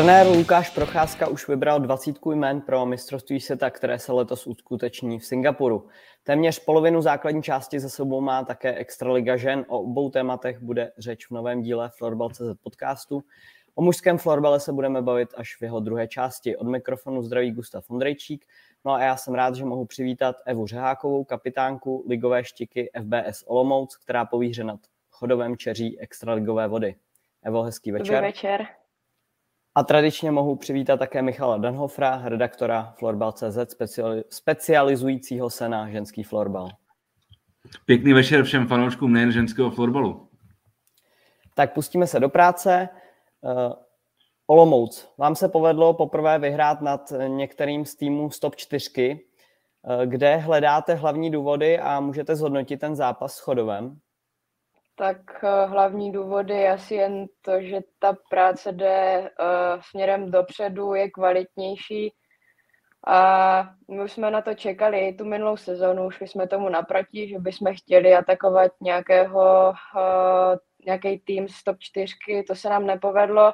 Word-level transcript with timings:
Trenér 0.00 0.26
Lukáš 0.26 0.70
Procházka 0.70 1.28
už 1.28 1.48
vybral 1.48 1.80
20 1.80 2.16
jmén 2.26 2.60
pro 2.60 2.86
mistrovství 2.86 3.40
světa, 3.40 3.70
které 3.70 3.98
se 3.98 4.12
letos 4.12 4.46
uskuteční 4.46 5.18
v 5.18 5.24
Singapuru. 5.24 5.88
Téměř 6.22 6.64
polovinu 6.64 7.02
základní 7.02 7.42
části 7.42 7.80
za 7.80 7.88
sebou 7.88 8.20
má 8.20 8.44
také 8.44 8.74
Extraliga 8.74 9.36
žen. 9.36 9.64
O 9.68 9.80
obou 9.80 10.10
tématech 10.10 10.60
bude 10.60 10.92
řeč 10.98 11.26
v 11.26 11.30
novém 11.30 11.62
díle 11.62 11.90
Florbal.cz 11.98 12.40
podcastu. 12.62 13.22
O 13.74 13.82
mužském 13.82 14.18
florbale 14.18 14.60
se 14.60 14.72
budeme 14.72 15.02
bavit 15.02 15.28
až 15.36 15.56
v 15.60 15.62
jeho 15.62 15.80
druhé 15.80 16.08
části. 16.08 16.56
Od 16.56 16.66
mikrofonu 16.66 17.22
zdraví 17.22 17.52
Gustav 17.52 17.90
Ondrejčík. 17.90 18.44
No 18.84 18.92
a 18.92 19.02
já 19.02 19.16
jsem 19.16 19.34
rád, 19.34 19.54
že 19.54 19.64
mohu 19.64 19.84
přivítat 19.84 20.36
Evu 20.46 20.66
Řehákovou, 20.66 21.24
kapitánku 21.24 22.04
ligové 22.08 22.44
štiky 22.44 22.90
FBS 23.02 23.44
Olomouc, 23.46 23.96
která 23.96 24.24
povíře 24.24 24.64
nad 24.64 24.80
chodovém 25.10 25.56
čeří 25.56 26.00
extraligové 26.00 26.68
vody. 26.68 26.94
Evo, 27.42 27.62
hezký 27.62 27.92
večer. 27.92 28.14
Dobrý 28.14 28.28
večer. 28.28 28.79
A 29.80 29.82
tradičně 29.82 30.30
mohu 30.30 30.56
přivítat 30.56 30.98
také 30.98 31.22
Michala 31.22 31.58
Danhofra, 31.58 32.22
redaktora 32.24 32.94
Florbal.cz, 32.98 33.76
specializujícího 34.30 35.50
se 35.50 35.68
na 35.68 35.90
ženský 35.90 36.22
florbal. 36.22 36.68
Pěkný 37.86 38.12
večer 38.12 38.44
všem 38.44 38.66
fanouškům 38.66 39.12
nejen 39.12 39.32
ženského 39.32 39.70
florbalu. 39.70 40.28
Tak 41.54 41.74
pustíme 41.74 42.06
se 42.06 42.20
do 42.20 42.28
práce. 42.28 42.88
Uh, 43.40 43.72
Olomouc. 44.46 45.08
Vám 45.18 45.34
se 45.34 45.48
povedlo 45.48 45.94
poprvé 45.94 46.38
vyhrát 46.38 46.80
nad 46.80 47.12
některým 47.26 47.84
z 47.84 47.94
týmů 47.94 48.30
z 48.30 48.38
top 48.38 48.56
4, 48.56 49.20
uh, 49.82 50.02
kde 50.06 50.36
hledáte 50.36 50.94
hlavní 50.94 51.30
důvody 51.30 51.78
a 51.78 52.00
můžete 52.00 52.36
zhodnotit 52.36 52.76
ten 52.76 52.96
zápas 52.96 53.34
s 53.34 53.38
Chodovem? 53.38 54.00
Tak 55.00 55.44
eh, 55.44 55.66
hlavní 55.66 56.12
důvody 56.12 56.54
je 56.54 56.72
asi 56.72 56.94
jen 56.94 57.26
to, 57.42 57.60
že 57.60 57.80
ta 57.98 58.16
práce 58.30 58.72
jde 58.72 59.20
uh, 59.20 59.80
směrem 59.80 60.30
dopředu, 60.30 60.94
je 60.94 61.10
kvalitnější. 61.10 62.14
A 63.06 63.62
my 63.90 64.02
už 64.04 64.12
jsme 64.12 64.30
na 64.30 64.42
to 64.42 64.54
čekali 64.54 65.12
tu 65.12 65.24
minulou 65.24 65.56
sezonu, 65.56 66.06
už 66.06 66.20
jsme 66.20 66.48
tomu 66.48 66.68
naproti, 66.68 67.28
že 67.28 67.38
bychom 67.38 67.74
chtěli 67.74 68.14
atakovat 68.14 68.72
nějakého, 68.80 69.72
uh, 69.96 70.56
nějaký 70.86 71.18
tým 71.18 71.48
z 71.48 71.64
top 71.64 71.76
4, 71.78 72.14
to 72.48 72.54
se 72.54 72.68
nám 72.68 72.86
nepovedlo. 72.86 73.52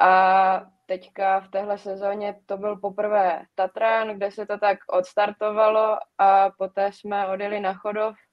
A 0.00 0.62
teďka 0.86 1.40
v 1.40 1.48
téhle 1.48 1.78
sezóně 1.78 2.40
to 2.46 2.56
byl 2.56 2.76
poprvé 2.76 3.42
Tatran, 3.54 4.08
kde 4.08 4.30
se 4.30 4.46
to 4.46 4.58
tak 4.58 4.78
odstartovalo 4.88 5.96
a 6.18 6.50
poté 6.58 6.92
jsme 6.92 7.28
odjeli 7.28 7.60
na 7.60 7.74
Chodov. 7.74 8.14
Eh, 8.14 8.29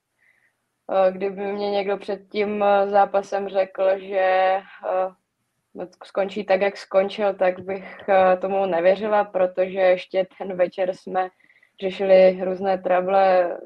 kdyby 1.11 1.41
mě 1.53 1.71
někdo 1.71 1.97
před 1.97 2.29
tím 2.29 2.63
eh, 2.63 2.89
zápasem 2.89 3.49
řekl, 3.49 3.99
že 3.99 4.17
eh, 4.17 5.87
skončí 6.03 6.43
tak, 6.43 6.61
jak 6.61 6.77
skončil, 6.77 7.33
tak 7.33 7.59
bych 7.59 8.09
tomu 8.41 8.65
nevěřila, 8.65 9.23
protože 9.23 9.79
ještě 9.79 10.27
ten 10.37 10.57
večer 10.57 10.93
jsme 10.93 11.29
řešili 11.81 12.39
různé 12.43 12.77
trable, 12.77 13.57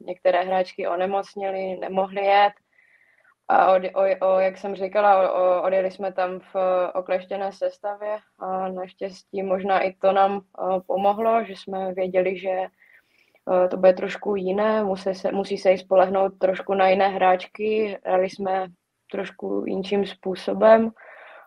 některé 0.00 0.42
hráčky 0.42 0.88
onemocnili, 0.88 1.76
nemohli 1.76 2.24
jet. 2.24 2.52
A 3.48 3.72
od, 3.72 3.82
o, 3.94 4.26
o, 4.28 4.38
jak 4.38 4.58
jsem 4.58 4.74
říkala, 4.74 5.32
o, 5.32 5.62
odjeli 5.62 5.90
jsme 5.90 6.12
tam 6.12 6.40
v 6.40 6.54
okleštěné 6.94 7.52
sestavě 7.52 8.18
a 8.38 8.68
naštěstí 8.68 9.42
možná 9.42 9.80
i 9.80 9.92
to 9.92 10.12
nám 10.12 10.40
pomohlo, 10.86 11.44
že 11.44 11.52
jsme 11.56 11.94
věděli, 11.94 12.38
že 12.38 12.50
Eh, 12.50 12.68
to 13.70 13.76
bude 13.76 13.92
trošku 13.92 14.36
jiné, 14.36 14.84
musí 14.84 15.14
se, 15.14 15.32
musí 15.32 15.58
se 15.58 15.72
i 15.72 15.78
spolehnout 15.78 16.38
trošku 16.38 16.74
na 16.74 16.88
jiné 16.88 17.08
hráčky, 17.08 17.98
hrali 18.04 18.30
jsme 18.30 18.66
trošku 19.10 19.64
jiným 19.66 20.06
způsobem 20.06 20.90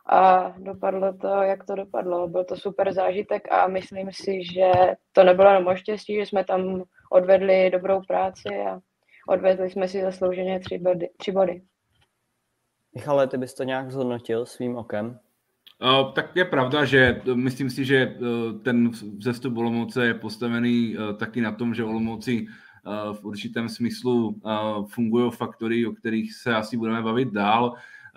a 0.05 0.53
dopadlo 0.57 1.13
to, 1.13 1.27
jak 1.27 1.65
to 1.65 1.75
dopadlo. 1.75 2.27
Byl 2.27 2.43
to 2.43 2.55
super 2.55 2.93
zážitek 2.93 3.51
a 3.51 3.67
myslím 3.67 4.09
si, 4.11 4.43
že 4.53 4.71
to 5.11 5.23
nebylo 5.23 5.49
jenom 5.49 5.75
štěstí, 5.75 6.15
že 6.15 6.25
jsme 6.25 6.43
tam 6.43 6.83
odvedli 7.11 7.69
dobrou 7.69 8.01
práci 8.07 8.49
a 8.69 8.79
odvedli 9.27 9.69
jsme 9.69 9.87
si 9.87 10.01
zaslouženě 10.01 10.59
tři 10.59 10.77
body. 10.77 11.09
Tři 11.17 11.31
body. 11.31 11.61
Michale, 12.95 13.27
ty 13.27 13.37
bys 13.37 13.53
to 13.53 13.63
nějak 13.63 13.91
zhodnotil 13.91 14.45
svým 14.45 14.77
okem? 14.77 15.19
Uh, 15.81 16.13
tak 16.13 16.35
je 16.35 16.45
pravda, 16.45 16.85
že 16.85 17.21
myslím 17.33 17.69
si, 17.69 17.85
že 17.85 18.07
uh, 18.07 18.61
ten 18.61 18.89
vzestup 19.17 19.57
Olomouce 19.57 20.05
je 20.05 20.13
postavený 20.13 20.95
taky 21.17 21.41
na 21.41 21.51
tom, 21.51 21.73
že 21.73 21.83
Olomouci 21.83 22.47
v 23.13 23.25
určitém 23.25 23.69
smyslu 23.69 24.41
fungují 24.87 25.31
faktory, 25.31 25.85
o 25.85 25.91
kterých 25.91 26.33
se 26.33 26.55
asi 26.55 26.77
budeme 26.77 27.01
bavit 27.01 27.31
dál. 27.31 27.73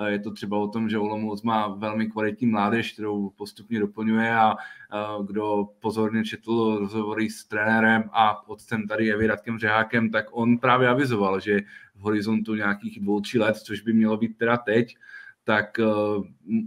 Je 0.06 0.18
to 0.18 0.30
třeba 0.30 0.58
o 0.58 0.68
tom, 0.68 0.88
že 0.88 0.98
Olomouc 0.98 1.42
má 1.42 1.68
velmi 1.68 2.06
kvalitní 2.06 2.46
mládež, 2.46 2.92
kterou 2.92 3.30
postupně 3.30 3.80
doplňuje 3.80 4.34
a 4.34 4.56
kdo 5.26 5.68
pozorně 5.80 6.24
četl 6.24 6.76
rozhovory 6.78 7.30
s 7.30 7.44
trenérem 7.44 8.10
a 8.12 8.48
otcem 8.48 8.88
tady 8.88 9.12
Evy 9.12 9.26
Radkem 9.26 9.58
Řehákem, 9.58 10.10
tak 10.10 10.26
on 10.30 10.58
právě 10.58 10.88
avizoval, 10.88 11.40
že 11.40 11.60
v 11.94 12.00
horizontu 12.00 12.54
nějakých 12.54 13.00
dvou, 13.00 13.20
tří 13.20 13.38
let, 13.38 13.56
což 13.56 13.80
by 13.80 13.92
mělo 13.92 14.16
být 14.16 14.38
teda 14.38 14.56
teď, 14.56 14.96
tak 15.44 15.78
eh, 15.78 15.84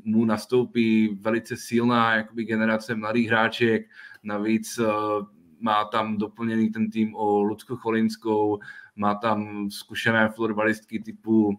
mu 0.03 0.25
nastoupí 0.25 1.17
velice 1.21 1.57
silná 1.57 2.15
jakoby, 2.15 2.43
generace 2.43 2.95
mladých 2.95 3.27
hráček, 3.27 3.89
navíc 4.23 4.79
eh, 4.79 4.85
má 5.59 5.85
tam 5.85 6.17
doplněný 6.17 6.69
ten 6.69 6.89
tým 6.89 7.15
o 7.15 7.43
Lucku 7.43 7.75
Cholinskou, 7.75 8.59
má 8.95 9.15
tam 9.15 9.69
zkušené 9.69 10.29
florbalistky 10.29 10.99
typu 10.99 11.47
uh, 11.47 11.55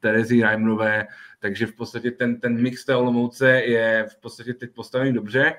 Terezy 0.00 0.42
Reimerové, 0.42 1.06
takže 1.38 1.66
v 1.66 1.72
podstatě 1.72 2.10
ten, 2.10 2.40
ten 2.40 2.62
mix 2.62 2.84
té 2.84 2.96
Olomouce 2.96 3.50
je 3.50 4.06
v 4.10 4.20
podstatě 4.20 4.54
teď 4.54 4.74
postavený 4.74 5.12
dobře. 5.12 5.54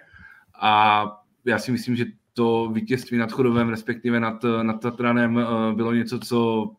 A 0.61 1.05
já 1.45 1.59
si 1.59 1.71
myslím, 1.71 1.95
že 1.95 2.05
to 2.33 2.69
vítězství 2.73 3.17
nad 3.17 3.31
Chodovem, 3.31 3.69
respektive 3.69 4.19
nad, 4.19 4.43
nad 4.61 4.81
Tatranem, 4.81 5.35
uh, 5.35 5.73
bylo 5.73 5.93
něco, 5.93 6.19
co 6.19 6.69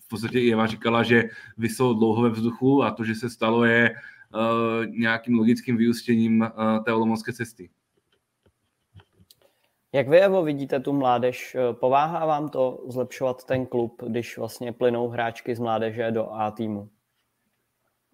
v 0.00 0.08
podstatě 0.08 0.40
i 0.40 0.52
Eva 0.52 0.66
říkala, 0.66 1.02
že 1.02 1.24
vysel 1.58 1.94
dlouho 1.94 2.22
ve 2.22 2.30
vzduchu 2.30 2.82
a 2.82 2.90
to, 2.90 3.04
že 3.04 3.14
se 3.14 3.30
stalo, 3.30 3.64
je 3.64 3.90
uh, 3.90 4.86
nějakým 4.86 5.38
logickým 5.38 5.76
vyústěním 5.76 6.40
uh, 6.40 6.84
té 6.84 6.92
olomovské 6.92 7.32
cesty. 7.32 7.70
Jak 9.94 10.08
vy, 10.08 10.20
Evo, 10.20 10.42
vidíte 10.42 10.80
tu 10.80 10.92
mládež? 10.92 11.54
Eh, 11.54 11.74
pováhá 11.74 12.26
vám 12.26 12.48
to 12.48 12.84
zlepšovat 12.88 13.44
ten 13.44 13.66
klub, 13.66 14.02
když 14.06 14.38
vlastně 14.38 14.72
plynou 14.72 15.08
hráčky 15.08 15.54
z 15.54 15.58
mládeže 15.58 16.10
do 16.10 16.32
A 16.32 16.50
týmu? 16.50 16.80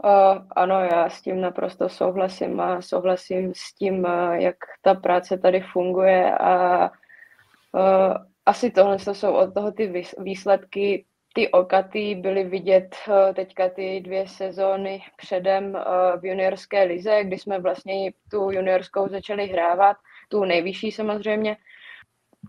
Uh, 0.05 0.47
ano, 0.57 0.81
já 0.81 1.11
s 1.11 1.23
tím 1.23 1.41
naprosto 1.41 1.89
souhlasím 1.89 2.61
a 2.61 2.83
souhlasím 2.83 3.53
s 3.57 3.75
tím, 3.75 4.07
jak 4.33 4.57
ta 4.83 4.95
práce 4.95 5.39
tady 5.39 5.61
funguje 5.73 6.39
a 6.39 6.91
uh, 6.91 8.15
asi 8.47 8.71
tohle 8.71 8.99
jsou 8.99 9.33
od 9.33 9.55
toho 9.55 9.73
ty 9.73 10.05
výsledky 10.19 11.07
ty 11.39 11.49
okaty 11.49 12.15
byly 12.15 12.45
vidět 12.45 12.97
eh, 13.09 13.35
teďka 13.35 13.69
ty 13.69 14.01
dvě 14.01 14.29
sezóny 14.29 15.03
předem 15.17 15.77
eh, 15.77 16.19
v 16.19 16.25
juniorské 16.25 16.83
lize, 16.83 17.25
kdy 17.25 17.39
jsme 17.39 17.59
vlastně 17.59 18.13
tu 18.31 18.51
juniorskou 18.51 19.09
začali 19.09 19.47
hrávat, 19.47 19.97
tu 20.29 20.45
nejvyšší 20.45 20.93
samozřejmě. 20.93 21.57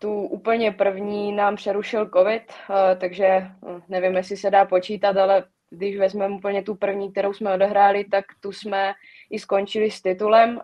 Tu 0.01 0.21
úplně 0.21 0.71
první 0.71 1.31
nám 1.31 1.55
přerušil 1.55 2.09
covid, 2.09 2.43
eh, 2.51 2.95
takže 2.95 3.47
nevím, 3.89 4.15
jestli 4.15 4.37
se 4.37 4.51
dá 4.51 4.65
počítat, 4.65 5.17
ale 5.17 5.43
když 5.69 5.97
vezmeme 5.97 6.35
úplně 6.35 6.63
tu 6.63 6.75
první, 6.75 7.11
kterou 7.11 7.33
jsme 7.33 7.53
odehráli, 7.53 8.03
tak 8.03 8.25
tu 8.39 8.51
jsme 8.51 8.93
i 9.29 9.39
skončili 9.39 9.91
s 9.91 10.01
titulem 10.01 10.61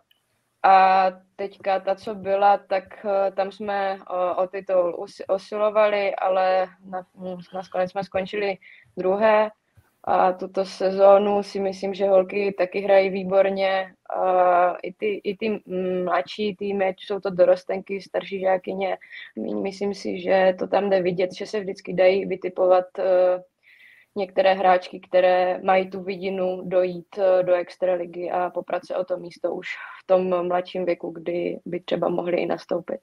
a 0.64 1.06
teďka 1.36 1.80
ta, 1.80 1.96
co 1.96 2.16
byla, 2.16 2.58
tak 2.58 2.84
uh, 3.06 3.36
tam 3.36 3.52
jsme 3.52 4.00
o, 4.10 4.44
o 4.44 4.48
titul 4.48 5.06
osilovali, 5.28 6.16
ale 6.16 6.68
na, 6.86 7.06
nakonec 7.54 7.92
jsme 7.92 8.04
skončili 8.04 8.58
druhé. 8.98 9.52
A 10.08 10.34
tuto 10.34 10.66
sezónu 10.66 11.44
si 11.44 11.60
myslím, 11.60 11.94
že 11.94 12.08
holky 12.08 12.56
taky 12.58 12.80
hrají 12.80 13.10
výborně. 13.10 13.94
A 14.16 14.76
i, 14.84 14.94
ty, 14.94 15.22
I 15.24 15.38
ty 15.38 15.62
mladší 16.04 16.56
týmy, 16.56 16.96
jsou 16.98 17.20
to 17.20 17.30
dorostenky, 17.30 18.02
starší 18.02 18.40
žákyně, 18.40 18.98
myslím 19.64 19.94
si, 19.94 20.22
že 20.22 20.56
to 20.60 20.68
tam 20.68 20.90
jde 20.90 21.02
vidět, 21.02 21.34
že 21.34 21.46
se 21.46 21.60
vždycky 21.60 21.94
dají 21.94 22.26
vytipovat 22.26 22.86
uh, 23.00 23.06
některé 24.16 24.54
hráčky, 24.54 25.00
které 25.00 25.62
mají 25.64 25.90
tu 25.90 26.04
vidinu 26.04 26.62
dojít 26.66 27.18
eh, 27.18 27.44
do 27.44 27.54
extraligy 27.54 28.32
a 28.32 28.50
poprat 28.50 28.86
se 28.86 28.96
o 28.96 29.04
to 29.04 29.18
místo 29.18 29.54
už 29.54 29.68
v 30.04 30.08
tom 30.08 30.48
mladším 30.48 30.86
věku, 30.86 31.12
kdy 31.12 31.60
by 31.66 31.80
třeba 31.80 32.10
mohli 32.10 32.38
i 32.38 32.46
nastoupit. 32.46 33.00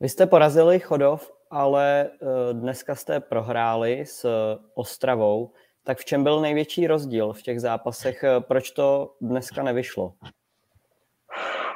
Vy 0.00 0.08
jste 0.08 0.26
porazili 0.26 0.80
Chodov, 0.80 1.32
ale 1.50 2.10
eh, 2.10 2.54
dneska 2.54 2.94
jste 2.94 3.20
prohráli 3.20 4.06
s 4.06 4.26
Ostravou. 4.74 5.52
Tak 5.84 5.98
v 5.98 6.04
čem 6.04 6.24
byl 6.24 6.40
největší 6.40 6.86
rozdíl 6.86 7.32
v 7.32 7.42
těch 7.42 7.60
zápasech? 7.60 8.24
Proč 8.40 8.70
to 8.70 9.14
dneska 9.20 9.62
nevyšlo? 9.62 10.14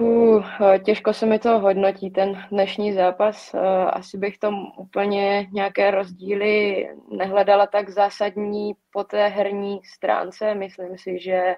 Uh, 0.00 0.44
těžko 0.84 1.12
se 1.12 1.26
mi 1.26 1.38
to 1.38 1.58
hodnotí, 1.58 2.10
ten 2.10 2.46
dnešní 2.50 2.92
zápas. 2.92 3.54
Asi 3.90 4.18
bych 4.18 4.38
tam 4.38 4.72
úplně 4.78 5.46
nějaké 5.52 5.90
rozdíly 5.90 6.88
nehledala 7.10 7.66
tak 7.66 7.88
zásadní 7.88 8.72
po 8.92 9.04
té 9.04 9.28
herní 9.28 9.80
stránce. 9.84 10.54
Myslím 10.54 10.98
si, 10.98 11.18
že 11.18 11.54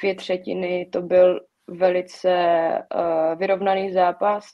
dvě 0.00 0.14
třetiny 0.14 0.88
to 0.92 1.02
byl 1.02 1.40
velice 1.68 2.32
vyrovnaný 3.36 3.92
zápas. 3.92 4.46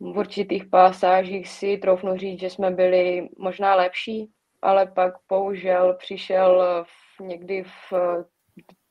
V 0.00 0.18
určitých 0.18 0.66
pasážích 0.66 1.48
si 1.48 1.78
troufnu 1.78 2.16
říct, 2.16 2.40
že 2.40 2.50
jsme 2.50 2.70
byli 2.70 3.28
možná 3.38 3.74
lepší, 3.74 4.30
ale 4.62 4.86
pak 4.86 5.14
bohužel 5.28 5.94
přišel 5.94 6.84
v, 6.84 7.20
někdy 7.20 7.62
v 7.62 7.92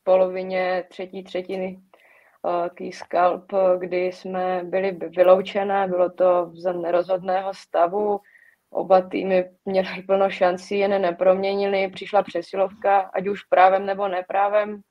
polovině 0.03 0.83
třetí 0.89 1.23
třetiny 1.23 1.79
takový 2.63 2.91
skalp, 2.91 3.45
kdy 3.77 4.05
jsme 4.05 4.61
byli 4.63 4.91
vyloučené, 4.91 5.87
bylo 5.87 6.09
to 6.09 6.51
za 6.53 6.73
nerozhodného 6.73 7.53
stavu, 7.53 8.19
oba 8.69 9.01
týmy 9.01 9.49
měli 9.65 10.01
plno 10.07 10.29
šancí, 10.29 10.79
jen 10.79 11.01
neproměnili, 11.01 11.87
přišla 11.87 12.23
přesilovka, 12.23 12.99
ať 13.13 13.27
už 13.27 13.43
právem 13.43 13.85
nebo 13.85 14.07
neprávem. 14.07 14.81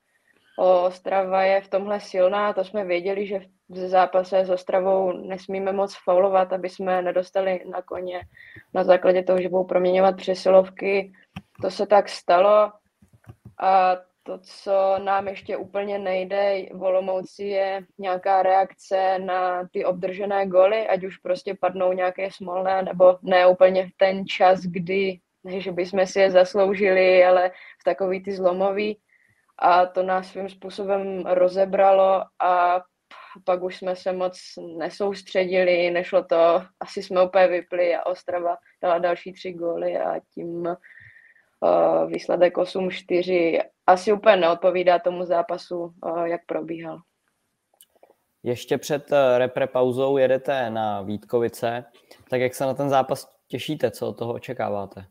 Ostrava 0.59 1.43
je 1.43 1.61
v 1.61 1.69
tomhle 1.69 2.01
silná, 2.01 2.53
to 2.53 2.65
jsme 2.65 2.85
věděli, 2.85 3.27
že 3.27 3.41
v 3.69 3.77
zápase 3.77 4.39
s 4.39 4.51
Ostravou 4.51 5.13
nesmíme 5.13 5.73
moc 5.73 5.97
faulovat, 6.05 6.53
aby 6.53 6.69
jsme 6.69 7.03
nedostali 7.03 7.65
na 7.71 7.83
koně 7.83 8.21
na 8.75 8.85
základě 8.85 9.23
toho, 9.23 9.41
že 9.41 9.49
budou 9.49 9.65
proměňovat 9.65 10.17
přesilovky. 10.17 11.13
To 11.63 11.71
se 11.71 11.87
tak 11.87 12.09
stalo 12.09 12.73
a 13.61 13.97
to, 14.27 14.39
co 14.39 14.99
nám 14.99 15.29
ještě 15.29 15.57
úplně 15.57 15.99
nejde 15.99 16.67
v 16.73 16.83
Olomouci, 16.83 17.45
je 17.45 17.85
nějaká 17.99 18.43
reakce 18.43 19.19
na 19.19 19.69
ty 19.73 19.85
obdržené 19.85 20.47
goly, 20.47 20.89
ať 20.89 21.05
už 21.05 21.17
prostě 21.17 21.55
padnou 21.55 21.93
nějaké 21.93 22.31
smolné, 22.31 22.83
nebo 22.83 23.19
ne 23.23 23.47
úplně 23.47 23.87
v 23.87 23.91
ten 23.97 24.27
čas, 24.27 24.61
kdy, 24.61 25.21
že 25.59 25.73
bychom 25.73 26.07
si 26.07 26.21
je 26.21 26.31
zasloužili, 26.31 27.25
ale 27.25 27.51
v 27.51 27.85
takový 27.85 28.23
ty 28.23 28.33
zlomový. 28.33 28.99
A 29.59 29.87
to 29.87 30.03
nás 30.03 30.29
svým 30.29 30.49
způsobem 30.49 31.25
rozebralo 31.27 32.23
a 32.43 32.83
pak 33.45 33.63
už 33.63 33.77
jsme 33.77 33.97
se 33.97 34.13
moc 34.13 34.39
nesoustředili, 34.79 35.91
nešlo 35.91 36.25
to, 36.25 36.63
asi 36.81 37.03
jsme 37.03 37.25
úplně 37.25 37.49
vypli 37.49 37.97
a 37.97 38.07
Ostrava 38.07 38.57
dala 38.83 38.99
další 38.99 39.33
tři 39.33 39.53
góly 39.53 39.97
a 39.97 40.21
tím 40.35 40.77
uh, 41.61 42.11
výsledek 42.11 42.57
8-4 42.57 43.63
asi 43.87 44.13
úplně 44.13 44.37
neodpovídá 44.37 44.99
tomu 44.99 45.25
zápasu, 45.25 45.79
uh, 45.79 46.25
jak 46.25 46.41
probíhal. 46.47 46.99
Ještě 48.43 48.79
před 48.79 49.13
uh, 49.13 49.19
repre 49.39 49.67
pauzou 49.67 50.17
jedete 50.17 50.71
na 50.71 51.03
Vítkovice, 51.03 51.85
tak 52.31 52.41
jak 52.41 52.55
se 52.55 52.65
na 52.67 52.75
ten 52.75 52.89
zápas 52.89 53.37
těšíte, 53.49 53.91
co 53.91 54.09
od 54.09 54.19
toho 54.19 54.35
očekáváte? 54.35 55.05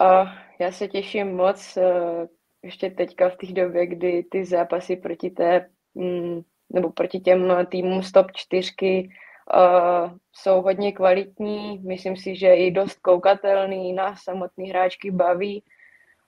Uh, 0.00 0.28
já 0.58 0.72
se 0.72 0.88
těším 0.88 1.36
moc, 1.36 1.76
uh, 1.76 2.26
ještě 2.62 2.90
teďka 2.90 3.28
v 3.28 3.36
té 3.36 3.46
době, 3.46 3.86
kdy 3.86 4.22
ty 4.30 4.44
zápasy 4.44 4.96
proti 4.96 5.30
té, 5.30 5.70
mm, 5.94 6.40
nebo 6.72 6.90
proti 6.92 7.20
těm 7.20 7.66
týmům 7.70 8.02
stop 8.02 8.26
čtyřky 8.32 9.10
uh, 9.54 10.12
jsou 10.32 10.62
hodně 10.62 10.92
kvalitní, 10.92 11.78
myslím 11.78 12.16
si, 12.16 12.36
že 12.36 12.54
i 12.54 12.70
dost 12.70 12.98
koukatelný, 12.98 13.92
nás 13.92 14.22
samotný 14.22 14.70
hráčky 14.70 15.10
baví. 15.10 15.62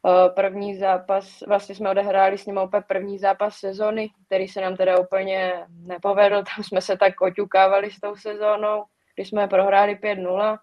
Uh, 0.02 0.34
první 0.34 0.76
zápas, 0.76 1.40
vlastně 1.48 1.74
jsme 1.74 1.90
odehráli 1.90 2.38
s 2.38 2.46
ním 2.46 2.58
úplně 2.58 2.82
první 2.88 3.18
zápas 3.18 3.56
sezóny, 3.56 4.10
který 4.26 4.48
se 4.48 4.60
nám 4.60 4.76
teda 4.76 4.98
úplně 4.98 5.66
nepovedl, 5.68 6.36
tam 6.56 6.64
jsme 6.64 6.80
se 6.80 6.96
tak 6.96 7.20
oťukávali 7.20 7.90
s 7.90 8.00
tou 8.00 8.16
sezónou, 8.16 8.84
když 9.14 9.28
jsme 9.28 9.48
prohráli 9.48 9.94
5-0, 9.94 10.58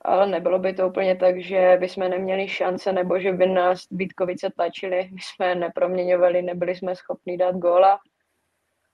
ale 0.00 0.26
nebylo 0.26 0.58
by 0.58 0.72
to 0.72 0.88
úplně 0.88 1.16
tak, 1.16 1.40
že 1.40 1.76
bychom 1.80 2.08
neměli 2.08 2.48
šance 2.48 2.92
nebo 2.92 3.18
že 3.18 3.32
by 3.32 3.46
nás 3.46 3.86
Vítkovice 3.90 4.50
tlačili, 4.50 5.08
my 5.12 5.20
jsme 5.20 5.54
neproměňovali, 5.54 6.42
nebyli 6.42 6.74
jsme 6.74 6.96
schopni 6.96 7.36
dát 7.36 7.54
góla. 7.54 7.98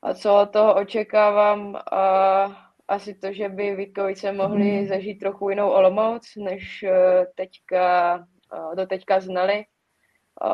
A 0.02 0.14
co 0.14 0.40
od 0.40 0.52
toho 0.52 0.74
očekávám? 0.74 1.68
Uh, 1.68 2.54
asi 2.90 3.14
to, 3.14 3.32
že 3.32 3.48
by 3.48 3.76
Vítkovice 3.76 4.32
mohli 4.32 4.72
mhm. 4.72 4.86
zažít 4.86 5.18
trochu 5.18 5.50
jinou 5.50 5.70
Olomouc, 5.70 6.36
než 6.36 6.82
eh, 6.82 7.26
teďka, 7.34 8.16
eh, 8.54 8.76
do 8.76 8.86
teďka 8.86 9.20
znali. 9.20 9.64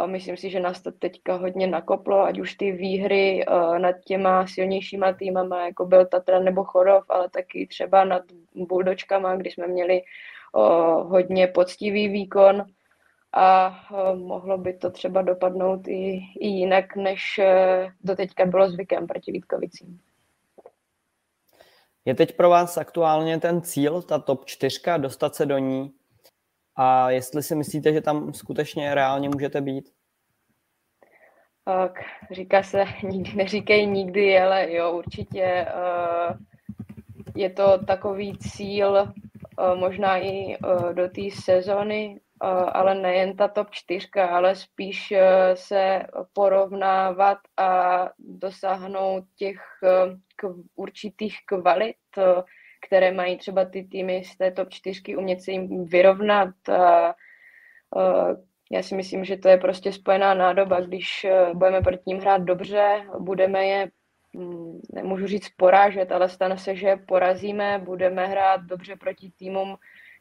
Myslím 0.06 0.36
si, 0.36 0.50
že 0.50 0.60
nás 0.60 0.82
to 0.82 0.92
teďka 0.92 1.36
hodně 1.36 1.66
nakoplo, 1.66 2.20
ať 2.20 2.38
už 2.38 2.54
ty 2.54 2.72
výhry 2.72 3.44
eh, 3.44 3.78
nad 3.78 3.96
těma 4.04 4.46
silnějšíma 4.46 5.12
týmama, 5.12 5.66
jako 5.66 5.86
byl 5.86 6.06
Tatra 6.06 6.38
nebo 6.38 6.64
Chorov, 6.64 7.04
ale 7.08 7.30
taky 7.30 7.66
třeba 7.66 8.04
nad 8.04 8.22
Buldočkama, 8.54 9.36
kdy 9.36 9.50
jsme 9.50 9.66
měli 9.66 10.02
hodně 11.02 11.46
poctivý 11.46 12.08
výkon 12.08 12.64
a 13.32 13.78
mohlo 14.14 14.58
by 14.58 14.72
to 14.72 14.90
třeba 14.90 15.22
dopadnout 15.22 15.88
i, 15.88 16.20
i 16.40 16.48
jinak, 16.48 16.96
než 16.96 17.40
doteďka 18.04 18.46
bylo 18.46 18.70
zvykem 18.70 19.06
proti 19.06 19.32
Vítkovicím. 19.32 20.00
Je 22.06 22.14
teď 22.14 22.36
pro 22.36 22.50
vás 22.50 22.78
aktuálně 22.78 23.40
ten 23.40 23.62
cíl, 23.62 24.02
ta 24.02 24.18
top 24.18 24.44
4, 24.44 24.80
dostat 24.96 25.34
se 25.34 25.46
do 25.46 25.58
ní? 25.58 25.92
A 26.76 27.10
jestli 27.10 27.42
si 27.42 27.54
myslíte, 27.54 27.92
že 27.92 28.00
tam 28.00 28.34
skutečně 28.34 28.94
reálně 28.94 29.28
můžete 29.28 29.60
být? 29.60 29.90
Tak, 31.64 31.92
říká 32.30 32.62
se, 32.62 32.84
nikdy 33.02 33.32
neříkej 33.34 33.86
nikdy, 33.86 34.38
ale 34.38 34.72
jo, 34.72 34.92
určitě 34.92 35.66
uh, 35.74 36.36
je 37.36 37.50
to 37.50 37.84
takový 37.84 38.38
cíl, 38.38 38.92
uh, 38.92 39.78
možná 39.78 40.18
i 40.18 40.56
uh, 40.56 40.92
do 40.92 41.08
té 41.08 41.22
sezony, 41.42 42.20
ale 42.72 42.94
nejen 42.94 43.36
ta 43.36 43.48
top 43.48 43.70
čtyřka, 43.70 44.26
ale 44.26 44.56
spíš 44.56 45.12
se 45.54 46.02
porovnávat 46.32 47.38
a 47.56 48.00
dosáhnout 48.18 49.24
těch 49.36 49.58
určitých 50.74 51.36
kvalit, 51.46 51.96
které 52.86 53.12
mají 53.12 53.36
třeba 53.38 53.64
ty 53.64 53.84
týmy 53.84 54.24
z 54.24 54.36
té 54.36 54.50
top 54.50 54.70
čtyřky, 54.70 55.16
umět 55.16 55.42
se 55.42 55.50
jim 55.50 55.84
vyrovnat. 55.84 56.68
A, 56.68 57.14
já 58.70 58.82
si 58.82 58.94
myslím, 58.94 59.24
že 59.24 59.36
to 59.36 59.48
je 59.48 59.56
prostě 59.58 59.92
spojená 59.92 60.34
nádoba, 60.34 60.80
když 60.80 61.26
budeme 61.54 61.80
proti 61.80 62.02
ním 62.06 62.18
hrát 62.18 62.42
dobře, 62.42 63.06
budeme 63.18 63.66
je 63.66 63.90
mm, 64.34 64.80
nemůžu 64.92 65.26
říct 65.26 65.48
porážet, 65.56 66.12
ale 66.12 66.28
stane 66.28 66.58
se, 66.58 66.76
že 66.76 66.96
porazíme, 66.96 67.78
budeme 67.84 68.26
hrát 68.26 68.60
dobře 68.60 68.96
proti 68.96 69.32
týmům, 69.38 69.76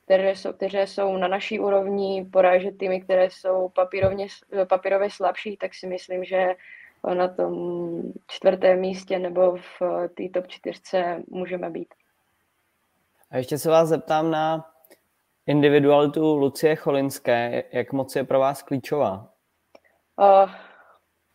které 0.06 0.36
jsou, 0.36 0.54
které 0.54 0.88
jsou 0.88 1.18
na 1.18 1.28
naší 1.28 1.60
úrovni, 1.60 2.26
porážet 2.32 2.78
týmy, 2.78 3.02
které 3.02 3.30
jsou 3.30 3.70
papírovně, 3.70 4.28
papírově 4.70 5.10
slabší, 5.10 5.58
tak 5.58 5.74
si 5.74 5.88
myslím, 5.88 6.24
že 6.24 6.56
na 7.14 7.28
tom 7.28 7.54
čtvrtém 8.28 8.80
místě 8.80 9.20
nebo 9.20 9.56
v 9.56 10.08
té 10.18 10.24
top 10.34 10.48
čtyřce 10.48 11.24
můžeme 11.28 11.70
být. 11.70 11.94
A 13.32 13.38
ještě 13.38 13.58
se 13.58 13.70
vás 13.70 13.90
zeptám 13.90 14.32
na 14.32 14.66
individualitu 15.48 16.36
Lucie 16.36 16.76
Cholinské. 16.76 17.64
Jak 17.74 17.94
moc 17.94 18.16
je 18.16 18.24
pro 18.24 18.40
vás 18.40 18.62
klíčová? 18.62 19.30
Uh, 20.18 20.52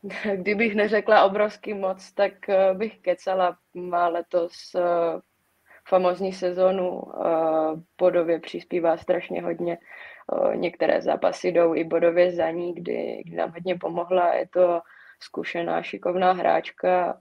kdybych 0.35 0.75
neřekla 0.75 1.25
obrovský 1.25 1.75
moc, 1.75 2.12
tak 2.12 2.33
bych 2.73 2.99
kecala. 2.99 3.57
Má 3.75 4.09
letos 4.09 4.53
famozní 5.89 6.33
sezónu. 6.33 7.03
Bodově 7.99 8.41
přispívá 8.41 8.97
strašně 8.97 9.43
hodně. 9.43 9.79
Některé 10.55 11.03
zápasy 11.03 11.49
jdou 11.49 11.75
i 11.75 11.85
bodově 11.85 12.33
za 12.33 12.50
ní, 12.50 12.75
kdy, 12.75 13.23
kdy 13.27 13.37
nám 13.37 13.50
hodně 13.50 13.79
pomohla. 13.79 14.35
Je 14.35 14.49
to 14.49 14.81
zkušená, 15.23 15.83
šikovná 15.83 16.33
hráčka. 16.33 17.19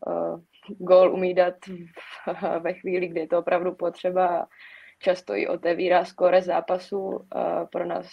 Gól 0.78 1.14
umí 1.14 1.34
dát 1.34 1.56
ve 2.60 2.74
chvíli, 2.74 3.08
kdy 3.08 3.20
je 3.20 3.28
to 3.28 3.40
opravdu 3.40 3.76
potřeba. 3.76 4.48
Často 5.02 5.36
i 5.36 5.48
otevírá 5.48 6.06
skore 6.06 6.42
zápasu. 6.42 7.28
Pro 7.72 7.86
nás 7.86 8.08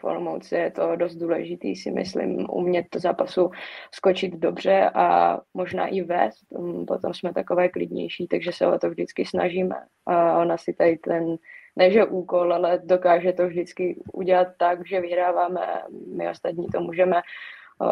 v 0.00 0.04
Olomouci 0.04 0.54
je 0.54 0.70
to 0.70 0.96
dost 0.96 1.14
důležitý, 1.14 1.76
si 1.76 1.90
myslím, 1.90 2.46
umět 2.50 2.86
to 2.90 2.98
zápasu 2.98 3.50
skočit 3.94 4.34
dobře 4.34 4.90
a 4.94 5.38
možná 5.54 5.86
i 5.86 6.00
vést. 6.02 6.46
Potom 6.86 7.14
jsme 7.14 7.32
takové 7.32 7.68
klidnější, 7.68 8.26
takže 8.26 8.52
se 8.52 8.66
o 8.66 8.78
to 8.78 8.90
vždycky 8.90 9.24
snažíme. 9.24 9.76
A 10.06 10.38
ona 10.38 10.56
si 10.56 10.72
tady 10.72 10.96
ten, 10.96 11.36
ne 11.76 11.90
že 11.90 12.04
úkol, 12.04 12.54
ale 12.54 12.80
dokáže 12.84 13.32
to 13.32 13.46
vždycky 13.46 14.02
udělat 14.12 14.48
tak, 14.58 14.86
že 14.88 15.00
vyhráváme, 15.00 15.82
my 16.16 16.28
ostatní 16.28 16.66
to 16.66 16.80
můžeme 16.80 17.22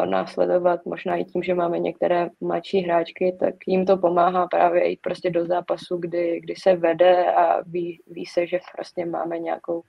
následovat, 0.05 0.85
možná 0.85 1.15
i 1.15 1.25
tím, 1.25 1.43
že 1.43 1.53
máme 1.53 1.79
některé 1.79 2.29
mladší 2.41 2.79
hráčky, 2.79 3.37
tak 3.39 3.55
jim 3.67 3.85
to 3.85 3.97
pomáhá 3.97 4.47
právě 4.47 4.89
jít 4.89 4.99
prostě 5.01 5.29
do 5.29 5.45
zápasu, 5.45 5.97
kdy, 5.97 6.39
kdy 6.39 6.55
se 6.55 6.75
vede 6.75 7.33
a 7.33 7.61
ví, 7.61 8.01
ví 8.07 8.25
se, 8.25 8.47
že 8.47 8.59
prostě 8.75 9.05
máme 9.05 9.39
nějakou 9.39 9.81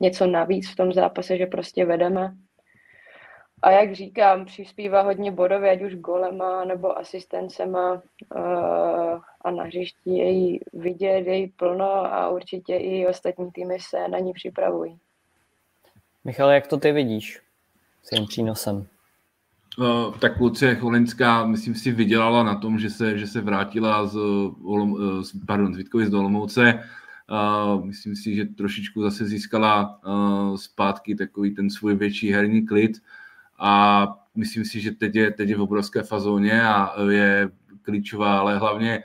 něco 0.00 0.26
navíc 0.26 0.70
v 0.70 0.76
tom 0.76 0.92
zápase, 0.92 1.36
že 1.36 1.46
prostě 1.46 1.84
vedeme. 1.84 2.34
A 3.62 3.70
jak 3.70 3.94
říkám, 3.94 4.44
přispívá 4.44 5.02
hodně 5.02 5.32
bodově, 5.32 5.70
ať 5.70 5.82
už 5.82 5.94
golema 5.94 6.64
nebo 6.64 6.98
asistencema 6.98 8.02
a 9.40 9.50
na 9.50 9.64
hřišti 9.64 10.10
její 10.10 10.60
vidět, 10.72 11.26
její 11.26 11.46
plno 11.46 11.90
a 11.90 12.28
určitě 12.28 12.76
i 12.76 13.06
ostatní 13.06 13.50
týmy 13.50 13.76
se 13.80 14.08
na 14.08 14.18
ní 14.18 14.32
připravují. 14.32 14.98
Michal, 16.24 16.50
jak 16.50 16.66
to 16.66 16.76
ty 16.76 16.92
vidíš? 16.92 17.40
S 18.04 18.12
jejím 18.12 18.26
přínosem? 18.26 18.86
Uh, 19.78 20.14
tak 20.18 20.40
Lucie 20.40 20.74
Cholinská, 20.74 21.46
myslím 21.46 21.74
si, 21.74 21.92
vydělala 21.92 22.42
na 22.42 22.54
tom, 22.54 22.78
že 22.78 22.90
se, 22.90 23.18
že 23.18 23.26
se 23.26 23.40
vrátila 23.40 24.06
z, 24.06 24.18
pardon, 25.46 25.74
z 25.74 25.76
Vítkovi 25.76 26.06
z 26.06 26.10
Dolomouce. 26.10 26.80
Myslím 27.84 28.16
si, 28.16 28.34
že 28.34 28.44
trošičku 28.44 29.02
zase 29.02 29.24
získala 29.24 30.00
zpátky 30.56 31.14
takový 31.14 31.54
ten 31.54 31.70
svůj 31.70 31.94
větší 31.94 32.32
herní 32.32 32.66
klid 32.66 33.02
a 33.58 34.06
myslím 34.34 34.64
si, 34.64 34.80
že 34.80 34.90
teď 34.90 35.14
je, 35.14 35.30
teď 35.30 35.48
je 35.48 35.56
v 35.56 35.60
obrovské 35.60 36.02
fazóně 36.02 36.62
a 36.62 36.94
je 37.10 37.50
klíčová, 37.82 38.38
ale 38.38 38.58
hlavně 38.58 39.02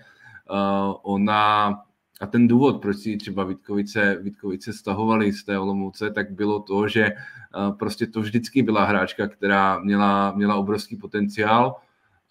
ona 1.04 1.82
a 2.20 2.28
ten 2.28 2.48
důvod, 2.48 2.82
proč 2.82 2.98
si 2.98 3.18
třeba 3.18 3.44
Vítkovice, 3.44 4.18
Vítkovice 4.22 4.74
stahovali 4.74 5.34
z 5.34 5.44
té 5.44 5.60
Olomouce, 5.60 6.10
tak 6.10 6.32
bylo 6.32 6.60
to, 6.60 6.88
že 6.88 7.12
uh, 7.12 7.78
prostě 7.78 8.08
to 8.08 8.22
vždycky 8.22 8.64
byla 8.64 8.86
hráčka, 8.86 9.28
která 9.28 9.80
měla, 9.80 10.34
měla 10.36 10.56
obrovský 10.56 10.96
potenciál. 10.96 11.76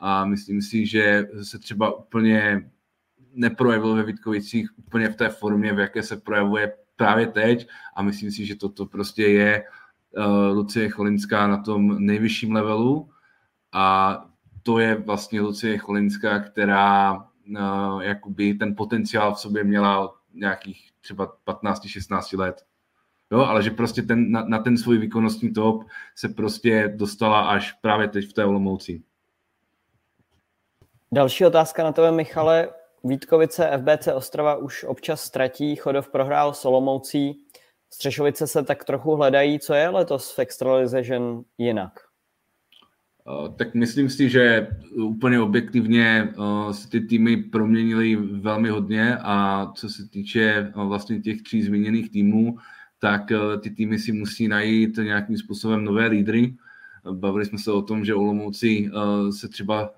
A 0.00 0.24
myslím 0.24 0.62
si, 0.62 0.86
že 0.86 1.28
se 1.42 1.58
třeba 1.58 1.98
úplně 1.98 2.70
neprojevil 3.34 3.94
ve 3.94 4.02
Vítkovicích 4.02 4.78
úplně 4.78 5.08
v 5.08 5.16
té 5.16 5.28
formě, 5.28 5.72
v 5.72 5.78
jaké 5.78 6.02
se 6.02 6.16
projevuje 6.16 6.72
právě 6.96 7.26
teď. 7.26 7.68
A 7.96 8.02
myslím 8.02 8.30
si, 8.30 8.46
že 8.46 8.56
toto 8.56 8.86
prostě 8.86 9.22
je 9.22 9.64
uh, 10.16 10.56
Lucie 10.56 10.88
Cholinská 10.88 11.46
na 11.46 11.58
tom 11.58 12.06
nejvyšším 12.06 12.52
levelu. 12.52 13.10
A 13.72 14.16
to 14.62 14.78
je 14.78 14.94
vlastně 14.94 15.40
Lucie 15.40 15.78
Cholinská, 15.78 16.38
která 16.38 17.24
jakoby 18.00 18.54
ten 18.54 18.76
potenciál 18.76 19.34
v 19.34 19.40
sobě 19.40 19.64
měla 19.64 20.14
nějakých 20.34 20.90
třeba 21.00 21.36
15-16 21.46 22.38
let. 22.38 22.64
Jo, 23.30 23.40
ale 23.40 23.62
že 23.62 23.70
prostě 23.70 24.02
ten, 24.02 24.32
na, 24.32 24.44
na 24.44 24.58
ten 24.58 24.78
svůj 24.78 24.98
výkonnostní 24.98 25.52
top 25.52 25.84
se 26.14 26.28
prostě 26.28 26.92
dostala 26.96 27.48
až 27.48 27.72
právě 27.72 28.08
teď 28.08 28.30
v 28.30 28.32
té 28.32 28.44
Olomouci. 28.44 29.02
Další 31.12 31.46
otázka 31.46 31.84
na 31.84 31.92
tebe, 31.92 32.12
Michale. 32.12 32.68
Vítkovice 33.04 33.70
FBC 33.78 34.08
Ostrava 34.14 34.56
už 34.56 34.84
občas 34.84 35.20
ztratí, 35.20 35.76
Chodov 35.76 36.08
prohrál 36.08 36.54
Solomoucí, 36.54 37.44
Střešovice 37.90 38.46
se 38.46 38.62
tak 38.62 38.84
trochu 38.84 39.16
hledají. 39.16 39.60
Co 39.60 39.74
je 39.74 39.88
letos 39.88 40.36
v 40.36 40.38
Extralize 40.38 41.02
žen 41.02 41.44
jinak? 41.58 42.07
Tak 43.56 43.74
myslím 43.74 44.10
si, 44.10 44.28
že 44.28 44.68
úplně 44.94 45.40
objektivně 45.40 46.28
se 46.72 46.88
ty 46.88 47.00
týmy 47.00 47.36
proměnily 47.36 48.16
velmi 48.16 48.68
hodně 48.68 49.16
a 49.16 49.66
co 49.74 49.88
se 49.88 50.08
týče 50.08 50.72
vlastně 50.74 51.20
těch 51.20 51.42
tří 51.42 51.62
zmíněných 51.62 52.10
týmů, 52.10 52.56
tak 52.98 53.22
ty 53.60 53.70
týmy 53.70 53.98
si 53.98 54.12
musí 54.12 54.48
najít 54.48 54.96
nějakým 54.96 55.36
způsobem 55.36 55.84
nové 55.84 56.06
lídry. 56.06 56.54
Bavili 57.12 57.44
jsme 57.44 57.58
se 57.58 57.72
o 57.72 57.82
tom, 57.82 58.04
že 58.04 58.14
Olomouci 58.14 58.90
se 59.30 59.48
třeba 59.48 59.90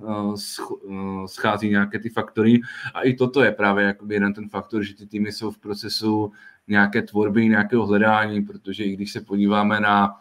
schází 1.27 1.71
nějaké 1.71 1.99
ty 1.99 2.09
faktory. 2.09 2.61
A 2.95 3.03
i 3.03 3.15
toto 3.15 3.43
je 3.43 3.53
právě 3.53 3.85
jakoby 3.85 4.15
jeden 4.15 4.35
ten 4.35 4.49
faktor, 4.49 4.83
že 4.83 4.95
ty 4.95 5.07
týmy 5.07 5.33
jsou 5.33 5.51
v 5.51 5.59
procesu 5.59 6.33
nějaké 6.71 7.03
tvorby, 7.03 7.49
nějakého 7.49 7.87
hledání, 7.87 8.43
protože 8.43 8.85
i 8.85 8.93
když 8.93 9.13
se 9.13 9.21
podíváme 9.21 9.81
na 9.81 10.19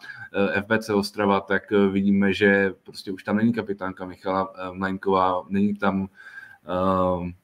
eh, 0.55 0.61
FBC 0.61 0.89
Ostrava, 0.89 1.39
tak 1.39 1.71
eh, 1.71 1.87
vidíme, 1.87 2.33
že 2.33 2.73
prostě 2.83 3.11
už 3.11 3.23
tam 3.23 3.37
není 3.37 3.53
kapitánka 3.53 4.05
Michala 4.05 4.53
eh, 4.55 4.73
Mlejnková, 4.73 5.43
není 5.49 5.75
tam, 5.75 6.07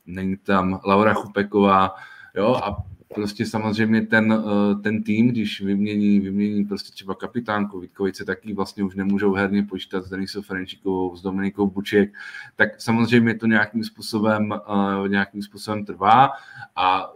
není 0.06 0.38
tam 0.38 0.80
Laura 0.86 1.14
Chupeková, 1.14 1.96
jo, 2.36 2.56
a 2.56 2.84
prostě 3.16 3.46
samozřejmě 3.46 4.02
ten, 4.02 4.44
ten 4.84 5.04
tým, 5.04 5.30
když 5.30 5.62
vymění, 5.62 6.20
vymění 6.20 6.66
prostě 6.66 6.92
třeba 6.92 7.16
kapitánku 7.16 7.80
Vítkovice, 7.80 8.26
taky 8.26 8.54
vlastně 8.54 8.84
už 8.84 8.96
nemůžou 8.96 9.34
herně 9.34 9.64
počítat 9.64 10.06
s 10.06 10.10
Denisou 10.10 10.42
Ferenčikovou, 10.42 11.16
s 11.16 11.22
Dominikou 11.22 11.68
Buček, 11.68 12.14
tak 12.56 12.82
samozřejmě 12.82 13.36
to 13.36 13.48
nějakým 13.48 13.84
způsobem, 13.84 14.54
nějakým 15.08 15.42
způsobem 15.42 15.86
trvá 15.86 16.30
a 16.76 17.12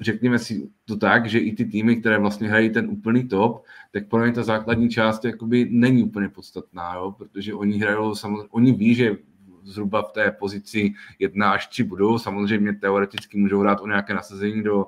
řekněme 0.00 0.38
si 0.38 0.70
to 0.84 0.96
tak, 0.96 1.26
že 1.26 1.38
i 1.38 1.52
ty 1.52 1.64
týmy, 1.64 1.96
které 1.96 2.18
vlastně 2.18 2.48
hrají 2.48 2.70
ten 2.70 2.88
úplný 2.90 3.28
top, 3.28 3.64
tak 3.92 4.08
pro 4.08 4.26
ně 4.26 4.32
ta 4.32 4.42
základní 4.42 4.90
část 4.90 5.24
jakoby 5.24 5.68
není 5.70 6.02
úplně 6.02 6.28
podstatná, 6.28 6.94
jo? 6.94 7.12
protože 7.18 7.54
oni 7.54 7.78
hrajou, 7.78 8.14
samozřejmě, 8.14 8.48
oni 8.50 8.72
ví, 8.72 8.94
že 8.94 9.16
zhruba 9.64 10.02
v 10.02 10.12
té 10.12 10.30
pozici 10.30 10.94
jedna 11.18 11.50
až 11.50 11.66
tři 11.66 11.84
budou, 11.84 12.18
samozřejmě 12.18 12.72
teoreticky 12.72 13.38
můžou 13.38 13.60
hrát 13.60 13.80
o 13.80 13.86
nějaké 13.86 14.14
nasazení 14.14 14.62
do, 14.62 14.86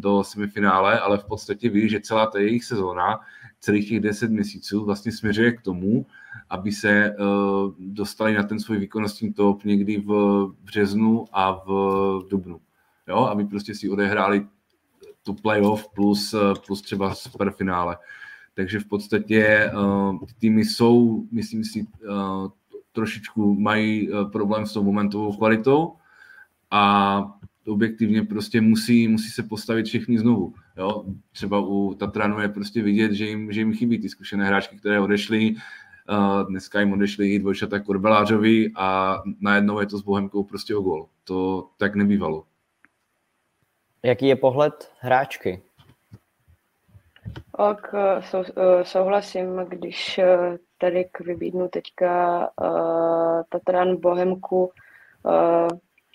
do 0.00 0.24
semifinále, 0.24 1.00
ale 1.00 1.18
v 1.18 1.24
podstatě 1.24 1.68
ví, 1.68 1.88
že 1.88 2.00
celá 2.00 2.26
ta 2.26 2.38
jejich 2.38 2.64
sezóna, 2.64 3.20
celých 3.60 3.88
těch 3.88 4.00
deset 4.00 4.30
měsíců 4.30 4.84
vlastně 4.84 5.12
směřuje 5.12 5.52
k 5.52 5.62
tomu, 5.62 6.06
aby 6.50 6.72
se 6.72 7.16
uh, 7.18 7.72
dostali 7.78 8.34
na 8.34 8.42
ten 8.42 8.60
svůj 8.60 8.78
výkonnostní 8.78 9.32
top 9.32 9.64
někdy 9.64 9.98
v 9.98 10.46
březnu 10.64 11.24
a 11.32 11.52
v 11.52 11.68
dubnu 12.30 12.60
jo, 13.08 13.16
aby 13.16 13.44
prostě 13.44 13.74
si 13.74 13.88
odehráli 13.88 14.46
tu 15.22 15.34
playoff 15.34 15.88
plus, 15.94 16.34
plus 16.66 16.82
třeba 16.82 17.14
superfinále. 17.14 17.98
Takže 18.54 18.78
v 18.78 18.84
podstatě 18.84 19.70
uh, 19.74 20.18
týmy 20.38 20.64
jsou, 20.64 21.24
myslím 21.30 21.64
si, 21.64 21.86
uh, 22.08 22.48
trošičku 22.92 23.54
mají 23.54 24.10
problém 24.32 24.66
s 24.66 24.72
tou 24.72 24.82
momentovou 24.82 25.36
kvalitou 25.36 25.96
a 26.70 27.38
objektivně 27.66 28.22
prostě 28.22 28.60
musí, 28.60 29.08
musí 29.08 29.30
se 29.30 29.42
postavit 29.42 29.86
všichni 29.86 30.18
znovu. 30.18 30.54
Jo? 30.76 31.04
Třeba 31.32 31.60
u 31.60 31.94
Tatranu 31.94 32.40
je 32.40 32.48
prostě 32.48 32.82
vidět, 32.82 33.12
že 33.12 33.26
jim, 33.26 33.52
že 33.52 33.60
jim 33.60 33.74
chybí 33.74 33.98
ty 33.98 34.08
zkušené 34.08 34.46
hráčky, 34.46 34.76
které 34.76 35.00
odešly. 35.00 35.54
Uh, 36.10 36.48
dneska 36.48 36.80
jim 36.80 36.92
odešli 36.92 37.34
i 37.34 37.38
dvojčata 37.38 37.80
Korbelářovi 37.80 38.70
a 38.76 39.18
najednou 39.40 39.80
je 39.80 39.86
to 39.86 39.98
s 39.98 40.02
Bohemkou 40.02 40.44
prostě 40.44 40.76
o 40.76 40.80
gol. 40.80 41.06
To 41.24 41.68
tak 41.78 41.94
nebývalo. 41.94 42.44
Jaký 44.02 44.26
je 44.26 44.36
pohled 44.36 44.92
hráčky? 45.00 45.62
Ok, 47.52 47.92
sou, 48.20 48.44
eh, 48.56 48.84
souhlasím, 48.84 49.56
když 49.56 50.18
eh, 50.18 50.58
tady 50.78 51.04
k 51.12 51.20
vybídnu 51.20 51.68
teďka 51.68 52.38
uh, 52.60 53.42
Tatran 53.48 53.96
Bohemku. 53.96 54.70
Uh, 55.22 55.68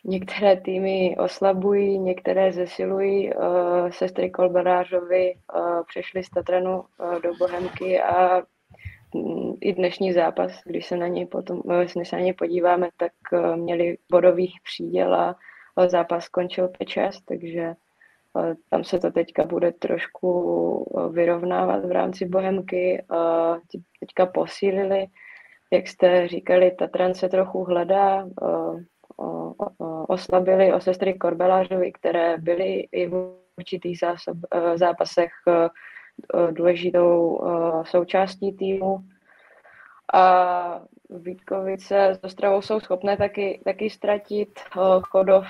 některé 0.03 0.61
týmy 0.61 1.15
oslabují, 1.19 1.99
některé 1.99 2.53
zesilují. 2.53 3.33
Uh, 3.33 3.89
sestry 3.89 4.29
Kolberářovi 4.29 5.35
uh, 5.55 5.83
přešly 5.87 6.23
z 6.23 6.29
Tatranu 6.29 6.79
uh, 6.79 7.21
do 7.21 7.33
Bohemky 7.39 8.01
a 8.01 8.43
um, 9.13 9.57
i 9.61 9.73
dnešní 9.73 10.13
zápas, 10.13 10.51
když 10.65 10.85
se 10.85 10.97
na 10.97 11.07
něj 11.07 11.25
potom, 11.25 11.61
když 11.79 12.09
se 12.09 12.15
na 12.15 12.21
něj 12.21 12.33
podíváme, 12.33 12.89
tak 12.97 13.11
měli 13.55 13.97
bodových 14.11 14.55
příděl 14.63 15.15
a 15.15 15.35
zápas 15.87 16.23
skončil 16.23 16.67
5-6, 16.67 17.11
takže 17.25 17.73
tam 18.69 18.83
se 18.83 18.99
to 18.99 19.11
teďka 19.11 19.43
bude 19.43 19.71
trošku 19.71 21.09
vyrovnávat 21.11 21.85
v 21.85 21.91
rámci 21.91 22.25
Bohemky. 22.25 23.05
Teďka 23.99 24.25
posílili, 24.25 25.07
jak 25.71 25.87
jste 25.87 26.27
říkali, 26.27 26.71
Tatran 26.71 27.13
se 27.13 27.29
trochu 27.29 27.63
hledá, 27.63 28.27
oslabili 30.07 30.73
o 30.73 30.79
sestry 30.79 31.13
Korbelářovi, 31.13 31.91
které 31.91 32.37
byly 32.37 32.87
i 32.91 33.07
v 33.07 33.35
určitých 33.57 33.99
zásob, 33.99 34.37
zápasech 34.75 35.31
důležitou 36.51 37.41
součástí 37.83 38.51
týmu 38.53 38.99
a 40.13 40.81
Vítkovice 41.09 42.07
s 42.09 42.23
Ostravou 42.23 42.61
jsou 42.61 42.79
schopné 42.79 43.17
taky, 43.17 43.61
taky 43.65 43.89
ztratit. 43.89 44.59
Chodov 45.01 45.45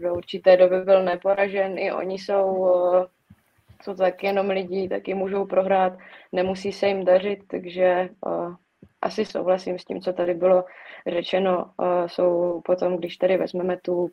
do 0.00 0.14
určité 0.14 0.56
doby 0.56 0.80
byl 0.80 1.04
neporažen, 1.04 1.78
i 1.78 1.92
oni 1.92 2.18
jsou, 2.18 2.66
jsou 3.82 3.94
tak 3.94 4.22
jenom 4.22 4.50
lidi, 4.50 4.88
taky 4.88 5.14
můžou 5.14 5.46
prohrát, 5.46 5.92
nemusí 6.32 6.72
se 6.72 6.86
jim 6.88 7.04
dařit, 7.04 7.38
takže 7.48 8.08
asi 9.02 9.24
souhlasím 9.24 9.78
s 9.78 9.84
tím, 9.84 10.00
co 10.00 10.12
tady 10.12 10.34
bylo 10.34 10.64
řečeno. 11.06 11.70
Jsou 12.06 12.60
potom, 12.64 12.96
když 12.96 13.16
tady 13.16 13.36
vezmeme 13.36 13.76
tu 13.76 14.08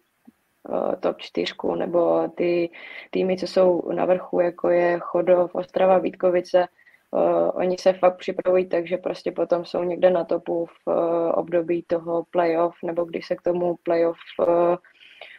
top 1.00 1.18
čtyřku 1.18 1.76
nebo 1.76 2.28
ty 2.28 2.70
týmy, 3.12 3.38
co 3.38 3.48
jsou 3.48 3.92
na 3.92 4.06
vrchu, 4.06 4.40
jako 4.40 4.70
je 4.70 5.00
Chodov, 5.00 5.56
Ostrava, 5.56 5.98
Vítkovice, 5.98 6.68
Uh, 7.12 7.52
oni 7.54 7.78
se 7.78 7.94
fakt 7.94 8.18
připravují 8.18 8.70
tak, 8.70 8.88
že 8.88 8.98
prostě 8.98 9.32
potom 9.32 9.66
jsou 9.66 9.84
někde 9.84 10.10
na 10.10 10.24
topu 10.24 10.66
v 10.66 10.88
období 11.34 11.84
toho 11.88 12.24
playoff, 12.32 12.76
nebo 12.84 13.06
když 13.06 13.28
se 13.28 13.36
k 13.36 13.42
tomu 13.42 13.76
playoff 13.84 14.18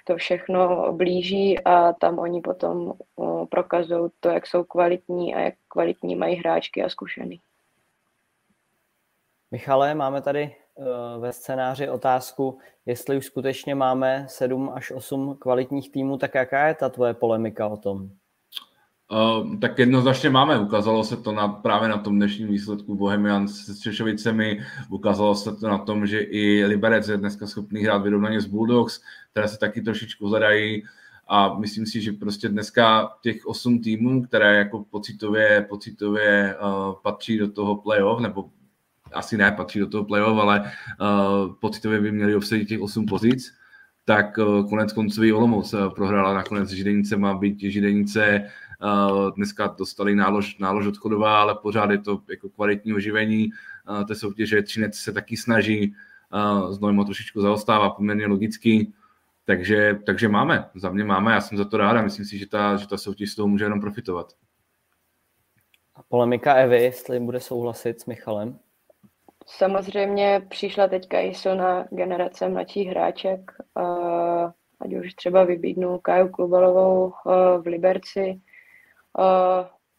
to 0.05 0.17
všechno 0.17 0.93
blíží 0.93 1.65
a 1.65 1.93
tam 1.93 2.19
oni 2.19 2.41
potom 2.41 2.93
prokazují 3.51 4.11
to, 4.21 4.29
jak 4.29 4.47
jsou 4.47 4.65
kvalitní 4.65 5.35
a 5.35 5.41
jak 5.41 5.55
kvalitní 5.69 6.17
mají 6.17 6.37
hráčky 6.37 6.83
a 6.83 6.89
zkušený. 6.89 7.41
Michale, 9.57 9.95
máme 9.95 10.21
tady 10.23 10.55
uh, 10.75 11.23
ve 11.23 11.33
scénáři 11.33 11.89
otázku, 11.89 12.59
jestli 12.87 13.17
už 13.17 13.27
skutečně 13.27 13.75
máme 13.75 14.27
7 14.29 14.71
až 14.75 14.91
8 14.91 15.37
kvalitních 15.41 15.93
týmů, 15.93 16.19
tak 16.19 16.35
jaká 16.35 16.67
je 16.67 16.75
ta 16.75 16.89
tvoje 16.89 17.15
polemika 17.15 17.67
o 17.67 17.77
tom? 17.77 18.11
Uh, 19.13 19.59
tak 19.61 19.79
jednoznačně 19.79 20.31
máme. 20.31 20.59
Ukázalo 20.61 21.05
se 21.05 21.17
to 21.17 21.33
na, 21.33 21.49
právě 21.49 21.89
na 21.89 21.99
tom 21.99 22.17
dnešním 22.17 22.49
výsledku 22.49 22.95
Bohemian 22.95 23.49
s 23.49 23.77
Střešovicemi. 23.77 24.61
Ukázalo 24.91 25.35
se 25.35 25.57
to 25.57 25.69
na 25.69 25.79
tom, 25.79 26.07
že 26.07 26.21
i 26.21 26.65
Liberec 26.65 27.09
je 27.09 27.17
dneska 27.17 27.47
schopný 27.47 27.83
hrát 27.83 27.99
vyrovnaně 27.99 28.41
s 28.41 28.47
Bulldogs, 28.47 29.01
které 29.31 29.49
se 29.49 29.59
taky 29.59 29.83
trošičku 29.83 30.29
zadají. 30.29 30.85
A 31.29 31.59
myslím 31.59 31.87
si, 31.87 32.01
že 32.01 32.13
prostě 32.13 32.49
dneska 32.49 33.13
těch 33.23 33.47
osm 33.47 33.79
týmů, 33.79 34.23
které 34.23 34.57
jako 34.57 34.85
pocitově, 34.91 35.67
pocitově 35.69 36.57
uh, 36.57 36.95
patří 37.03 37.39
do 37.39 37.53
toho 37.53 37.77
playoff, 37.77 38.21
nebo 38.21 38.45
asi 39.17 39.37
ne 39.37 39.53
patří 39.53 39.79
do 39.79 39.87
toho 39.87 40.05
playoff, 40.05 40.39
ale 40.39 40.73
uh, 41.01 41.55
pocitově 41.55 42.01
by 42.01 42.13
měli 42.13 42.37
obsadit 42.37 42.69
těch 42.69 42.81
osm 42.81 43.07
pozic, 43.07 43.53
tak 44.05 44.39
uh, 44.39 44.69
konec 44.69 44.93
konců 44.93 45.23
Olomouc 45.35 45.75
uh, 45.75 45.95
prohrála 45.95 46.35
nakonec 46.35 46.71
Židenice, 46.71 47.17
má 47.17 47.35
být 47.35 47.61
Židenice 47.61 48.51
uh, 48.83 49.35
dneska 49.35 49.75
dostali 49.79 50.15
nálož, 50.15 50.59
nálož 50.59 50.87
odchodová, 50.87 51.41
ale 51.41 51.55
pořád 51.63 51.91
je 51.91 51.99
to 51.99 52.21
jako 52.31 52.49
kvalitní 52.49 52.95
oživení 52.95 53.51
uh, 53.89 54.05
té 54.05 54.15
soutěže. 54.15 54.63
Třinec 54.63 54.97
se 54.97 55.13
taky 55.13 55.37
snaží, 55.37 55.95
uh, 56.35 56.73
znovu 56.73 57.05
trošičku 57.05 57.41
zaostává 57.41 57.91
poměrně 57.91 58.27
logicky, 58.27 58.93
takže, 59.45 59.99
takže 60.07 60.29
máme, 60.29 60.71
za 60.75 60.91
mě 60.91 61.05
máme, 61.05 61.33
já 61.33 61.41
jsem 61.41 61.59
za 61.59 61.65
to 61.65 61.77
rád 61.77 61.97
a 61.97 62.03
myslím 62.03 62.27
si, 62.27 62.39
že 62.39 62.47
ta, 62.47 62.77
že 62.77 62.89
ta 62.89 62.99
soutěž 62.99 63.33
z 63.33 63.35
toho 63.37 63.49
může 63.49 63.65
jenom 63.65 63.81
profitovat. 63.81 64.33
A 65.95 66.03
polemika 66.03 66.55
Evy, 66.55 66.83
jestli 66.83 67.21
bude 67.21 67.41
souhlasit 67.41 68.01
s 68.01 68.07
Michalem? 68.07 68.59
Samozřejmě 69.47 70.43
přišla 70.49 70.89
teďka 70.89 71.21
i 71.21 71.35
silná 71.35 71.87
generace 71.91 72.49
mladších 72.49 72.89
hráček, 72.89 73.53
ať 74.81 74.95
už 74.95 75.15
třeba 75.15 75.45
vybídnu 75.45 75.99
Kaju 75.99 76.29
Klubalovou 76.29 77.13
v 77.63 77.67
Liberci, 77.67 78.41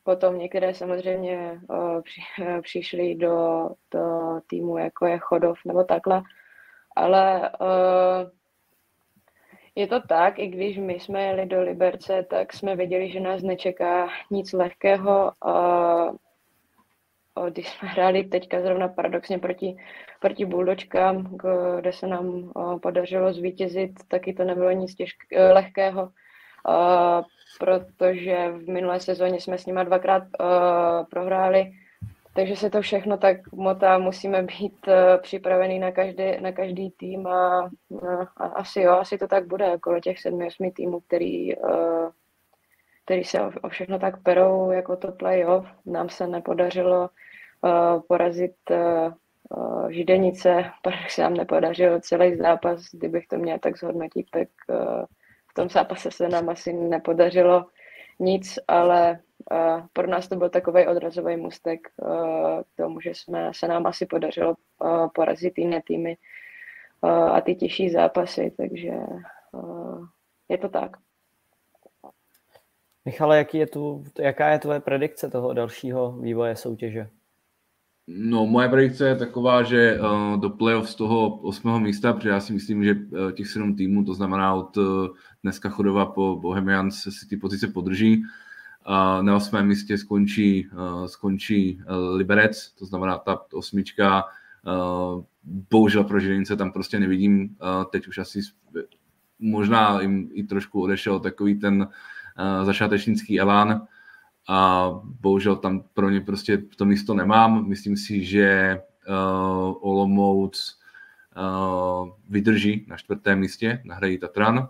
potom 0.03 0.37
některé 0.37 0.73
samozřejmě 0.73 1.61
při, 2.03 2.21
přišly 2.61 3.15
do, 3.15 3.69
do 3.91 4.01
týmu, 4.47 4.77
jako 4.77 5.05
je 5.05 5.17
Chodov 5.19 5.57
nebo 5.65 5.83
takhle, 5.83 6.21
ale 6.95 7.51
je 9.75 9.87
to 9.87 10.01
tak, 10.01 10.39
i 10.39 10.47
když 10.47 10.77
my 10.77 10.93
jsme 10.93 11.23
jeli 11.23 11.45
do 11.45 11.61
Liberce, 11.61 12.25
tak 12.29 12.53
jsme 12.53 12.75
věděli, 12.75 13.11
že 13.11 13.19
nás 13.19 13.43
nečeká 13.43 14.07
nic 14.31 14.53
lehkého. 14.53 15.31
Když 17.49 17.69
jsme 17.69 17.89
hráli 17.89 18.23
teďka 18.23 18.61
zrovna 18.61 18.87
paradoxně 18.87 19.39
proti, 19.39 19.77
proti 20.19 20.45
Buldočkám, 20.45 21.37
kde 21.77 21.93
se 21.93 22.07
nám 22.07 22.51
podařilo 22.81 23.33
zvítězit, 23.33 23.91
taky 24.07 24.33
to 24.33 24.43
nebylo 24.43 24.71
nic 24.71 24.95
těžk, 24.95 25.17
e, 25.31 25.51
lehkého, 25.51 26.09
protože 27.59 28.51
v 28.51 28.69
minulé 28.69 28.99
sezóně 28.99 29.41
jsme 29.41 29.57
s 29.57 29.65
nimi 29.65 29.85
dvakrát 29.85 30.23
prohráli 31.09 31.71
takže 32.37 32.55
se 32.55 32.69
to 32.69 32.81
všechno 32.81 33.17
tak 33.17 33.51
motá, 33.51 33.97
musíme 33.97 34.43
být 34.43 34.87
uh, 34.87 34.93
připravený 35.21 35.79
na 35.79 35.91
každý, 35.91 36.23
na 36.41 36.51
každý 36.51 36.91
tým 36.91 37.27
a, 37.27 37.69
a 38.37 38.45
asi 38.45 38.81
jo, 38.81 38.91
asi 38.91 39.17
to 39.17 39.27
tak 39.27 39.47
bude, 39.47 39.65
jako 39.65 39.99
těch 39.99 40.19
sedmi, 40.19 40.47
osmi 40.47 40.71
týmů, 40.71 40.99
který, 40.99 41.57
uh, 41.57 42.09
který 43.05 43.23
se 43.23 43.41
o, 43.41 43.69
všechno 43.69 43.99
tak 43.99 44.23
perou, 44.23 44.71
jako 44.71 44.95
to 44.95 45.11
playoff. 45.11 45.65
Nám 45.85 46.09
se 46.09 46.27
nepodařilo 46.27 47.09
porazit 48.07 48.55
uh, 48.71 49.13
uh, 49.57 49.89
Židenice, 49.89 50.65
pak 50.83 51.11
se 51.11 51.21
nám 51.21 51.33
nepodařil 51.33 51.99
celý 51.99 52.37
zápas, 52.37 52.81
kdybych 52.93 53.27
to 53.27 53.37
měl 53.37 53.59
tak 53.59 53.77
zhodnotit, 53.77 54.25
tak 54.31 54.47
v 55.51 55.53
tom 55.53 55.69
zápase 55.69 56.11
se 56.11 56.29
nám 56.29 56.49
asi 56.49 56.73
nepodařilo 56.73 57.65
nic, 58.19 58.59
ale 58.67 59.19
pro 59.93 60.07
nás 60.07 60.27
to 60.27 60.35
byl 60.35 60.49
takový 60.49 60.87
odrazový 60.87 61.37
mustek 61.37 61.87
k 62.73 62.77
tomu, 62.77 63.01
že 63.01 63.09
jsme, 63.09 63.51
se 63.55 63.67
nám 63.67 63.85
asi 63.85 64.05
podařilo 64.05 64.55
porazit 65.13 65.57
jiné 65.57 65.81
týmy 65.87 66.17
a 67.31 67.41
ty 67.41 67.55
těžší 67.55 67.89
zápasy, 67.89 68.53
takže 68.57 68.93
je 70.49 70.57
to 70.57 70.69
tak. 70.69 70.97
Michale, 73.05 73.37
jaký 73.37 73.57
je 73.57 73.67
tu, 73.67 74.03
jaká 74.19 74.49
je 74.49 74.59
tvoje 74.59 74.79
predikce 74.79 75.29
toho 75.29 75.53
dalšího 75.53 76.11
vývoje 76.11 76.55
soutěže? 76.55 77.09
No, 78.07 78.45
moje 78.45 78.69
predikce 78.69 79.07
je 79.07 79.15
taková, 79.15 79.63
že 79.63 79.99
uh, 79.99 80.39
do 80.39 80.49
playoff 80.49 80.89
z 80.89 80.95
toho 80.95 81.37
osmého 81.37 81.79
místa, 81.79 82.13
protože 82.13 82.29
já 82.29 82.39
si 82.39 82.53
myslím, 82.53 82.83
že 82.83 82.93
uh, 82.93 83.31
těch 83.31 83.47
sedm 83.47 83.75
týmů, 83.75 84.03
to 84.03 84.13
znamená 84.13 84.53
od 84.53 84.77
uh, 84.77 85.07
dneska 85.43 85.69
Chodova 85.69 86.05
po 86.05 86.39
Bohemians, 86.41 86.95
si 87.09 87.27
ty 87.27 87.37
pozice 87.37 87.67
podrží. 87.67 88.17
Uh, 88.17 89.23
na 89.23 89.35
osmém 89.35 89.67
místě 89.67 89.97
skončí, 89.97 90.69
uh, 90.69 91.05
skončí 91.05 91.81
uh, 91.89 92.15
Liberec, 92.15 92.73
to 92.79 92.85
znamená 92.85 93.17
ta 93.17 93.41
osmička. 93.53 94.23
Uh, 94.23 95.23
bohužel 95.43 96.03
pro 96.03 96.19
Žilince 96.19 96.55
tam 96.55 96.71
prostě 96.71 96.99
nevidím. 96.99 97.41
Uh, 97.41 97.83
teď 97.91 98.07
už 98.07 98.17
asi 98.17 98.39
možná 99.39 100.01
jim 100.01 100.29
i 100.33 100.43
trošku 100.43 100.81
odešel 100.81 101.19
takový 101.19 101.59
ten 101.59 101.81
uh, 101.81 102.65
začátečnický 102.65 103.39
elán 103.39 103.87
a 104.47 104.89
bohužel 105.03 105.55
tam 105.55 105.83
pro 105.93 106.09
ně 106.09 106.21
prostě 106.21 106.57
to 106.57 106.85
místo 106.85 107.13
nemám. 107.13 107.67
Myslím 107.67 107.97
si, 107.97 108.23
že 108.23 108.79
uh, 109.07 109.89
Olomouc 109.89 110.79
uh, 111.37 112.09
vydrží 112.29 112.85
na 112.89 112.97
čtvrtém 112.97 113.39
místě, 113.39 113.81
nahrají 113.85 114.17
Tatran 114.17 114.69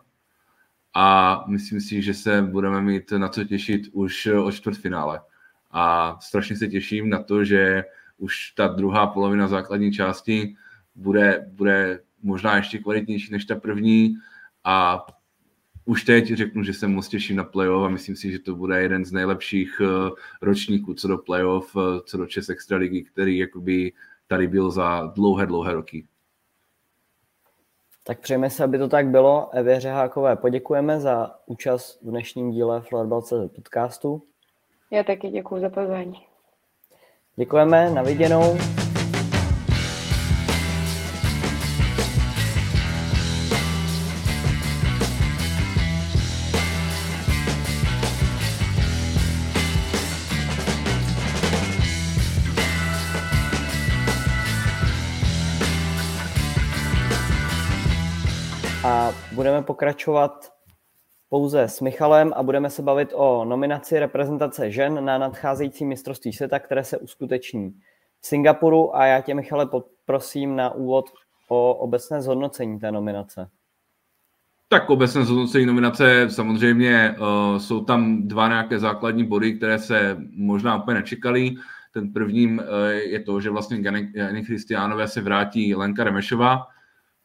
a 0.94 1.44
myslím 1.48 1.82
si, 1.82 2.02
že 2.02 2.14
se 2.14 2.42
budeme 2.42 2.82
mít 2.82 3.12
na 3.12 3.30
co 3.30 3.44
těšit 3.44 3.82
už 3.92 4.28
o 4.28 4.52
čtvrtfinále. 4.52 5.22
A 5.72 6.18
strašně 6.22 6.56
se 6.56 6.68
těším 6.68 7.10
na 7.10 7.24
to, 7.24 7.44
že 7.44 7.84
už 8.18 8.52
ta 8.52 8.68
druhá 8.68 9.08
polovina 9.08 9.48
základní 9.48 9.92
části 9.92 10.56
bude, 10.96 11.48
bude 11.52 12.00
možná 12.24 12.56
ještě 12.56 12.80
kvalitnější 12.80 13.32
než 13.32 13.46
ta 13.46 13.56
první 13.56 14.16
a 14.64 15.06
už 15.88 16.04
teď 16.04 16.34
řeknu, 16.34 16.64
že 16.64 16.74
se 16.74 16.88
moc 16.88 17.08
těším 17.08 17.36
na 17.36 17.44
playoff 17.44 17.86
a 17.86 17.90
myslím 17.90 18.16
si, 18.16 18.32
že 18.32 18.40
to 18.40 18.56
bude 18.56 18.82
jeden 18.82 19.06
z 19.06 19.12
nejlepších 19.12 19.82
eh, 19.82 20.10
ročníků 20.42 20.94
co 20.94 21.08
do 21.08 21.18
playoff, 21.18 21.76
eh, 21.76 22.02
co 22.06 22.18
do 22.18 22.26
Čes 22.26 22.50
Extraligy, 22.50 23.04
který 23.04 23.38
jakoby 23.38 23.94
tady 24.28 24.48
byl 24.48 24.72
za 24.72 25.12
dlouhé, 25.16 25.46
dlouhé 25.46 25.74
roky. 25.74 26.06
Tak 28.04 28.20
přejeme 28.20 28.50
se, 28.50 28.64
aby 28.64 28.78
to 28.78 28.88
tak 28.88 29.08
bylo. 29.08 29.50
Evě 29.54 29.80
Řehákové 29.80 30.36
poděkujeme 30.36 31.00
za 31.00 31.36
účast 31.46 32.02
v 32.02 32.10
dnešním 32.10 32.52
díle 32.52 32.82
Florbal.cz 32.82 33.34
podcastu. 33.56 34.24
Já 34.92 35.04
taky 35.04 35.30
děkuji 35.30 35.62
za 35.62 35.70
pozvání. 35.70 36.22
Děkujeme, 37.36 37.90
na 37.90 38.02
viděnou. 38.04 38.58
A 58.88 59.14
budeme 59.32 59.62
pokračovat 59.62 60.52
pouze 61.30 61.64
s 61.64 61.82
Michalem 61.82 62.34
a 62.36 62.44
budeme 62.44 62.70
se 62.70 62.82
bavit 62.82 63.10
o 63.14 63.46
nominaci 63.46 64.00
reprezentace 64.00 64.72
žen 64.72 65.06
na 65.06 65.18
nadcházející 65.18 65.86
mistrovství 65.86 66.34
světa, 66.34 66.60
které 66.60 66.84
se 66.84 66.98
uskuteční 66.98 67.74
v 68.22 68.28
Singapuru 68.28 68.96
a 68.96 69.06
já 69.06 69.22
tě, 69.22 69.36
Michale, 69.36 69.66
poprosím 69.66 70.56
na 70.56 70.74
úvod 70.74 71.06
o 71.48 71.74
obecné 71.74 72.22
zhodnocení 72.22 72.80
té 72.80 72.92
nominace. 72.92 73.50
Tak 74.68 74.90
obecné 74.90 75.26
zhodnocení 75.26 75.66
nominace, 75.66 76.30
samozřejmě 76.30 77.16
uh, 77.20 77.58
jsou 77.58 77.86
tam 77.86 78.28
dva 78.28 78.48
nějaké 78.48 78.80
základní 78.80 79.24
body, 79.24 79.54
které 79.54 79.80
se 79.80 80.18
možná 80.36 80.82
úplně 80.82 80.96
nečekaly. 80.96 81.52
Ten 81.94 82.14
prvním 82.14 82.60
uh, 82.60 82.66
je 82.90 83.20
to, 83.20 83.42
že 83.42 83.50
vlastně 83.50 83.82
Jany 84.14 84.44
Christiánové 84.44 85.08
se 85.08 85.22
vrátí 85.22 85.76
Lenka 85.76 86.04
Remešová, 86.04 86.68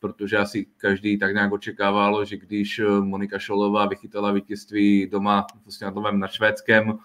protože 0.02 0.38
asi 0.38 0.66
každý 0.76 1.18
tak 1.18 1.34
nějak 1.34 1.52
očekávalo, 1.52 2.24
že 2.24 2.36
když 2.36 2.78
eh, 2.78 3.00
Monika 3.00 3.38
Šolová 3.38 3.86
vychytala 3.86 4.32
vítězství 4.32 5.06
doma 5.06 5.46
vlastně 5.64 5.84
na 5.84 5.90
domem 5.90 6.18
na 6.18 6.28
švédském 6.28 6.98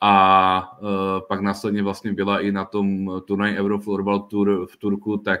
a 0.00 0.78
uh, 0.80 0.88
pak 1.28 1.40
následně 1.40 1.82
vlastně 1.82 2.12
byla 2.12 2.40
i 2.40 2.52
na 2.52 2.64
tom 2.64 3.10
turnaji 3.24 3.56
Eurofloorball 3.56 4.20
Tour 4.20 4.66
v 4.66 4.76
Turku, 4.76 5.16
tak 5.16 5.40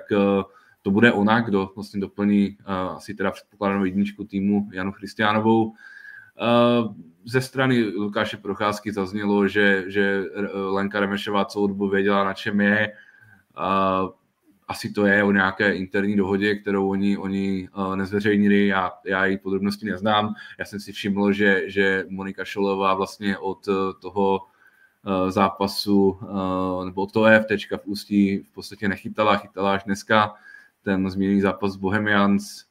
to 0.82 0.90
bude 0.90 1.12
ona, 1.12 1.40
kdo 1.40 1.70
vlastně 1.74 2.00
doplní 2.00 2.58
asi 2.96 3.14
teda 3.14 3.30
předpokládanou 3.30 3.84
jedničku 3.84 4.24
týmu 4.24 4.68
Janu 4.72 4.92
Christianovou. 4.92 5.74
Ze 7.24 7.40
strany 7.40 7.84
Lukáše 7.84 8.36
Procházky 8.36 8.92
zaznělo, 8.92 9.48
že, 9.48 9.84
že 9.86 10.24
Lenka 10.52 11.00
Remešová 11.00 11.44
celou 11.44 11.66
dobu 11.66 11.88
věděla, 11.88 12.24
na 12.24 12.34
čem 12.34 12.60
je. 12.60 12.92
Asi 14.68 14.92
to 14.92 15.06
je 15.06 15.24
o 15.24 15.32
nějaké 15.32 15.72
interní 15.72 16.16
dohodě, 16.16 16.54
kterou 16.54 16.90
oni, 16.90 17.18
oni 17.18 17.68
uh, 17.76 17.96
nezveřejnili, 17.96 18.66
já, 18.66 18.92
já 19.04 19.24
její 19.26 19.38
podrobnosti 19.38 19.86
neznám. 19.86 20.34
Já 20.58 20.64
jsem 20.64 20.80
si 20.80 20.92
všiml, 20.92 21.32
že, 21.32 21.62
že 21.66 22.04
Monika 22.08 22.44
Šolová 22.44 22.94
vlastně 22.94 23.38
od 23.38 23.68
toho 24.00 24.40
uh, 25.06 25.30
zápasu 25.30 26.18
nebo 26.84 27.02
od 27.02 27.12
toho 27.12 27.26
EFT 27.26 27.50
v 27.50 27.86
Ústí 27.86 28.38
v 28.38 28.54
podstatě 28.54 28.88
nechytala, 28.88 29.36
chytala 29.36 29.74
až 29.74 29.84
dneska 29.84 30.34
ten 30.82 31.10
zmíněný 31.10 31.40
zápas 31.40 31.72
s 31.72 31.76
Bohemians. 31.76 32.64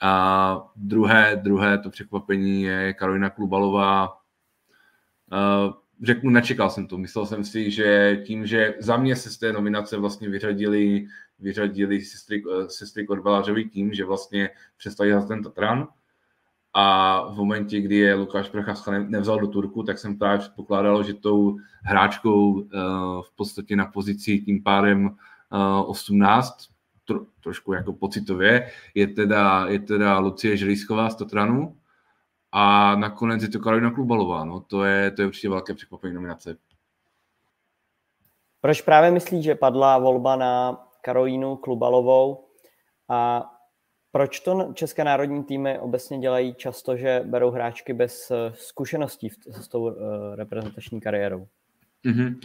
A 0.00 0.68
druhé, 0.76 1.36
druhé 1.42 1.78
to 1.78 1.90
překvapení 1.90 2.62
je 2.62 2.92
Karolina 2.92 3.30
Klubalová. 3.30 4.18
Řeknu, 6.02 6.30
nečekal 6.30 6.70
jsem 6.70 6.86
to. 6.86 6.98
Myslel 6.98 7.26
jsem 7.26 7.44
si, 7.44 7.70
že 7.70 8.20
tím, 8.26 8.46
že 8.46 8.74
za 8.80 8.96
mě 8.96 9.16
se 9.16 9.30
z 9.30 9.38
té 9.38 9.52
nominace 9.52 9.96
vlastně 9.96 10.28
vyřadili, 10.28 11.06
vyřadili 11.38 12.00
sestry, 12.00 12.42
sestry 12.66 13.06
Korbalářovi 13.06 13.64
tím, 13.64 13.94
že 13.94 14.04
vlastně 14.04 14.50
přestali 14.76 15.12
za 15.12 15.26
ten 15.26 15.42
Tatran, 15.42 15.88
a 16.78 17.20
v 17.26 17.36
momentě, 17.36 17.80
kdy 17.80 17.96
je 17.96 18.14
Lukáš 18.14 18.48
Procházka 18.48 18.90
nevzal 18.98 19.40
do 19.40 19.46
Turku, 19.46 19.82
tak 19.82 19.98
jsem 19.98 20.18
právě 20.18 20.38
předpokládal, 20.38 21.02
že 21.02 21.14
tou 21.14 21.56
hráčkou 21.82 22.50
uh, 22.52 22.62
v 23.22 23.30
podstatě 23.36 23.76
na 23.76 23.86
pozici 23.86 24.38
tím 24.38 24.62
pádem 24.62 25.06
uh, 25.06 25.90
18, 25.90 26.68
tro, 27.04 27.20
trošku 27.42 27.72
jako 27.72 27.92
pocitově, 27.92 28.70
je 28.94 29.06
teda, 29.06 29.66
je 29.68 29.78
teda 29.78 30.18
Lucie 30.18 30.56
Želísková 30.56 31.10
z 31.10 31.16
Tatranu, 31.16 31.76
a 32.52 32.96
nakonec 32.96 33.42
je 33.42 33.48
to 33.48 33.60
Karolina 33.60 33.90
Klubalová. 33.90 34.44
No. 34.44 34.60
To, 34.60 34.84
je, 34.84 35.10
to 35.10 35.22
je 35.22 35.28
určitě 35.28 35.48
velké 35.48 35.74
překvapení 35.74 36.14
nominace. 36.14 36.56
Proč 38.60 38.80
právě 38.80 39.10
myslíš, 39.10 39.44
že 39.44 39.54
padla 39.54 39.98
volba 39.98 40.36
na 40.36 40.85
Karolínu 41.06 41.56
Klubalovou 41.56 42.44
a 43.08 43.50
proč 44.12 44.40
to 44.40 44.70
české 44.74 45.04
národní 45.04 45.44
týmy 45.44 45.78
obecně 45.78 46.18
dělají 46.18 46.54
často, 46.54 46.96
že 46.96 47.22
berou 47.24 47.50
hráčky 47.50 47.92
bez 47.92 48.30
eh, 48.30 48.52
zkušeností 48.54 49.30
s 49.50 49.68
tou 49.68 49.82
uh, 49.82 49.92
reprezentační 50.34 51.00
kariérou? 51.00 51.46
Mm-hmm. 52.06 52.38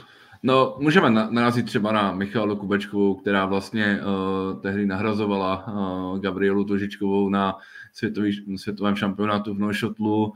No, 0.43 0.75
můžeme 0.79 1.09
narazit 1.09 1.65
třeba 1.65 1.91
na 1.91 2.13
Michalu 2.13 2.55
Kubečkovou, 2.55 3.15
která 3.15 3.45
vlastně 3.45 3.99
uh, 3.99 4.61
tehdy 4.61 4.85
nahrazovala 4.85 5.67
uh, 5.67 6.19
Gabrielu 6.19 6.63
Tožičkovou 6.63 7.29
na 7.29 7.57
světový, 7.93 8.57
světovém 8.57 8.95
šampionátu 8.95 9.53
v 9.53 9.59
Neuchâtelu. 9.59 10.25
Uh, 10.25 10.33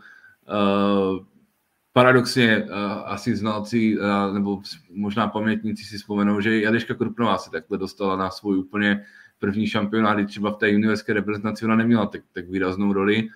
paradoxně 1.96 2.64
uh, 2.64 2.70
asi 3.06 3.36
znalci, 3.36 3.98
uh, 4.00 4.34
nebo 4.34 4.62
možná 4.90 5.28
pamětníci 5.28 5.86
si 5.86 5.98
vzpomenou, 5.98 6.42
že 6.42 6.62
Jadeška 6.62 6.94
Krupnová 6.94 7.38
se 7.38 7.52
takhle 7.52 7.78
dostala 7.78 8.16
na 8.16 8.30
svůj 8.30 8.58
úplně 8.58 9.02
první 9.40 9.68
šampionát, 9.68 10.28
třeba 10.28 10.52
v 10.52 10.58
té 10.58 10.70
juniorské 10.70 11.14
reprezentaci 11.14 11.66
ona 11.66 11.76
neměla 11.76 12.06
tak, 12.06 12.22
tak 12.34 12.50
výraznou 12.50 12.94
roli. 12.94 13.28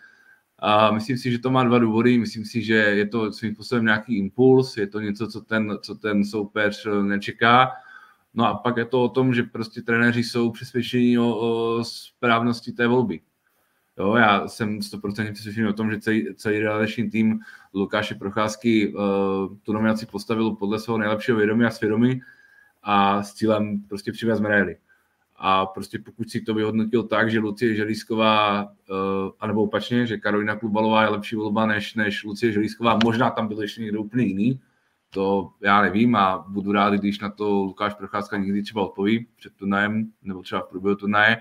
A 0.60 0.92
myslím 0.92 1.18
si, 1.18 1.32
že 1.32 1.40
to 1.40 1.52
má 1.52 1.64
dva 1.64 1.80
důvody. 1.80 2.18
Myslím 2.18 2.46
si, 2.46 2.62
že 2.62 2.74
je 2.76 3.08
to 3.08 3.32
svým 3.32 3.54
způsobem 3.54 3.86
nějaký 3.86 4.18
impuls, 4.18 4.78
je 4.78 4.88
to 4.88 5.00
něco, 5.00 5.28
co 5.28 5.42
ten, 5.42 5.78
co 5.82 5.96
ten 5.96 6.26
soupeř 6.26 6.88
nečeká. 7.02 7.72
No 8.34 8.48
a 8.48 8.54
pak 8.54 8.78
je 8.78 8.86
to 8.86 9.04
o 9.04 9.10
tom, 9.10 9.34
že 9.34 9.44
prostě 9.44 9.82
trenéři 9.82 10.24
jsou 10.24 10.52
přesvědčení 10.52 11.20
o, 11.20 11.36
o 11.36 11.84
správnosti 11.84 12.72
té 12.72 12.88
volby. 12.88 13.20
Jo, 14.00 14.16
já 14.16 14.48
jsem 14.48 14.80
100% 14.80 15.34
přesvědčený 15.34 15.68
o 15.68 15.74
tom, 15.74 15.92
že 15.92 16.00
celý, 16.00 16.36
celý 16.36 16.60
realizační 16.60 17.10
tým 17.10 17.40
Lukáše 17.74 18.16
Procházky 18.16 18.94
uh, 18.94 19.02
tu 19.64 19.74
nominaci 19.74 20.06
postavil 20.06 20.52
podle 20.52 20.80
svého 20.80 20.98
nejlepšího 20.98 21.38
vědomí 21.38 21.66
a 21.66 21.70
svědomí 21.70 22.22
a 22.84 23.24
s 23.24 23.34
cílem 23.34 23.84
prostě 23.90 24.12
přivést 24.12 24.40
medaily. 24.40 24.78
A 25.36 25.66
prostě 25.66 26.00
pokud 26.00 26.30
si 26.30 26.42
to 26.42 26.54
vyhodnotil 26.54 27.04
tak, 27.04 27.32
že 27.32 27.40
Lucie 27.40 27.76
Želísková, 27.76 28.64
uh, 28.64 28.68
anebo 29.40 29.64
opačně, 29.64 30.08
že 30.08 30.18
Karolina 30.18 30.56
Klubalová 30.56 31.02
je 31.02 31.10
lepší 31.10 31.36
volba 31.36 31.66
než, 31.66 31.96
než 31.96 32.24
Lucie 32.24 32.52
Želísková, 32.52 33.00
možná 33.04 33.30
tam 33.30 33.48
byl 33.48 33.62
ještě 33.62 33.82
někdo 33.82 34.02
úplně 34.02 34.26
jiný, 34.26 34.60
to 35.10 35.50
já 35.62 35.82
nevím 35.82 36.16
a 36.16 36.46
budu 36.48 36.72
rád, 36.72 36.94
když 36.94 37.20
na 37.20 37.30
to 37.30 37.50
Lukáš 37.50 37.94
Procházka 37.94 38.38
někdy 38.38 38.62
třeba 38.62 38.82
odpoví 38.82 39.28
před 39.38 39.54
turnajem 39.56 40.12
nebo 40.24 40.42
třeba 40.42 40.62
v 40.62 40.70
průběhu 40.70 40.96
turnaje, 40.96 41.38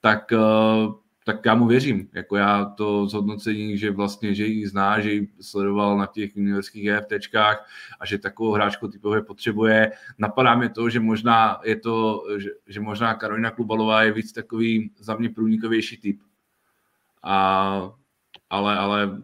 tak 0.00 0.32
uh, 0.32 0.94
tak 1.26 1.44
já 1.46 1.54
mu 1.54 1.66
věřím. 1.66 2.08
Jako 2.12 2.36
já 2.36 2.64
to 2.64 3.06
zhodnocení, 3.06 3.78
že 3.78 3.90
vlastně, 3.90 4.34
že 4.34 4.46
ji 4.46 4.66
zná, 4.66 5.00
že 5.00 5.12
ji 5.12 5.28
sledoval 5.40 5.98
na 5.98 6.06
těch 6.06 6.36
juniorských 6.36 6.86
EFTčkách 6.86 7.68
a 8.00 8.06
že 8.06 8.18
takovou 8.18 8.52
hráčku 8.52 8.88
typově 8.88 9.22
potřebuje. 9.22 9.92
Napadá 10.18 10.54
mě 10.54 10.68
to, 10.68 10.90
že 10.90 11.00
možná 11.00 11.60
je 11.64 11.76
to, 11.76 12.22
že, 12.38 12.50
že 12.66 12.80
možná 12.80 13.14
Karolina 13.14 13.50
Klubalová 13.50 14.02
je 14.02 14.12
víc 14.12 14.32
takový 14.32 14.90
za 14.98 15.16
mě 15.16 15.28
průnikovější 15.28 15.96
typ. 15.96 16.20
A, 17.22 17.90
ale, 18.50 18.78
ale 18.78 19.22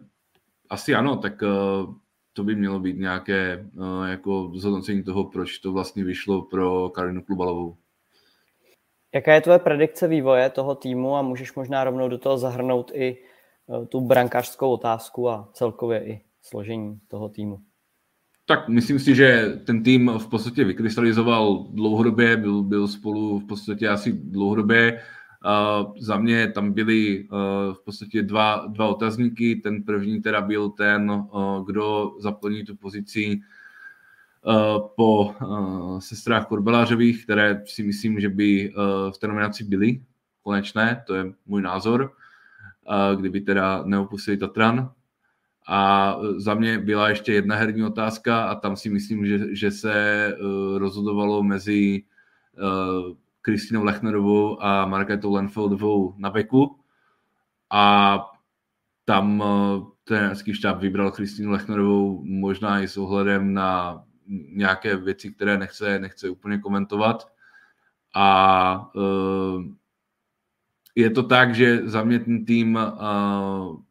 asi 0.69 0.95
ano, 0.95 1.17
tak 1.17 1.41
uh, 1.41 1.93
to 2.33 2.43
by 2.43 2.55
mělo 2.55 2.79
být 2.79 2.97
nějaké 2.97 3.69
uh, 3.73 4.07
jako 4.07 4.51
zhodnocení 4.55 5.03
toho, 5.03 5.23
proč 5.23 5.57
to 5.57 5.71
vlastně 5.71 6.03
vyšlo 6.03 6.41
pro 6.41 6.89
Karolinu 6.89 7.21
Klubalovou. 7.21 7.77
Jaká 9.13 9.33
je 9.33 9.41
tvoje 9.41 9.59
predikce 9.59 10.07
vývoje 10.07 10.49
toho 10.49 10.75
týmu 10.75 11.15
a 11.15 11.21
můžeš 11.21 11.55
možná 11.55 11.83
rovnou 11.83 12.09
do 12.09 12.17
toho 12.17 12.37
zahrnout 12.37 12.91
i 12.93 13.17
eh, 13.17 13.85
tu 13.85 14.01
brankářskou 14.01 14.69
otázku 14.69 15.29
a 15.29 15.49
celkově 15.53 16.07
i 16.07 16.21
složení 16.41 16.99
toho 17.07 17.29
týmu? 17.29 17.59
Tak 18.45 18.67
myslím 18.69 18.99
si, 18.99 19.15
že 19.15 19.59
ten 19.65 19.83
tým 19.83 20.11
v 20.17 20.27
podstatě 20.27 20.63
vykrystalizoval 20.63 21.67
dlouhodobě, 21.71 22.37
byl, 22.37 22.63
byl 22.63 22.87
spolu 22.87 23.39
v 23.39 23.47
podstatě 23.47 23.89
asi 23.89 24.11
dlouhodobě. 24.11 25.01
Uh, 25.45 25.93
za 25.99 26.17
mě 26.17 26.51
tam 26.51 26.73
byly 26.73 27.23
uh, 27.23 27.73
v 27.73 27.85
podstatě 27.85 28.21
dva, 28.21 28.65
dva 28.67 28.87
otazníky. 28.87 29.55
Ten 29.55 29.83
první 29.83 30.21
teda 30.21 30.41
byl 30.41 30.69
ten, 30.69 31.11
uh, 31.11 31.65
kdo 31.65 32.11
zaplní 32.19 32.63
tu 32.63 32.75
pozici 32.75 33.39
Eh, 33.39 33.62
po 34.95 35.35
eh, 35.41 36.01
sestrách 36.01 36.47
Korbelářových, 36.47 37.23
které 37.23 37.63
si 37.65 37.83
myslím, 37.83 38.19
že 38.19 38.29
by 38.29 38.69
eh, 38.69 39.11
v 39.11 39.17
té 39.17 39.27
nominaci 39.27 39.63
byly 39.63 40.01
konečné, 40.41 41.03
to 41.07 41.15
je 41.15 41.33
můj 41.45 41.61
názor, 41.61 42.13
kdyby 43.15 43.41
teda 43.41 43.83
neopustili 43.85 44.37
Tatran. 44.37 44.91
A 45.67 46.15
za 46.37 46.53
mě 46.53 46.79
byla 46.79 47.09
ještě 47.09 47.33
jedna 47.33 47.55
herní 47.55 47.83
otázka 47.83 48.43
a 48.43 48.55
tam 48.55 48.75
si 48.75 48.89
myslím, 48.89 49.25
že, 49.25 49.55
že 49.55 49.71
se 49.71 50.37
rozhodovalo 50.77 51.43
mezi 51.43 52.03
Kristinou 53.41 53.83
Lechnerovou 53.83 54.63
a 54.63 54.85
Marketou 54.85 55.33
Lenfeldovou 55.33 56.13
na 56.17 56.29
beku. 56.29 56.79
A 57.69 58.25
tam 59.05 59.43
ten 60.03 60.35
štáb 60.51 60.79
vybral 60.79 61.11
Kristýnu 61.11 61.51
Lechnerovou 61.51 62.23
možná 62.23 62.81
i 62.81 62.87
s 62.87 62.97
ohledem 62.97 63.53
na 63.53 64.03
nějaké 64.27 64.97
věci, 64.97 65.31
které 65.31 65.57
nechce, 65.57 65.99
nechce 65.99 66.29
úplně 66.29 66.57
komentovat. 66.57 67.33
A 68.15 68.95
uh, 68.95 69.63
je 70.95 71.09
to 71.09 71.23
tak, 71.23 71.55
že 71.55 71.89
za 71.89 72.03
mě 72.03 72.19
ten 72.19 72.45
tým, 72.45 72.75
uh, 72.75 73.81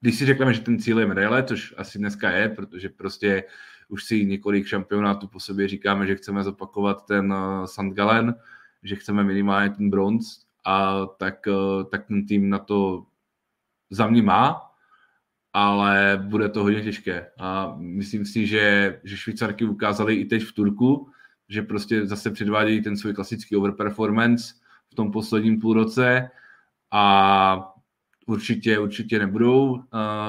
když 0.00 0.18
si 0.18 0.26
řekneme, 0.26 0.54
že 0.54 0.60
ten 0.60 0.78
cíl 0.78 1.00
je 1.00 1.06
medaile, 1.06 1.42
což 1.44 1.74
asi 1.76 1.98
dneska 1.98 2.30
je, 2.30 2.48
protože 2.48 2.88
prostě 2.88 3.44
už 3.88 4.04
si 4.04 4.24
několik 4.24 4.66
šampionátů 4.66 5.28
po 5.28 5.40
sobě 5.40 5.68
říkáme, 5.68 6.06
že 6.06 6.16
chceme 6.16 6.44
zopakovat 6.44 7.06
ten 7.06 7.32
uh, 7.32 7.64
St. 7.64 7.92
Gallen, 7.92 8.34
že 8.82 8.96
chceme 8.96 9.24
minimálně 9.24 9.70
ten 9.70 9.90
bronz, 9.90 10.42
a 10.64 11.06
tak, 11.06 11.48
tak 11.90 12.06
ten 12.06 12.26
tým 12.26 12.50
na 12.50 12.58
to 12.58 13.06
za 13.90 14.06
mě 14.06 14.22
má 14.22 14.71
ale 15.52 16.22
bude 16.28 16.48
to 16.48 16.62
hodně 16.62 16.82
těžké. 16.82 17.26
A 17.38 17.74
myslím 17.78 18.24
si, 18.24 18.46
že, 18.46 19.00
že 19.04 19.16
Švýcarky 19.16 19.64
ukázali 19.64 20.14
i 20.14 20.24
teď 20.24 20.42
v 20.42 20.52
Turku, 20.52 21.08
že 21.48 21.62
prostě 21.62 22.06
zase 22.06 22.30
předvádějí 22.30 22.82
ten 22.82 22.96
svůj 22.96 23.14
klasický 23.14 23.56
overperformance 23.56 24.54
v 24.92 24.94
tom 24.94 25.12
posledním 25.12 25.60
půlroce 25.60 26.30
a 26.90 27.74
určitě, 28.26 28.78
určitě 28.78 29.18
nebudou 29.18 29.70
uh, 29.70 29.80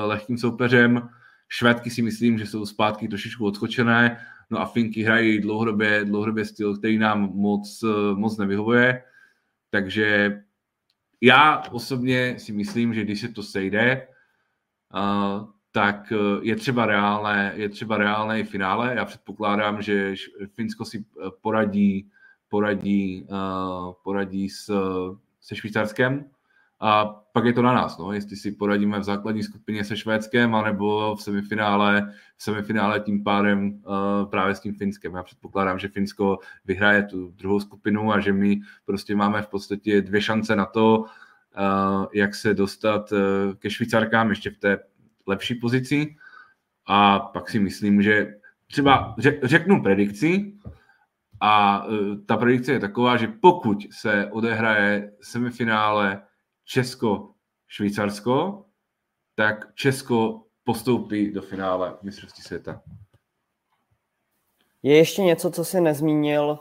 lehkým 0.03 0.37
soupeřem. 0.37 1.09
Švédky 1.49 1.89
si 1.89 2.01
myslím, 2.01 2.37
že 2.37 2.45
jsou 2.45 2.65
zpátky 2.65 3.07
trošičku 3.07 3.45
odskočené, 3.45 4.17
no 4.49 4.59
a 4.59 4.65
Finky 4.65 5.03
hrají 5.03 5.41
dlouhodobě, 5.41 6.05
dlouhodobě 6.05 6.45
styl, 6.45 6.77
který 6.77 6.97
nám 6.97 7.31
moc, 7.33 7.83
uh, 7.83 8.17
moc 8.17 8.37
nevyhovuje, 8.37 9.03
takže 9.69 10.39
já 11.21 11.63
osobně 11.71 12.35
si 12.37 12.51
myslím, 12.51 12.93
že 12.93 13.03
když 13.03 13.21
se 13.21 13.27
to 13.27 13.43
sejde, 13.43 14.07
tak 15.71 16.11
e, 16.11 16.15
je 16.41 16.55
třeba 16.55 16.85
reálné, 16.85 17.53
je 17.55 17.69
třeba 17.69 17.97
reálné 17.97 18.39
i 18.39 18.43
finále. 18.43 18.95
Já 18.95 19.05
předpokládám, 19.05 19.81
že 19.81 20.13
Finsko 20.53 20.85
si 20.85 20.97
e, 20.97 21.03
poradí, 21.41 22.09
poradí, 22.49 23.27
e, 23.29 23.35
poradí 24.03 24.49
s, 24.49 24.71
se 25.41 25.55
Švýcarskem 25.55 26.25
a 26.85 27.05
pak 27.05 27.45
je 27.45 27.53
to 27.53 27.61
na 27.61 27.73
nás, 27.73 27.97
no, 27.97 28.13
jestli 28.13 28.35
si 28.35 28.51
poradíme 28.51 28.99
v 28.99 29.03
základní 29.03 29.43
skupině 29.43 29.83
se 29.83 29.97
Švédskem, 29.97 30.55
anebo 30.55 31.15
v 31.15 31.21
semifinále, 31.21 32.13
v 32.37 32.43
semifinále 32.43 32.99
tím 32.99 33.23
pádem 33.23 33.67
uh, 33.67 34.29
právě 34.29 34.55
s 34.55 34.59
tím 34.59 34.75
Finskem. 34.75 35.15
Já 35.15 35.23
předpokládám, 35.23 35.79
že 35.79 35.87
Finsko 35.87 36.39
vyhraje 36.65 37.03
tu 37.03 37.27
druhou 37.27 37.59
skupinu 37.59 38.13
a 38.13 38.19
že 38.19 38.33
my 38.33 38.61
prostě 38.85 39.15
máme 39.15 39.41
v 39.41 39.47
podstatě 39.47 40.01
dvě 40.01 40.21
šance 40.21 40.55
na 40.55 40.65
to, 40.65 41.05
jak 42.13 42.35
se 42.35 42.53
dostat 42.53 43.11
uh, 43.11 43.19
ke 43.59 43.69
Švýcarkám 43.69 44.29
ještě 44.29 44.49
v 44.49 44.57
té 44.57 44.79
lepší 45.27 45.55
pozici. 45.55 46.15
A 46.85 47.19
pak 47.19 47.49
si 47.49 47.59
myslím, 47.59 48.01
že 48.01 48.35
třeba 48.67 49.15
řeknu 49.43 49.83
predikci, 49.83 50.53
a 51.45 51.85
ta 52.25 52.37
predikce 52.37 52.71
je 52.71 52.79
taková, 52.79 53.17
že 53.17 53.27
pokud 53.27 53.77
se 53.91 54.29
odehraje 54.31 55.13
semifinále 55.21 56.23
Česko-Švýcarsko, 56.65 58.65
tak 59.35 59.75
Česko 59.75 60.43
postoupí 60.63 61.31
do 61.31 61.41
finále 61.41 61.97
mistrovství 62.01 62.43
světa. 62.43 62.81
Je 64.83 64.97
ještě 64.97 65.21
něco, 65.21 65.51
co 65.51 65.65
jsi 65.65 65.81
nezmínil, 65.81 66.59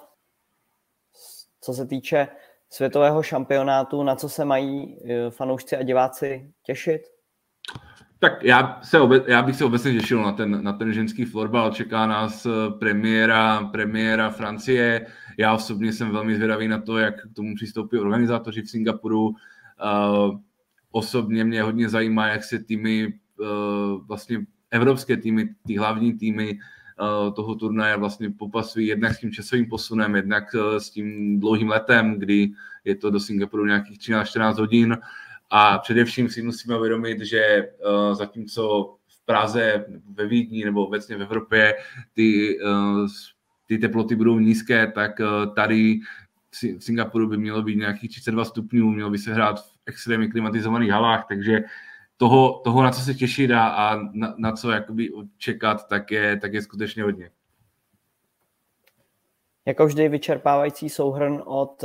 co 1.61 1.73
se 1.73 1.87
týče 1.87 2.29
světového 2.73 3.23
šampionátu, 3.23 4.03
na 4.03 4.17
co 4.17 4.29
se 4.29 4.45
mají 4.45 4.99
eh, 5.05 5.31
fanoušci 5.31 5.77
a 5.77 5.83
diváci 5.83 6.53
těšit? 6.67 7.03
Tak 8.19 8.43
já, 8.43 8.81
se 8.83 9.01
obe, 9.01 9.21
já 9.27 9.43
bych 9.43 9.57
se 9.57 9.65
obecně 9.65 9.93
těšil 9.93 10.23
na 10.23 10.33
ten, 10.33 10.65
na 10.65 10.73
ten 10.73 10.93
ženský 10.93 11.25
florbal. 11.25 11.71
Čeká 11.71 12.07
nás 12.07 12.47
eh, 12.47 12.51
premiéra, 12.79 13.65
premiéra 13.73 14.31
Francie. 14.31 15.07
Já 15.39 15.55
osobně 15.55 15.93
jsem 15.93 16.11
velmi 16.11 16.35
zvědavý 16.35 16.69
na 16.69 16.81
to, 16.81 16.99
jak 16.99 17.23
k 17.23 17.35
tomu 17.35 17.55
přistoupí 17.55 17.99
organizátoři 17.99 18.63
v 18.63 18.71
Singapuru. 18.71 19.29
Uh, 19.29 19.35
osobně 20.91 21.45
mě 21.45 21.63
hodně 21.63 21.89
zajímá, 21.89 22.27
jak 22.27 22.45
se 22.45 22.59
týmy, 22.59 23.07
uh, 23.41 24.07
vlastně 24.07 24.39
evropské 24.71 25.17
týmy, 25.17 25.49
ty 25.67 25.77
hlavní 25.77 26.13
týmy 26.13 26.59
toho 27.35 27.55
turnaje 27.55 27.97
vlastně 27.97 28.31
popasují 28.31 28.87
jednak 28.87 29.15
s 29.15 29.19
tím 29.19 29.33
časovým 29.33 29.67
posunem, 29.67 30.17
jednak 30.17 30.55
uh, 30.55 30.77
s 30.77 30.91
tím 30.91 31.41
dlouhým 31.41 31.69
letem, 31.69 32.19
kdy 32.19 32.51
je 32.85 32.97
to 32.97 33.11
do 33.11 33.21
Singapuru 33.21 33.67
nějakých 33.67 33.99
13-14 33.99 34.59
hodin. 34.59 34.99
A 35.51 35.79
především 35.79 36.29
si 36.29 36.43
musíme 36.43 36.77
uvědomit, 36.77 37.21
že 37.21 37.69
uh, 37.69 38.15
zatímco 38.15 38.97
v 39.09 39.25
Praze, 39.25 39.85
ve 40.15 40.27
Vídni 40.27 40.65
nebo 40.65 40.87
obecně 40.87 41.17
v 41.17 41.23
Evropě 41.23 41.75
ty, 42.13 42.59
uh, 42.61 43.07
ty 43.67 43.79
teploty 43.79 44.17
budou 44.17 44.39
nízké, 44.39 44.93
tak 44.95 45.21
tady 45.57 46.01
v 46.79 46.85
Singapuru 46.85 47.29
by 47.29 47.37
mělo 47.37 47.63
být 47.63 47.77
nějakých 47.77 48.11
32 48.11 48.45
stupňů, 48.45 48.91
mělo 48.91 49.11
by 49.11 49.19
se 49.19 49.35
hrát 49.35 49.61
v 49.61 49.73
extrémně 49.87 50.29
klimatizovaných 50.29 50.91
halách, 50.91 51.25
takže 51.29 51.61
toho, 52.23 52.61
toho 52.65 52.83
na 52.83 52.91
co 52.91 53.01
se 53.01 53.15
těšit 53.15 53.51
a, 53.51 53.69
a 53.69 53.97
na, 54.13 54.35
na 54.39 54.53
co 54.53 54.71
jakoby 54.71 55.11
čekat, 55.39 55.89
tak 55.89 56.11
je, 56.11 56.37
tak 56.37 56.53
je 56.53 56.63
skutečně 56.63 57.03
hodně. 57.03 57.31
Jako 59.67 59.87
vždy 59.87 60.09
vyčerpávající 60.09 60.89
souhrn 60.89 61.43
od 61.45 61.85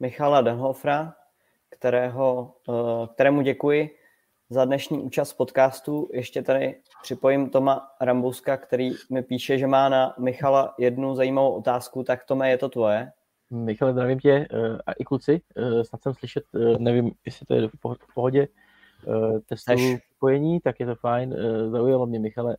Michala 0.00 0.40
Denhofra, 0.40 1.14
kterého, 1.70 2.54
eh, 2.68 3.06
kterému 3.14 3.42
děkuji 3.42 3.96
za 4.50 4.64
dnešní 4.64 4.98
účast 4.98 5.32
podcastu. 5.32 6.08
Ještě 6.12 6.42
tady 6.42 6.80
připojím 7.02 7.50
Toma 7.50 7.90
Rambouska, 8.00 8.56
který 8.56 8.90
mi 9.10 9.22
píše, 9.22 9.58
že 9.58 9.66
má 9.66 9.88
na 9.88 10.14
Michala 10.18 10.74
jednu 10.78 11.14
zajímavou 11.14 11.52
otázku, 11.52 12.02
tak 12.02 12.24
Tome, 12.24 12.50
je 12.50 12.58
to 12.58 12.68
tvoje? 12.68 13.12
Michale, 13.50 13.92
zdravím 13.92 14.18
tě 14.18 14.32
eh, 14.32 14.78
a 14.86 14.92
i 14.92 15.04
kluci. 15.04 15.40
Eh, 15.56 15.84
snad 15.84 16.02
jsem 16.02 16.14
slyšet, 16.14 16.44
nevím, 16.78 17.10
jestli 17.26 17.46
to 17.46 17.54
je 17.54 17.68
v 17.68 18.14
pohodě, 18.14 18.48
testu 19.46 19.72
spojení, 20.16 20.60
tak 20.60 20.80
je 20.80 20.86
to 20.86 20.94
fajn. 20.94 21.36
Zaujalo 21.70 22.06
mě, 22.06 22.18
Michale. 22.18 22.56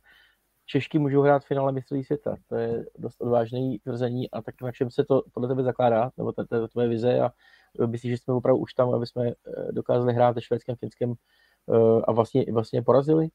Češky 0.66 0.98
můžou 0.98 1.22
hrát 1.22 1.42
v 1.42 1.46
finále 1.46 1.72
mistrovství 1.72 2.04
světa. 2.04 2.36
To 2.48 2.56
je 2.56 2.84
dost 2.98 3.20
odvážné 3.20 3.58
tvrzení 3.82 4.30
a 4.30 4.42
tak 4.42 4.54
na 4.62 4.72
čem 4.72 4.90
se 4.90 5.04
to 5.04 5.22
podle 5.32 5.48
tebe 5.48 5.62
zakládá, 5.62 6.10
nebo 6.16 6.32
to, 6.32 6.46
to 6.46 6.56
je 6.56 6.68
tvoje 6.68 6.88
vize 6.88 7.20
a 7.20 7.30
myslíš, 7.86 8.12
že 8.12 8.18
jsme 8.18 8.34
opravdu 8.34 8.62
už 8.62 8.74
tam, 8.74 8.94
aby 8.94 9.06
jsme 9.06 9.28
eh, 9.28 9.32
dokázali 9.72 10.14
hrát 10.14 10.34
ve 10.34 10.42
švédském, 10.42 10.76
finském 10.76 11.12
eh, 11.12 12.02
a 12.04 12.12
vlastně, 12.12 12.44
vlastně 12.52 12.82
porazili? 12.82 13.28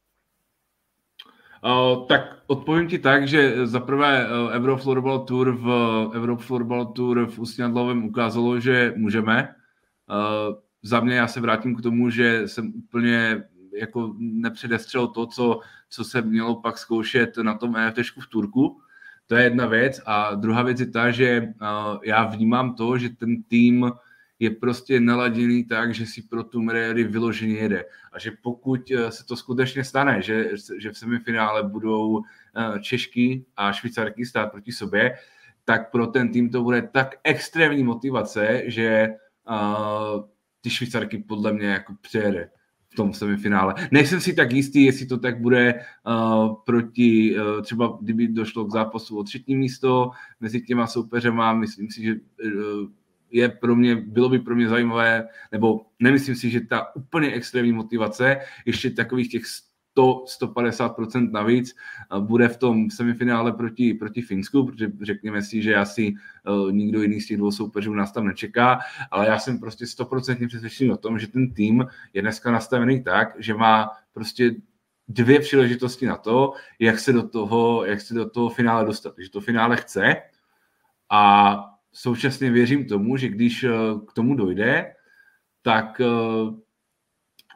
Uh, 1.66 2.08
tak 2.08 2.22
odpovím 2.48 2.88
ti 2.88 3.00
tak, 3.00 3.28
že 3.28 3.68
za 3.68 3.80
prvé 3.80 4.28
Eurofloorball 4.52 5.20
Tour 5.20 5.52
v 5.52 5.68
Eurofloorball 6.16 6.86
Tour 6.86 7.26
v 7.26 7.40
Ústí 7.40 7.64
ukázalo, 8.04 8.60
že 8.60 8.94
můžeme. 8.96 9.56
Uh, 10.10 10.56
za 10.82 11.00
mě 11.00 11.16
já 11.16 11.28
se 11.28 11.42
vrátím 11.42 11.76
k 11.76 11.82
tomu, 11.82 12.10
že 12.10 12.48
jsem 12.48 12.74
úplně 12.76 13.44
jako 13.74 14.16
nepředestřel 14.18 15.08
to, 15.08 15.26
co, 15.26 15.60
co 15.90 16.04
se 16.04 16.22
mělo 16.22 16.62
pak 16.62 16.78
zkoušet 16.78 17.38
na 17.38 17.54
tom 17.54 17.76
EFT 17.76 17.98
v 17.98 18.28
Turku. 18.30 18.82
To 19.28 19.36
je 19.36 19.44
jedna 19.44 19.66
věc. 19.66 20.02
A 20.06 20.36
druhá 20.36 20.64
věc 20.64 20.80
je 20.80 20.88
ta, 20.88 21.12
že 21.12 21.42
uh, 21.42 22.00
já 22.04 22.26
vnímám 22.26 22.76
to, 22.76 22.98
že 22.98 23.10
ten 23.10 23.44
tým 23.44 23.92
je 24.40 24.50
prostě 24.50 25.00
naladěný 25.00 25.66
tak, 25.66 25.94
že 25.94 26.06
si 26.06 26.22
pro 26.22 26.44
tu 26.44 26.62
Mrery 26.62 27.04
vyloženě 27.04 27.56
jede. 27.56 27.86
A 28.12 28.20
že 28.20 28.32
pokud 28.42 28.92
eh, 28.92 29.12
se 29.12 29.26
to 29.26 29.36
skutečně 29.36 29.84
stane, 29.84 30.22
že, 30.22 30.50
že 30.78 30.92
v 30.92 30.98
semifinále 30.98 31.64
budou 31.64 32.22
eh, 32.22 32.80
Češky 32.80 33.46
a 33.58 33.72
Švýcarky 33.72 34.26
stát 34.26 34.52
proti 34.52 34.72
sobě, 34.72 35.16
tak 35.66 35.92
pro 35.92 36.08
ten 36.08 36.32
tým 36.32 36.50
to 36.50 36.64
bude 36.64 36.82
tak 36.82 37.16
extrémní 37.24 37.84
motivace, 37.84 38.62
že 38.66 39.08
uh, 39.50 40.24
ty 40.62 40.70
Švýcarky 40.70 41.18
podle 41.18 41.54
mě 41.54 41.68
jako 41.68 41.94
přejede 42.02 42.50
v 42.90 42.96
tom 42.96 43.14
semifinále. 43.14 43.74
Nejsem 43.92 44.22
si 44.22 44.34
tak 44.34 44.52
jistý, 44.52 44.86
jestli 44.86 45.06
to 45.06 45.18
tak 45.18 45.42
bude 45.42 45.86
uh, 46.08 46.56
proti, 46.66 47.36
uh, 47.40 47.62
třeba 47.62 47.98
kdyby 48.02 48.28
došlo 48.28 48.66
k 48.66 48.72
zápasu 48.72 49.18
o 49.18 49.24
třetí 49.24 49.56
místo 49.56 50.12
mezi 50.40 50.62
těma 50.62 50.88
soupeřema, 50.88 51.54
myslím 51.54 51.92
si, 51.92 52.04
že 52.04 52.14
uh, 52.14 52.90
je 53.32 53.50
pro 53.50 53.76
mě, 53.76 53.96
bylo 53.96 54.30
by 54.30 54.40
pro 54.40 54.56
mě 54.56 54.70
zajímavé, 54.70 55.28
nebo 55.52 55.86
nemyslím 56.00 56.36
si, 56.36 56.50
že 56.50 56.62
ta 56.62 56.96
úplně 56.96 57.32
extrémní 57.32 57.72
motivace, 57.72 58.38
ještě 58.66 58.90
takových 58.90 59.30
těch 59.30 59.44
100, 59.92 60.24
150% 60.42 61.32
navíc 61.32 61.76
bude 62.20 62.48
v 62.48 62.58
tom 62.58 62.90
semifinále 62.90 63.54
proti, 63.54 63.94
proti 63.94 64.22
Finsku, 64.22 64.66
protože 64.66 64.92
řekněme 65.02 65.42
si, 65.42 65.62
že 65.62 65.76
asi 65.76 66.14
uh, 66.48 66.72
nikdo 66.72 67.02
jiný 67.02 67.22
z 67.22 67.28
těch 67.28 67.38
dvou 67.38 67.52
soupeřů 67.52 67.94
nás 67.94 68.12
tam 68.12 68.28
nečeká, 68.28 68.80
ale 69.12 69.28
já 69.28 69.40
jsem 69.40 69.60
prostě 69.60 69.86
100% 69.86 70.48
přesvědčený 70.48 70.92
o 70.92 70.98
tom, 70.98 71.20
že 71.20 71.28
ten 71.28 71.54
tým 71.54 71.86
je 72.14 72.22
dneska 72.22 72.52
nastavený 72.52 73.04
tak, 73.04 73.36
že 73.40 73.54
má 73.54 73.90
prostě 74.14 74.56
dvě 75.08 75.40
příležitosti 75.40 76.06
na 76.06 76.18
to, 76.18 76.54
jak 76.80 77.00
se 77.00 77.14
do 77.14 77.28
toho, 77.28 77.86
jak 77.86 78.02
se 78.02 78.14
do 78.14 78.30
toho 78.30 78.50
finále 78.50 78.86
dostat. 78.86 79.14
Že 79.18 79.30
to 79.30 79.42
finále 79.42 79.78
chce 79.78 80.16
a 81.10 81.56
současně 81.94 82.52
věřím 82.52 82.86
tomu, 82.86 83.18
že 83.18 83.30
když 83.30 83.64
eh, 83.64 83.70
k 84.08 84.14
tomu 84.14 84.36
dojde, 84.36 84.94
tak 85.62 86.02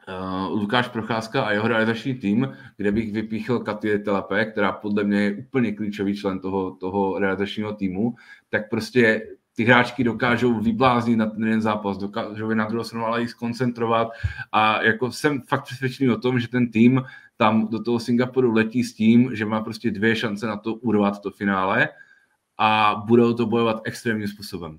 uh, 0.08 0.60
Lukáš 0.60 0.88
Procházka 0.88 1.42
a 1.42 1.52
jeho 1.52 1.68
realizační 1.68 2.14
tým, 2.14 2.56
kde 2.76 2.92
bych 2.92 3.12
vypíchl 3.12 3.58
Katie 3.58 3.98
Telepe, 3.98 4.44
která 4.44 4.72
podle 4.72 5.04
mě 5.04 5.20
je 5.20 5.34
úplně 5.34 5.72
klíčový 5.72 6.16
člen 6.16 6.40
toho, 6.40 6.70
toho 6.70 7.18
realizačního 7.18 7.74
týmu, 7.74 8.14
tak 8.50 8.70
prostě 8.70 9.26
ty 9.56 9.64
hráčky 9.64 10.04
dokážou 10.04 10.60
vybláznit 10.60 11.18
na 11.18 11.26
ten 11.26 11.44
jeden 11.44 11.62
zápas, 11.62 11.98
dokážou 11.98 12.50
je 12.50 12.56
na 12.56 12.66
druhou 12.66 12.84
stranu 12.84 13.06
ale 13.06 13.22
i 13.22 13.28
skoncentrovat 13.28 14.08
a 14.52 14.82
jako 14.82 15.12
jsem 15.12 15.42
fakt 15.42 15.64
přesvědčený 15.64 16.10
o 16.10 16.18
tom, 16.18 16.40
že 16.40 16.48
ten 16.48 16.70
tým 16.70 17.02
tam 17.36 17.68
do 17.68 17.82
toho 17.82 18.00
Singapuru 18.00 18.52
letí 18.52 18.84
s 18.84 18.94
tím, 18.94 19.36
že 19.36 19.46
má 19.46 19.60
prostě 19.60 19.90
dvě 19.90 20.16
šance 20.16 20.46
na 20.46 20.56
to 20.56 20.74
urvat 20.74 21.20
to 21.20 21.30
finále 21.30 21.88
a 22.58 23.02
budou 23.06 23.34
to 23.34 23.46
bojovat 23.46 23.80
extrémním 23.84 24.28
způsobem. 24.28 24.78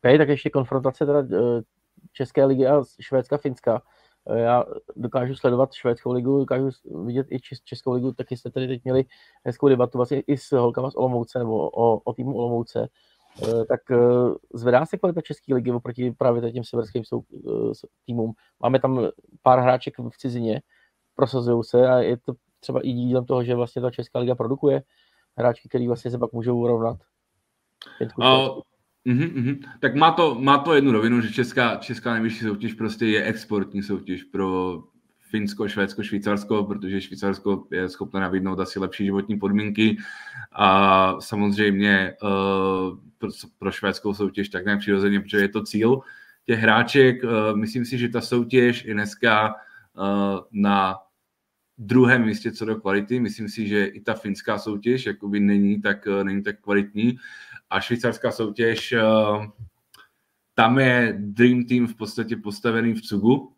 Okay, 0.00 0.18
tak 0.18 0.28
ještě 0.28 0.50
konfrontace 0.50 1.06
teda 1.06 1.20
eh, 1.20 1.62
České 2.12 2.44
ligy 2.44 2.66
a 2.66 2.82
Švédska, 3.00 3.38
Finska. 3.38 3.82
Eh, 4.26 4.38
já 4.38 4.64
dokážu 4.96 5.34
sledovat 5.34 5.72
švédskou 5.72 6.12
ligu, 6.12 6.38
dokážu 6.38 6.68
vidět 7.04 7.26
i 7.30 7.40
českou 7.64 7.92
ligu, 7.92 8.12
taky 8.12 8.36
jste 8.36 8.50
tady 8.50 8.68
teď 8.68 8.84
měli 8.84 9.04
hezkou 9.44 9.68
debatu 9.68 9.98
vlastně 9.98 10.20
i 10.20 10.36
s 10.36 10.52
holkama 10.52 10.90
z 10.90 10.94
Olomouce 10.94 11.38
nebo 11.38 11.70
o, 11.70 11.98
o 11.98 12.12
týmu 12.12 12.36
Olomouce. 12.36 12.88
Eh, 13.42 13.64
tak 13.64 13.80
zvedá 14.54 14.86
se 14.86 14.98
kvalita 14.98 15.20
České 15.20 15.54
ligy 15.54 15.72
oproti 15.72 16.10
právě 16.10 16.52
těm 16.52 16.64
severským 16.64 17.02
týmům. 18.06 18.32
Máme 18.60 18.80
tam 18.80 19.08
pár 19.42 19.58
hráček 19.58 19.94
v 19.98 20.18
cizině, 20.18 20.62
prosazují 21.14 21.64
se 21.64 21.88
a 21.88 21.98
je 21.98 22.16
to 22.16 22.32
třeba 22.60 22.80
i 22.80 22.92
dílem 22.92 23.24
toho, 23.24 23.44
že 23.44 23.54
vlastně 23.54 23.82
ta 23.82 23.90
Česká 23.90 24.18
liga 24.18 24.34
produkuje 24.34 24.82
hráčky, 25.36 25.68
který 25.68 25.86
vlastně 25.88 26.10
se 26.10 26.18
pak 26.18 26.32
můžou 26.32 26.58
urovnat. 26.58 26.98
Uh-huh. 29.06 29.58
Tak 29.80 29.94
má 29.94 30.10
to, 30.10 30.34
má 30.40 30.58
to 30.58 30.74
jednu 30.74 30.92
rovinu, 30.92 31.20
že 31.20 31.32
česká, 31.32 31.76
česká 31.76 32.12
nejvyšší 32.12 32.38
soutěž 32.38 32.74
prostě 32.74 33.06
je 33.06 33.24
exportní 33.24 33.82
soutěž 33.82 34.22
pro 34.22 34.82
Finsko, 35.20 35.68
Švédsko, 35.68 36.02
Švýcarsko, 36.02 36.64
protože 36.64 37.00
Švýcarsko 37.00 37.66
je 37.70 37.88
schopné 37.88 38.20
nabídnout 38.20 38.60
asi 38.60 38.78
lepší 38.78 39.04
životní 39.04 39.38
podmínky 39.38 39.96
a 40.52 41.16
samozřejmě 41.20 42.14
uh, 42.22 42.98
pro, 43.18 43.28
pro 43.58 43.70
švédskou 43.70 44.14
soutěž 44.14 44.48
tak 44.48 44.64
nějak 44.64 44.80
přirozeně, 44.80 45.20
protože 45.20 45.38
je 45.38 45.48
to 45.48 45.62
cíl, 45.62 46.00
těch 46.46 46.58
hráček. 46.58 47.22
Myslím 47.54 47.84
si, 47.84 47.98
že 47.98 48.08
ta 48.08 48.20
soutěž 48.20 48.84
je 48.84 48.94
dneska 48.94 49.54
na 50.52 50.96
druhém 51.78 52.24
místě 52.24 52.52
co 52.52 52.64
do 52.64 52.76
kvality. 52.76 53.20
Myslím 53.20 53.48
si, 53.48 53.68
že 53.68 53.84
i 53.84 54.00
ta 54.00 54.14
finská 54.14 54.58
soutěž 54.58 55.06
jakoby 55.06 55.40
není 55.40 55.80
tak, 55.80 56.08
není 56.22 56.42
tak 56.42 56.60
kvalitní. 56.60 57.16
A 57.72 57.80
švýcarská 57.80 58.32
soutěž, 58.32 58.94
tam 60.54 60.78
je 60.78 61.14
Dream 61.18 61.64
Team 61.64 61.86
v 61.86 61.94
podstatě 61.94 62.36
postavený 62.36 62.94
v 62.94 63.02
Cugu. 63.02 63.56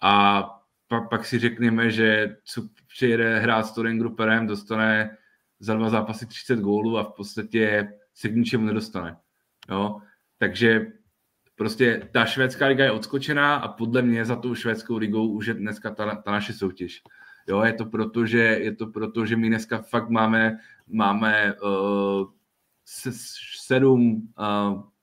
A 0.00 0.42
pak, 0.88 1.08
pak 1.08 1.24
si 1.24 1.38
řekneme, 1.38 1.90
že 1.90 2.36
Cug 2.44 2.70
přijede 2.88 3.38
hrát 3.38 3.62
s 3.62 3.72
Toren 3.72 3.98
Gruperem, 3.98 4.46
dostane 4.46 5.16
za 5.60 5.74
dva 5.74 5.90
zápasy 5.90 6.26
30 6.26 6.58
gólů 6.58 6.98
a 6.98 7.04
v 7.04 7.12
podstatě 7.16 7.92
se 8.14 8.28
k 8.28 8.36
ničemu 8.36 8.66
nedostane. 8.66 9.16
Jo? 9.70 10.00
Takže 10.38 10.86
prostě 11.56 12.08
ta 12.12 12.24
švédská 12.24 12.66
liga 12.66 12.84
je 12.84 12.90
odskočená 12.90 13.54
a 13.54 13.68
podle 13.68 14.02
mě 14.02 14.24
za 14.24 14.36
tou 14.36 14.54
švédskou 14.54 14.96
ligou 14.96 15.28
už 15.28 15.46
je 15.46 15.54
dneska 15.54 15.90
ta, 15.90 16.14
ta 16.14 16.30
naše 16.30 16.52
soutěž. 16.52 17.02
Jo, 17.48 17.62
je 17.62 17.72
to 17.72 17.86
proto, 17.86 18.26
že, 18.26 18.38
je 18.38 18.74
to 18.74 18.86
proto, 18.86 19.26
že 19.26 19.36
my 19.36 19.48
dneska 19.48 19.82
fakt 19.82 20.08
máme, 20.08 20.58
máme 20.86 21.54
uh, 21.54 22.26
sedm 22.84 24.28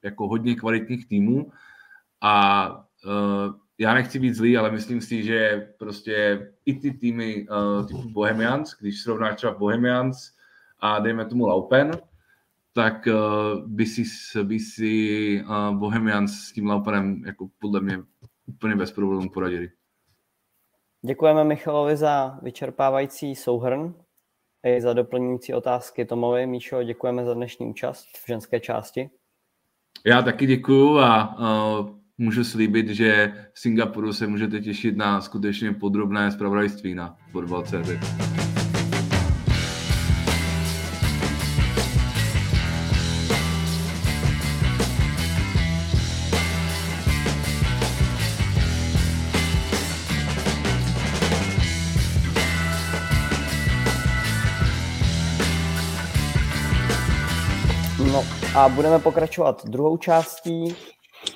jako 0.03 0.27
hodně 0.27 0.55
kvalitních 0.55 1.07
týmů 1.07 1.51
a 2.21 2.69
uh, 3.05 3.53
já 3.77 3.93
nechci 3.93 4.19
být 4.19 4.33
zlý, 4.33 4.57
ale 4.57 4.71
myslím 4.71 5.01
si, 5.01 5.23
že 5.23 5.67
prostě 5.79 6.47
i 6.65 6.73
ty 6.73 6.91
týmy 6.91 7.47
uh, 7.49 7.87
typu 7.87 8.09
Bohemians, 8.09 8.75
když 8.79 9.01
srovnáš 9.01 9.35
třeba 9.35 9.53
Bohemians 9.53 10.31
a 10.79 10.99
dejme 10.99 11.25
tomu 11.25 11.47
Laupen, 11.47 11.91
tak 12.73 13.07
uh, 13.07 13.67
by 13.67 13.85
si, 13.85 14.03
by 14.43 14.59
si 14.59 15.43
uh, 15.43 15.77
Bohemians 15.77 16.39
s 16.39 16.51
tím 16.51 16.67
Laupenem 16.67 17.23
jako 17.25 17.49
podle 17.59 17.79
mě 17.81 17.99
úplně 18.45 18.75
bez 18.75 18.91
problémů 18.91 19.29
poradili. 19.29 19.71
Děkujeme 21.01 21.43
Michalovi 21.43 21.97
za 21.97 22.39
vyčerpávající 22.41 23.35
souhrn 23.35 23.93
i 24.65 24.81
za 24.81 24.93
doplňující 24.93 25.53
otázky 25.53 26.05
Tomovi. 26.05 26.47
Míšo, 26.47 26.83
děkujeme 26.83 27.25
za 27.25 27.33
dnešní 27.33 27.65
účast 27.65 28.05
v 28.17 28.27
ženské 28.27 28.59
části. 28.59 29.09
Já 30.05 30.21
taky 30.21 30.45
děkuju 30.45 30.97
a 30.97 31.37
uh, 31.79 31.89
můžu 32.17 32.43
slíbit, 32.43 32.89
že 32.89 33.33
v 33.53 33.59
Singapuru 33.59 34.13
se 34.13 34.27
můžete 34.27 34.59
těšit 34.59 34.97
na 34.97 35.21
skutečně 35.21 35.73
podrobné 35.73 36.31
zpravodajství 36.31 36.95
na 36.95 37.17
fotbal.cz. 37.31 38.38
A 58.55 58.69
budeme 58.69 58.99
pokračovat 58.99 59.65
druhou 59.65 59.97
částí. 59.97 60.75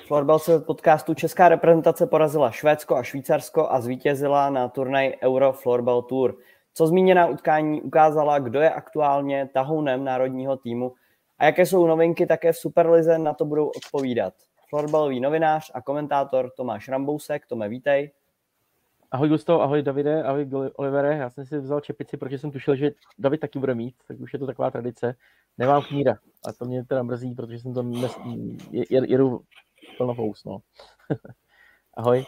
Florbal 0.06 0.38
se 0.38 0.60
podcastu 0.60 1.14
Česká 1.14 1.48
reprezentace 1.48 2.06
porazila 2.06 2.50
Švédsko 2.50 2.96
a 2.96 3.02
Švýcarsko 3.02 3.70
a 3.70 3.80
zvítězila 3.80 4.50
na 4.50 4.68
turnaj 4.68 5.14
Euro 5.22 5.52
Florbal 5.52 6.02
Tour. 6.02 6.36
Co 6.74 6.86
zmíněná 6.86 7.26
utkání 7.26 7.82
ukázala, 7.82 8.38
kdo 8.38 8.60
je 8.60 8.70
aktuálně 8.70 9.48
tahounem 9.52 10.04
národního 10.04 10.56
týmu 10.56 10.92
a 11.38 11.44
jaké 11.44 11.66
jsou 11.66 11.86
novinky 11.86 12.26
také 12.26 12.52
v 12.52 12.56
Superlize, 12.56 13.18
na 13.18 13.34
to 13.34 13.44
budou 13.44 13.66
odpovídat. 13.66 14.34
Florbalový 14.68 15.20
novinář 15.20 15.70
a 15.74 15.82
komentátor 15.82 16.50
Tomáš 16.56 16.88
Rambousek. 16.88 17.46
Tome, 17.46 17.68
vítej. 17.68 18.10
Ahoj 19.14 19.28
Gusto, 19.28 19.62
ahoj 19.62 19.82
Davide, 19.82 20.22
ahoj 20.22 20.48
Olivere. 20.76 21.16
Já 21.16 21.30
jsem 21.30 21.46
si 21.46 21.58
vzal 21.58 21.80
čepici, 21.80 22.16
protože 22.16 22.38
jsem 22.38 22.50
tušil, 22.50 22.76
že 22.76 22.90
David 23.18 23.40
taky 23.40 23.58
bude 23.58 23.74
mít, 23.74 23.94
tak 24.08 24.20
už 24.20 24.32
je 24.32 24.38
to 24.38 24.46
taková 24.46 24.70
tradice. 24.70 25.14
Nemám 25.58 25.82
kníra 25.82 26.14
a 26.48 26.52
to 26.52 26.64
mě 26.64 26.84
teda 26.84 27.02
mrzí, 27.02 27.34
protože 27.34 27.58
jsem 27.58 27.74
to 27.74 27.82
nes... 27.82 28.18
jedu 28.88 29.40
plnopous, 29.96 30.44
no. 30.44 30.58
ahoj. 31.94 32.24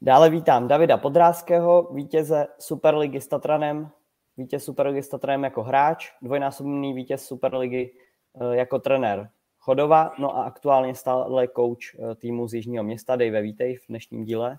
Dále 0.00 0.30
vítám 0.30 0.68
Davida 0.68 0.96
Podrázkého, 0.96 1.92
vítěze 1.94 2.46
Superligy 2.58 3.20
s 3.20 3.28
Tatranem, 3.28 3.88
vítěz 4.36 4.64
Superligy 4.64 5.02
s 5.02 5.08
Tatranem 5.08 5.44
jako 5.44 5.62
hráč, 5.62 6.12
dvojnásobný 6.22 6.94
vítěz 6.94 7.26
Superligy 7.26 7.94
eh, 8.40 8.56
jako 8.56 8.78
trenér 8.78 9.30
Chodova, 9.58 10.12
no 10.18 10.36
a 10.36 10.42
aktuálně 10.42 10.94
stále 10.94 11.48
coach 11.48 11.94
eh, 11.94 12.14
týmu 12.14 12.48
z 12.48 12.54
Jižního 12.54 12.84
města. 12.84 13.16
Dave, 13.16 13.42
vítej 13.42 13.76
v 13.76 13.86
dnešním 13.88 14.24
díle. 14.24 14.58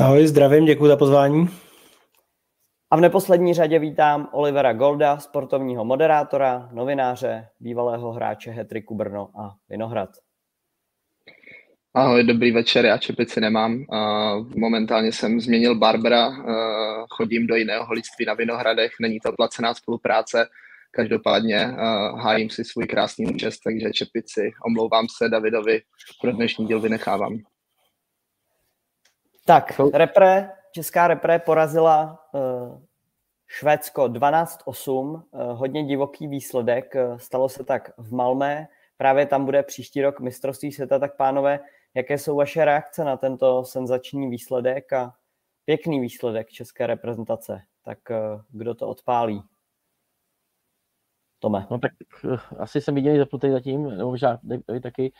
Ahoj, 0.00 0.26
zdravím, 0.26 0.64
děkuji 0.64 0.86
za 0.86 0.96
pozvání. 0.96 1.48
A 2.90 2.96
v 2.96 3.00
neposlední 3.00 3.54
řadě 3.54 3.78
vítám 3.78 4.28
Olivera 4.32 4.72
Golda, 4.72 5.18
sportovního 5.18 5.84
moderátora, 5.84 6.68
novináře, 6.72 7.48
bývalého 7.60 8.12
hráče 8.12 8.50
Hetriku 8.50 8.94
Brno 8.94 9.30
a 9.40 9.54
Vinohrad. 9.68 10.08
Ahoj, 11.94 12.24
dobrý 12.24 12.52
večer, 12.52 12.84
já 12.84 12.98
čepici 12.98 13.40
nemám. 13.40 13.84
Momentálně 14.56 15.12
jsem 15.12 15.40
změnil 15.40 15.78
Barbara, 15.78 16.30
chodím 17.10 17.46
do 17.46 17.54
jiného 17.56 17.86
holictví 17.86 18.24
na 18.24 18.34
Vinohradech, 18.34 18.90
není 19.00 19.20
to 19.20 19.32
placená 19.32 19.74
spolupráce, 19.74 20.46
každopádně 20.90 21.58
hájím 22.16 22.50
si 22.50 22.64
svůj 22.64 22.86
krásný 22.86 23.26
účest, 23.26 23.60
takže 23.64 23.90
čepici, 23.92 24.50
omlouvám 24.66 25.06
se 25.16 25.28
Davidovi, 25.28 25.80
pro 26.20 26.32
dnešní 26.32 26.66
díl 26.66 26.80
vynechávám. 26.80 27.38
Tak, 29.48 29.80
repre, 29.94 30.52
česká 30.72 31.08
repre 31.08 31.38
porazila 31.38 32.24
uh, 32.32 32.80
Švédsko 33.46 34.04
12-8, 34.04 34.90
uh, 34.90 35.22
eh, 35.32 35.52
hodně 35.52 35.84
divoký 35.84 36.28
výsledek, 36.28 36.94
uh, 36.94 37.18
stalo 37.18 37.48
se 37.48 37.64
tak 37.64 37.90
v 37.98 38.12
Malmé, 38.14 38.68
právě 38.96 39.26
tam 39.26 39.44
bude 39.44 39.62
příští 39.62 40.02
rok 40.02 40.20
mistrovství 40.20 40.72
světa, 40.72 40.98
tak 40.98 41.16
pánové, 41.16 41.60
jaké 41.94 42.18
jsou 42.18 42.36
vaše 42.36 42.64
reakce 42.64 43.04
na 43.04 43.16
tento 43.16 43.64
senzační 43.64 44.30
výsledek 44.30 44.92
a 44.92 45.14
pěkný 45.64 46.00
výsledek 46.00 46.48
české 46.48 46.86
reprezentace, 46.86 47.62
tak 47.82 47.98
uh, 48.10 48.40
kdo 48.50 48.74
to 48.74 48.88
odpálí? 48.88 49.42
Tome. 51.38 51.66
No 51.70 51.78
tak 51.78 51.92
asi 52.58 52.80
jsem 52.80 52.94
viděl 52.94 53.18
zapnutý 53.18 53.50
zatím, 53.50 53.90
nebo 53.90 54.10
možná 54.10 54.38
taky. 54.82 55.12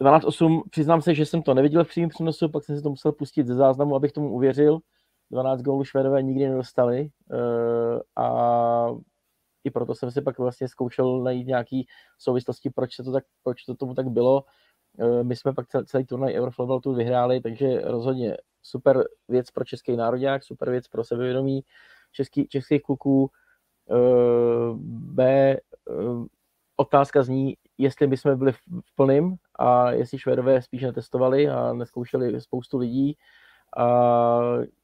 12-8, 0.00 0.62
přiznám 0.70 1.02
se, 1.02 1.14
že 1.14 1.26
jsem 1.26 1.42
to 1.42 1.54
neviděl 1.54 1.84
v 1.84 1.88
přímém 1.88 2.08
přenosu, 2.08 2.48
pak 2.48 2.64
jsem 2.64 2.76
si 2.76 2.82
to 2.82 2.90
musel 2.90 3.12
pustit 3.12 3.46
ze 3.46 3.54
záznamu, 3.54 3.96
abych 3.96 4.12
tomu 4.12 4.32
uvěřil. 4.32 4.78
12 5.30 5.62
gólů 5.62 5.84
Švédové 5.84 6.22
nikdy 6.22 6.48
nedostali 6.48 7.10
uh, 7.30 8.00
a 8.24 8.86
i 9.64 9.70
proto 9.70 9.94
jsem 9.94 10.10
si 10.10 10.22
pak 10.22 10.38
vlastně 10.38 10.68
zkoušel 10.68 11.22
najít 11.22 11.46
nějaký 11.46 11.86
souvislosti, 12.18 12.70
proč, 12.70 12.94
se 12.94 13.02
to, 13.02 13.12
tak, 13.12 13.24
proč 13.42 13.64
to 13.64 13.74
tomu 13.74 13.94
tak 13.94 14.08
bylo. 14.08 14.44
Uh, 14.98 15.22
my 15.22 15.36
jsme 15.36 15.52
pak 15.52 15.66
celý 15.86 16.04
turnaj 16.04 16.34
Euroflowball 16.34 16.80
tu 16.80 16.94
vyhráli, 16.94 17.40
takže 17.40 17.80
rozhodně 17.80 18.36
super 18.62 19.04
věc 19.28 19.50
pro 19.50 19.64
český 19.64 19.96
národák, 19.96 20.44
super 20.44 20.70
věc 20.70 20.88
pro 20.88 21.04
sebevědomí 21.04 21.60
český, 22.12 22.48
českých 22.48 22.82
kluků. 22.82 23.30
Uh, 23.90 24.76
B, 24.78 25.56
otázka 26.76 27.22
zní, 27.22 27.56
jestli 27.78 28.06
by 28.06 28.16
jsme 28.16 28.36
byli 28.36 28.52
v 28.52 28.94
plným 28.94 29.36
a 29.58 29.90
jestli 29.90 30.18
Švédové 30.18 30.62
spíš 30.62 30.82
netestovali 30.82 31.48
a 31.48 31.72
neskoušeli 31.72 32.40
spoustu 32.40 32.78
lidí 32.78 33.16
a 33.76 34.38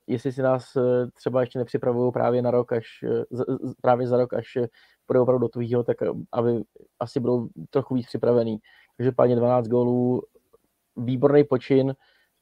jestli 0.06 0.32
si 0.32 0.42
nás 0.42 0.76
eh, 0.76 1.10
třeba 1.14 1.40
ještě 1.40 1.58
nepřipravují 1.58 2.12
právě 2.12 2.42
na 2.42 2.50
rok, 2.50 2.72
až 2.72 3.04
právě 3.80 4.06
za 4.06 4.16
rok, 4.16 4.34
až 4.34 4.58
bude 5.06 5.20
opravdu 5.20 5.40
do 5.40 5.48
tvýho, 5.48 5.82
tak 5.82 6.02
eh, 6.02 6.06
aby 6.32 6.64
asi 7.00 7.20
budou 7.20 7.48
trochu 7.70 7.94
víc 7.94 8.06
připravený. 8.06 8.58
Takže 8.96 9.12
pádně 9.12 9.36
12 9.36 9.68
gólů, 9.68 10.22
výborný 10.96 11.44
počin, 11.44 11.94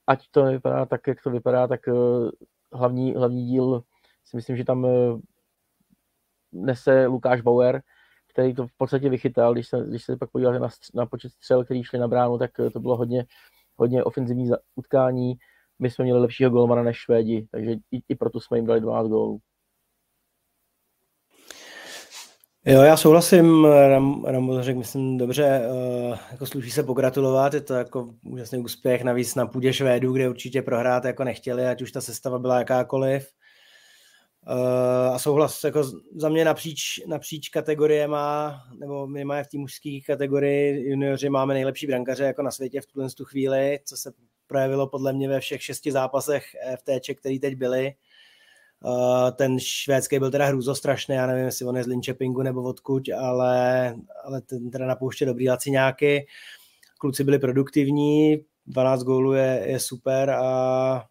ať 0.07 0.25
to 0.31 0.45
nevypadá 0.45 0.87
tak, 0.87 1.07
jak 1.07 1.23
to 1.23 1.31
vypadá, 1.31 1.67
tak 1.67 1.89
eh, 1.89 1.93
hlavní, 2.73 3.15
hlavní 3.15 3.47
díl 3.47 3.83
si 4.25 4.37
myslím, 4.37 4.57
že 4.57 4.65
tam 4.65 4.87
nese 6.53 7.07
Lukáš 7.07 7.41
Bauer, 7.41 7.83
který 8.33 8.55
to 8.55 8.67
v 8.67 8.77
podstatě 8.77 9.09
vychytal, 9.09 9.53
když 9.53 9.69
se, 9.69 9.85
když 9.89 10.05
se 10.05 10.17
pak 10.17 10.31
podíváte 10.31 10.59
na, 10.59 10.69
na 10.95 11.07
počet 11.07 11.33
střel, 11.33 11.65
který 11.65 11.85
šli 11.85 11.99
na 11.99 12.09
bránu, 12.09 12.39
tak 12.39 12.51
to 12.73 12.81
bylo 12.81 12.97
hodně, 12.97 13.25
hodně 13.77 14.05
ofenzivní 14.05 14.51
utkání. 14.75 15.35
My 15.79 15.91
jsme 15.91 16.05
měli 16.05 16.21
lepšího 16.21 16.51
golmana 16.51 16.83
než 16.83 16.97
Švédi, 16.97 17.47
takže 17.51 17.73
i, 17.73 18.01
i 18.09 18.15
proto 18.15 18.41
jsme 18.41 18.59
jim 18.59 18.67
dali 18.67 18.81
12 18.81 19.09
gólů. 19.09 19.41
Jo, 22.67 22.83
já 22.83 22.97
souhlasím, 22.97 23.65
Ram, 23.65 24.25
Ram 24.25 24.63
řekl, 24.63 24.79
myslím, 24.79 25.19
dobře, 25.19 25.61
uh, 25.71 26.17
jako 26.33 26.47
sluší 26.47 26.71
se 26.71 26.83
pogratulovat, 26.83 27.55
je 27.55 27.61
to 27.61 27.75
jako 27.75 28.15
úžasný 28.25 28.59
úspěch, 28.59 29.03
navíc 29.05 29.35
na 29.35 29.47
půdě 29.47 29.73
Švédů, 29.73 30.13
kde 30.13 30.29
určitě 30.29 30.63
prohrát 30.63 31.05
jako 31.05 31.25
nechtěli, 31.25 31.67
ať 31.67 31.83
už 31.83 31.93
ta 31.93 32.01
sestava 32.01 32.39
byla 32.39 32.59
jakákoliv. 32.59 33.29
Uh, 34.51 35.15
a 35.15 35.19
souhlas 35.19 35.65
jako 35.65 35.85
za 36.17 36.29
mě 36.29 36.45
napříč, 36.45 37.01
napříč 37.07 37.49
kategoriema, 37.49 38.61
nebo 38.79 39.07
minimálně 39.07 39.45
v 39.45 39.49
té 39.49 39.59
mužské 39.59 39.99
kategorii 40.07 40.89
junioři 40.91 41.29
máme 41.29 41.55
nejlepší 41.55 41.87
brankaře 41.87 42.25
jako 42.25 42.43
na 42.43 42.51
světě 42.51 42.81
v 42.81 42.87
tuhle 42.87 43.11
tu 43.11 43.25
chvíli, 43.25 43.81
co 43.85 43.97
se 43.97 44.13
projevilo 44.47 44.87
podle 44.87 45.13
mě 45.13 45.29
ve 45.29 45.41
všech 45.41 45.63
šesti 45.63 45.93
zápasech 45.93 46.45
FTČ, 46.79 47.11
který 47.19 47.39
teď 47.39 47.55
byly. 47.55 47.95
Uh, 48.85 49.31
ten 49.31 49.59
švédský 49.61 50.19
byl 50.19 50.31
teda 50.31 50.47
hrůzostrašný, 50.47 51.15
já 51.15 51.27
nevím, 51.27 51.45
jestli 51.45 51.67
on 51.67 51.77
je 51.77 51.85
z 51.85 51.87
Linköpingu 51.87 52.43
nebo 52.43 52.63
odkud, 52.63 53.03
ale, 53.19 53.95
ale 54.25 54.41
ten 54.41 54.71
teda 54.71 54.87
napouště 54.87 55.27
dobrý 55.27 55.49
laciňáky. 55.49 56.27
Kluci 56.99 57.25
byli 57.25 57.39
produktivní, 57.39 58.45
12 58.67 59.03
gólů 59.03 59.33
je, 59.33 59.63
je 59.67 59.81
super 59.81 60.31
a 60.31 61.05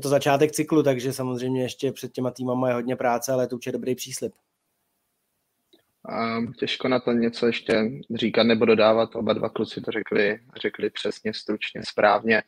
je 0.00 0.02
to 0.02 0.08
začátek 0.08 0.52
cyklu, 0.52 0.82
takže 0.82 1.12
samozřejmě 1.12 1.62
ještě 1.62 1.92
před 1.92 2.12
těma 2.12 2.30
týmama 2.30 2.68
je 2.68 2.74
hodně 2.74 2.96
práce, 2.96 3.32
ale 3.32 3.46
to 3.46 3.56
už 3.56 3.66
je 3.66 3.72
dobrý 3.72 3.94
příslip. 3.94 4.32
A 6.08 6.38
těžko 6.58 6.88
na 6.88 7.00
to 7.00 7.12
něco 7.12 7.46
ještě 7.46 7.90
říkat 8.14 8.42
nebo 8.42 8.64
dodávat. 8.64 9.16
Oba 9.16 9.32
dva 9.32 9.48
kluci 9.48 9.80
to 9.80 9.90
řekli, 9.90 10.38
řekli 10.62 10.90
přesně, 10.90 11.34
stručně, 11.34 11.80
správně. 11.84 12.42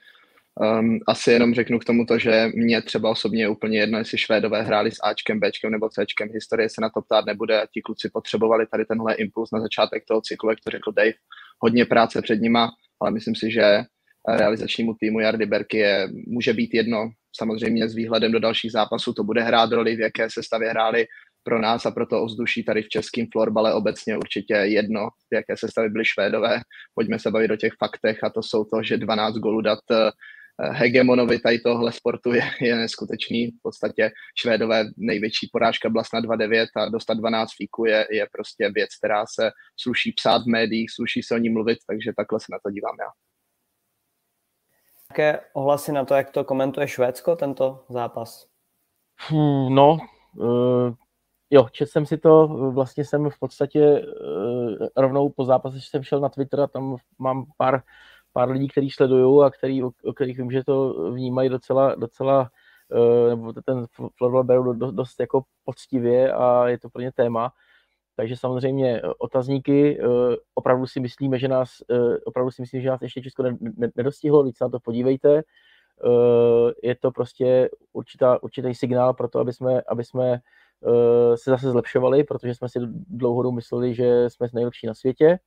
Um, 0.55 0.99
asi 1.07 1.31
jenom 1.31 1.55
řeknu 1.55 1.79
k 1.79 1.85
tomu 1.85 2.07
to, 2.07 2.19
že 2.19 2.49
mě 2.55 2.83
třeba 2.83 3.11
osobně 3.11 3.43
je 3.43 3.49
úplně 3.49 3.79
jedno, 3.79 3.99
jestli 3.99 4.19
Švédové 4.19 4.63
hráli 4.63 4.91
s 4.91 5.03
Ačkem, 5.03 5.41
Bčkem 5.41 5.71
nebo 5.73 5.89
Cčkem. 5.89 6.29
Historie 6.33 6.69
se 6.69 6.81
na 6.81 6.91
to 6.91 7.03
ptát 7.03 7.27
nebude 7.27 7.63
a 7.63 7.67
ti 7.67 7.83
kluci 7.83 8.11
potřebovali 8.13 8.67
tady 8.67 8.85
tenhle 8.85 9.15
impuls 9.15 9.51
na 9.53 9.61
začátek 9.61 10.05
toho 10.09 10.21
cyklu, 10.21 10.51
jak 10.51 10.59
to 10.65 10.71
řekl 10.71 10.93
Dave. 10.93 11.13
Hodně 11.59 11.85
práce 11.85 12.23
před 12.23 12.41
nima, 12.41 12.71
ale 13.01 13.11
myslím 13.11 13.35
si, 13.35 13.51
že 13.51 13.85
realizačnímu 14.29 14.95
týmu 14.95 15.21
Jardy 15.21 15.47
Berky 15.47 15.79
je, 15.79 16.09
může 16.27 16.53
být 16.53 16.75
jedno. 16.75 17.11
Samozřejmě 17.37 17.89
s 17.89 17.95
výhledem 17.95 18.33
do 18.33 18.41
dalších 18.41 18.73
zápasů 18.73 19.13
to 19.13 19.25
bude 19.25 19.43
hrát 19.43 19.73
roli, 19.73 19.97
v 19.97 20.01
jaké 20.01 20.29
sestavě 20.31 20.71
hráli 20.71 21.07
pro 21.43 21.61
nás 21.61 21.87
a 21.87 21.91
pro 21.91 22.07
to 22.07 22.23
ozduší 22.23 22.65
tady 22.65 22.83
v 22.83 22.89
českém 22.89 23.27
florbale 23.33 23.75
obecně 23.75 24.17
určitě 24.17 24.55
jedno, 24.55 25.09
v 25.31 25.35
jaké 25.35 25.57
sestavy 25.57 25.89
byly 25.89 26.05
Švédové. 26.05 26.61
Pojďme 26.95 27.19
se 27.19 27.31
bavit 27.31 27.51
o 27.51 27.57
těch 27.57 27.73
faktech 27.79 28.25
a 28.25 28.31
to 28.31 28.43
jsou 28.43 28.65
to, 28.65 28.83
že 28.83 28.97
12 28.97 29.35
gólů 29.35 29.61
dát 29.61 29.79
eh, 29.91 30.11
hegemonovi 30.71 31.39
tady 31.39 31.59
tohle 31.59 31.93
sportu 31.93 32.33
je, 32.33 32.43
je 32.61 32.77
neskutečný. 32.77 33.47
V 33.47 33.63
podstatě 33.63 34.11
Švédové 34.41 34.85
největší 34.97 35.49
porážka 35.53 35.91
byla 35.91 36.05
snad 36.05 36.25
2-9 36.25 36.67
a 36.77 36.89
dostat 36.89 37.15
12 37.15 37.51
fíku 37.57 37.85
je, 37.85 38.07
je 38.11 38.27
prostě 38.33 38.71
věc, 38.75 38.91
která 38.99 39.25
se 39.27 39.51
sluší 39.81 40.13
psát 40.13 40.43
v 40.43 40.51
médiích, 40.51 40.91
sluší 40.91 41.23
se 41.23 41.35
o 41.35 41.39
ní 41.39 41.51
mluvit, 41.51 41.79
takže 41.89 42.13
takhle 42.17 42.41
se 42.41 42.47
na 42.53 42.59
to 42.65 42.71
dívám 42.71 42.97
já. 43.01 43.32
Jaké 45.13 45.41
ohlasy 45.53 45.93
na 45.93 46.05
to, 46.05 46.15
jak 46.15 46.31
to 46.31 46.45
komentuje 46.45 46.89
Švédsko, 46.89 47.37
tento 47.37 47.85
zápas? 47.89 48.47
Hmm, 49.29 49.75
no, 49.75 49.99
uh, 50.37 50.95
jo, 51.51 51.69
četl 51.73 51.91
jsem 51.91 52.07
si 52.07 52.19
to, 52.19 52.49
vlastně 52.75 53.05
jsem 53.05 53.31
v 53.31 53.39
podstatě 53.39 54.01
uh, 54.01 54.87
rovnou 54.97 55.29
po 55.29 55.45
zápase 55.45 55.81
jsem 55.81 56.03
šel 56.03 56.21
na 56.21 56.29
Twitter 56.29 56.61
a 56.61 56.67
tam 56.67 56.97
mám 57.19 57.45
pár, 57.57 57.83
pár 58.33 58.51
lidí, 58.51 58.69
kteří 58.69 58.91
sledují 58.91 59.45
a 59.45 59.51
který, 59.51 59.85
o, 59.85 59.91
kterých 60.15 60.39
vím, 60.39 60.51
že 60.51 60.65
to 60.65 61.11
vnímají 61.13 61.49
docela, 61.49 61.95
docela 61.95 62.51
uh, 62.93 63.29
nebo 63.29 63.53
ten 63.53 63.87
florbal 64.17 64.45
berou 64.45 64.73
dost 64.73 65.21
jako 65.21 65.43
poctivě 65.65 66.33
a 66.33 66.69
je 66.69 66.79
to 66.79 66.89
pro 66.89 67.03
ně 67.03 67.13
téma. 67.13 67.53
Takže 68.23 68.37
samozřejmě 68.37 69.01
eh, 69.01 69.03
otazníky, 69.19 69.99
eh, 70.01 70.07
opravdu 70.55 70.87
si 70.87 71.01
myslíme, 71.01 71.39
že 71.39 71.49
nás, 71.49 71.71
eh, 71.91 72.19
opravdu 72.25 72.51
si 72.51 72.63
myslím, 72.63 72.81
že 72.81 72.89
nás 72.89 73.03
ještě 73.03 73.23
Česko 73.23 73.45
nedostihlo, 73.97 74.43
víc 74.43 74.61
na 74.61 74.69
to 74.69 74.81
podívejte. 74.81 75.43
Je 76.83 76.95
to 76.97 77.11
prostě 77.11 77.71
určitá, 77.93 78.43
určitý 78.43 78.75
signál 78.75 79.15
pro 79.15 79.29
to, 79.29 79.39
aby 79.39 79.53
jsme, 79.53 79.83
aby 79.89 80.05
jsme 80.05 80.41
se 81.35 81.51
zase 81.51 81.71
zlepšovali, 81.71 82.25
protože 82.25 82.55
jsme 82.55 82.69
si 82.69 82.79
dlouhodobě 83.09 83.57
mysleli, 83.57 83.95
že 83.95 84.31
jsme 84.31 84.49
nejlepší 84.53 84.87
na 84.87 84.95
světě. 84.95 85.39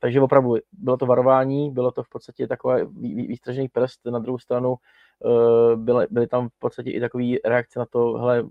takže 0.00 0.20
opravdu 0.20 0.56
bylo 0.72 0.96
to 0.96 1.06
varování, 1.06 1.70
bylo 1.70 1.92
to 1.92 2.02
v 2.02 2.08
podstatě 2.08 2.46
takový 2.46 2.84
výstražený 3.26 3.68
prst. 3.68 4.06
Na 4.06 4.18
druhou 4.18 4.38
stranu 4.38 4.76
byly, 5.76 6.06
byly 6.10 6.26
tam 6.26 6.48
v 6.48 6.58
podstatě 6.58 6.90
i 6.90 7.00
takové 7.00 7.24
reakce 7.44 7.78
na 7.78 7.86
to, 7.86 8.12
hele, 8.12 8.44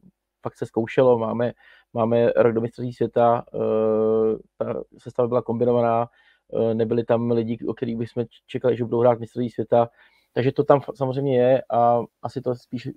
fakt 0.43 0.57
se 0.57 0.65
zkoušelo, 0.65 1.17
máme, 1.17 1.51
máme 1.93 2.31
rok 2.35 2.53
do 2.53 2.61
mistrovství 2.61 2.93
světa, 2.93 3.45
eh, 3.53 4.37
ta 4.57 4.83
sestava 4.97 5.27
byla 5.27 5.41
kombinovaná, 5.41 6.07
eh, 6.53 6.73
nebyli 6.73 7.03
tam 7.03 7.31
lidi, 7.31 7.57
o 7.67 7.73
kterých 7.73 7.97
bychom 7.97 8.25
čekali, 8.47 8.77
že 8.77 8.83
budou 8.83 8.99
hrát 8.99 9.19
mistrovství 9.19 9.49
světa, 9.49 9.89
takže 10.33 10.51
to 10.51 10.63
tam 10.63 10.81
samozřejmě 10.95 11.37
je 11.37 11.63
a 11.69 12.01
asi 12.21 12.41
to 12.41 12.55
spíš, 12.55 12.89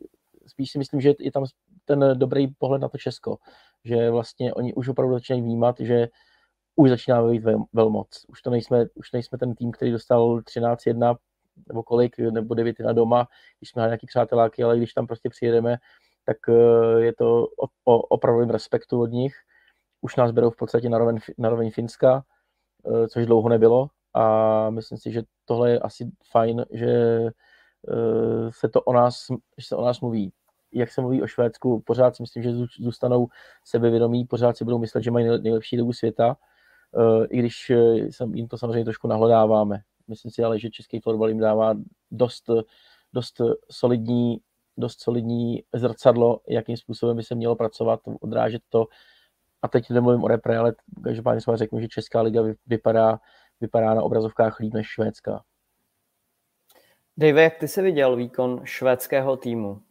spíš 0.46 0.70
si 0.70 0.78
myslím, 0.78 1.00
že 1.00 1.14
je 1.18 1.32
tam 1.32 1.44
ten 1.84 2.04
dobrý 2.14 2.46
pohled 2.48 2.82
na 2.82 2.88
to 2.88 2.98
Česko, 2.98 3.36
že 3.84 4.10
vlastně 4.10 4.54
oni 4.54 4.74
už 4.74 4.88
opravdu 4.88 5.14
začínají 5.14 5.42
vnímat, 5.42 5.80
že 5.80 6.08
už 6.76 6.90
začíná 6.90 7.28
být 7.28 7.44
vel, 7.44 7.64
velmoc. 7.72 8.26
Už 8.28 8.42
to 8.42 8.50
nejsme, 8.50 8.86
už 8.94 9.12
nejsme 9.12 9.38
ten 9.38 9.54
tým, 9.54 9.72
který 9.72 9.92
dostal 9.92 10.40
13-1 10.40 11.16
nebo 11.68 11.82
kolik, 11.82 12.18
nebo 12.18 12.54
9 12.54 12.80
na 12.80 12.92
doma, 12.92 13.28
když 13.58 13.70
jsme 13.70 13.82
nějaký 13.82 14.06
přáteláky, 14.06 14.62
ale 14.62 14.76
když 14.76 14.92
tam 14.92 15.06
prostě 15.06 15.28
přijedeme 15.28 15.76
tak 16.26 16.36
eh, 16.48 17.00
je 17.00 17.12
to 17.14 17.44
o, 17.44 17.66
o 17.84 17.98
opravdovém 17.98 18.50
respektu 18.50 19.00
od 19.00 19.10
nich. 19.10 19.34
Už 20.00 20.16
nás 20.16 20.30
berou 20.30 20.50
v 20.50 20.56
podstatě 20.56 20.88
na 20.88 20.98
roveň, 20.98 21.18
na 21.38 21.48
roveň 21.48 21.70
Finska, 21.70 22.24
eh, 22.86 23.08
což 23.08 23.26
dlouho 23.26 23.48
nebylo 23.48 23.88
a 24.14 24.70
myslím 24.70 24.98
si, 24.98 25.12
že 25.12 25.22
tohle 25.44 25.70
je 25.70 25.78
asi 25.78 26.10
fajn, 26.30 26.64
že 26.70 26.90
eh, 27.88 28.50
se 28.50 28.68
to 28.68 28.82
o 28.82 28.92
nás, 28.92 29.26
že 29.58 29.66
se 29.66 29.76
o 29.76 29.84
nás 29.84 30.00
mluví. 30.00 30.32
Jak 30.72 30.92
se 30.92 31.00
mluví 31.00 31.22
o 31.22 31.26
Švédsku, 31.26 31.82
pořád 31.86 32.16
si 32.16 32.22
myslím, 32.22 32.42
že 32.42 32.50
zůstanou 32.78 33.28
sebevědomí, 33.64 34.24
pořád 34.24 34.56
si 34.56 34.64
budou 34.64 34.78
myslet, 34.78 35.02
že 35.02 35.10
mají 35.10 35.26
nejlepší 35.42 35.76
dobu 35.76 35.92
světa, 35.92 36.36
i 37.30 37.38
když 37.38 37.72
jim 38.32 38.48
to 38.48 38.58
samozřejmě 38.58 38.84
trošku 38.84 39.08
nahladáváme. 39.08 39.80
Myslím 40.08 40.30
si 40.30 40.44
ale, 40.44 40.58
že 40.58 40.70
český 40.70 41.00
fotbal 41.00 41.28
jim 41.28 41.38
dává 41.38 41.74
dost, 42.10 42.50
dost 43.12 43.40
solidní 43.70 44.40
dost 44.76 45.02
solidní 45.02 45.62
zrcadlo, 45.74 46.40
jakým 46.48 46.76
způsobem 46.76 47.16
by 47.16 47.22
se 47.22 47.34
mělo 47.34 47.56
pracovat, 47.56 48.00
odrážet 48.20 48.62
to. 48.68 48.86
A 49.62 49.68
teď 49.68 49.90
nemluvím 49.90 50.24
o 50.24 50.28
repre, 50.28 50.58
ale 50.58 50.74
každopádně 51.04 51.40
jsme 51.40 51.56
řeknu, 51.56 51.80
že 51.80 51.88
Česká 51.88 52.20
liga 52.20 52.42
vypadá, 52.66 53.20
vypadá 53.60 53.94
na 53.94 54.02
obrazovkách 54.02 54.60
líp 54.60 54.74
než 54.74 54.86
Švédská. 54.86 55.42
Dave, 57.16 57.42
jak 57.42 57.58
ty 57.58 57.68
jsi 57.68 57.82
viděl 57.82 58.16
výkon 58.16 58.60
švédského 58.64 59.36
týmu? 59.36 59.82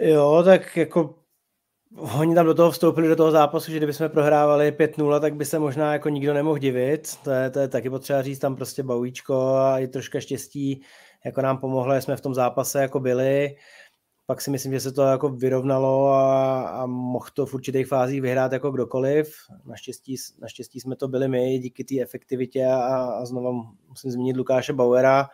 Jo, 0.00 0.42
tak 0.44 0.76
jako 0.76 1.14
oni 2.18 2.34
tam 2.34 2.46
do 2.46 2.54
toho 2.54 2.70
vstoupili 2.70 3.08
do 3.08 3.16
toho 3.16 3.30
zápasu, 3.30 3.70
že 3.70 3.76
kdybychom 3.76 4.08
prohrávali 4.08 4.72
5-0, 4.72 5.20
tak 5.20 5.34
by 5.34 5.44
se 5.44 5.58
možná 5.58 5.92
jako 5.92 6.08
nikdo 6.08 6.34
nemohl 6.34 6.58
divit. 6.58 7.16
To 7.24 7.30
je, 7.30 7.50
to 7.50 7.58
je 7.58 7.68
taky 7.68 7.90
potřeba 7.90 8.22
říct, 8.22 8.38
tam 8.38 8.56
prostě 8.56 8.82
Baujíčko 8.82 9.54
a 9.54 9.78
i 9.78 9.88
troška 9.88 10.20
štěstí 10.20 10.82
jako 11.24 11.42
nám 11.42 11.58
pomohlo, 11.58 11.96
jsme 11.96 12.16
v 12.16 12.20
tom 12.20 12.34
zápase 12.34 12.82
jako 12.82 13.00
byli. 13.00 13.56
Pak 14.26 14.40
si 14.40 14.50
myslím, 14.50 14.72
že 14.72 14.80
se 14.80 14.92
to 14.92 15.02
jako 15.02 15.28
vyrovnalo 15.28 16.08
a, 16.08 16.62
a 16.68 16.86
mohl 16.86 17.26
to 17.34 17.46
v 17.46 17.54
určitých 17.54 17.86
fázích 17.86 18.22
vyhrát 18.22 18.52
jako 18.52 18.70
kdokoliv. 18.70 19.34
Naštěstí, 19.64 20.16
naštěstí 20.40 20.80
jsme 20.80 20.96
to 20.96 21.08
byli 21.08 21.28
my 21.28 21.58
díky 21.58 21.84
té 21.84 22.00
efektivitě 22.00 22.66
a, 22.66 22.76
a 23.04 23.24
znovu 23.24 23.64
musím 23.88 24.10
zmínit 24.10 24.36
Lukáše 24.36 24.72
Bauera. 24.72 25.28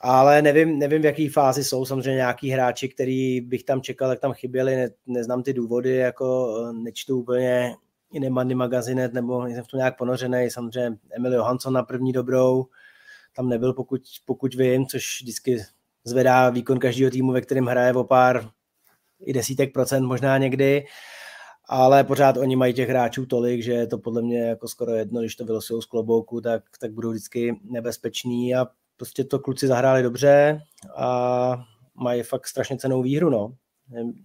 Ale 0.00 0.42
nevím, 0.42 0.78
nevím, 0.78 1.02
v 1.02 1.04
jaký 1.04 1.28
fázi 1.28 1.64
jsou 1.64 1.84
samozřejmě 1.84 2.16
nějaký 2.16 2.50
hráči, 2.50 2.88
který 2.88 3.40
bych 3.40 3.64
tam 3.64 3.80
čekal, 3.80 4.10
jak 4.10 4.20
tam 4.20 4.32
chyběli, 4.32 4.76
ne, 4.76 4.90
neznám 5.06 5.42
ty 5.42 5.52
důvody, 5.52 5.96
jako 5.96 6.56
eh, 6.58 6.72
nečtu 6.72 7.18
úplně 7.18 7.74
i 8.12 8.20
Nemandy 8.20 8.54
magazinet, 8.54 9.12
nebo 9.12 9.44
nejsem 9.44 9.64
v 9.64 9.68
tom 9.68 9.78
nějak 9.78 9.98
ponořený, 9.98 10.50
samozřejmě 10.50 10.98
Emil 11.10 11.34
Johansson 11.34 11.72
na 11.72 11.82
první 11.82 12.12
dobrou, 12.12 12.66
tam 13.36 13.48
nebyl, 13.48 13.72
pokud, 13.72 14.00
pokud 14.24 14.54
vím, 14.54 14.86
což 14.86 15.20
vždycky 15.22 15.64
zvedá 16.04 16.50
výkon 16.50 16.78
každého 16.78 17.10
týmu, 17.10 17.32
ve 17.32 17.40
kterém 17.40 17.66
hraje 17.66 17.92
o 17.92 18.04
pár 18.04 18.50
i 19.20 19.32
desítek 19.32 19.72
procent 19.72 20.04
možná 20.04 20.38
někdy, 20.38 20.86
ale 21.68 22.04
pořád 22.04 22.36
oni 22.36 22.56
mají 22.56 22.74
těch 22.74 22.88
hráčů 22.88 23.26
tolik, 23.26 23.62
že 23.62 23.86
to 23.86 23.98
podle 23.98 24.22
mě 24.22 24.40
jako 24.40 24.68
skoro 24.68 24.94
jedno, 24.94 25.20
když 25.20 25.36
to 25.36 25.44
vylosují 25.44 25.82
z 25.82 25.86
klobouku, 25.86 26.40
tak, 26.40 26.62
tak 26.80 26.92
budou 26.92 27.10
vždycky 27.10 27.60
nebezpeční 27.64 28.54
a 28.54 28.66
prostě 28.96 29.24
to 29.24 29.38
kluci 29.38 29.66
zahráli 29.66 30.02
dobře 30.02 30.60
a 30.96 31.64
mají 31.94 32.22
fakt 32.22 32.46
strašně 32.46 32.76
cenou 32.76 33.02
výhru, 33.02 33.30
no. 33.30 33.54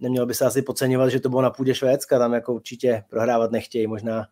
Nemělo 0.00 0.26
by 0.26 0.34
se 0.34 0.44
asi 0.44 0.62
podceňovat, 0.62 1.08
že 1.08 1.20
to 1.20 1.28
bylo 1.28 1.42
na 1.42 1.50
půdě 1.50 1.74
Švédska, 1.74 2.18
tam 2.18 2.32
jako 2.32 2.54
určitě 2.54 3.04
prohrávat 3.10 3.50
nechtějí, 3.50 3.86
možná 3.86 4.26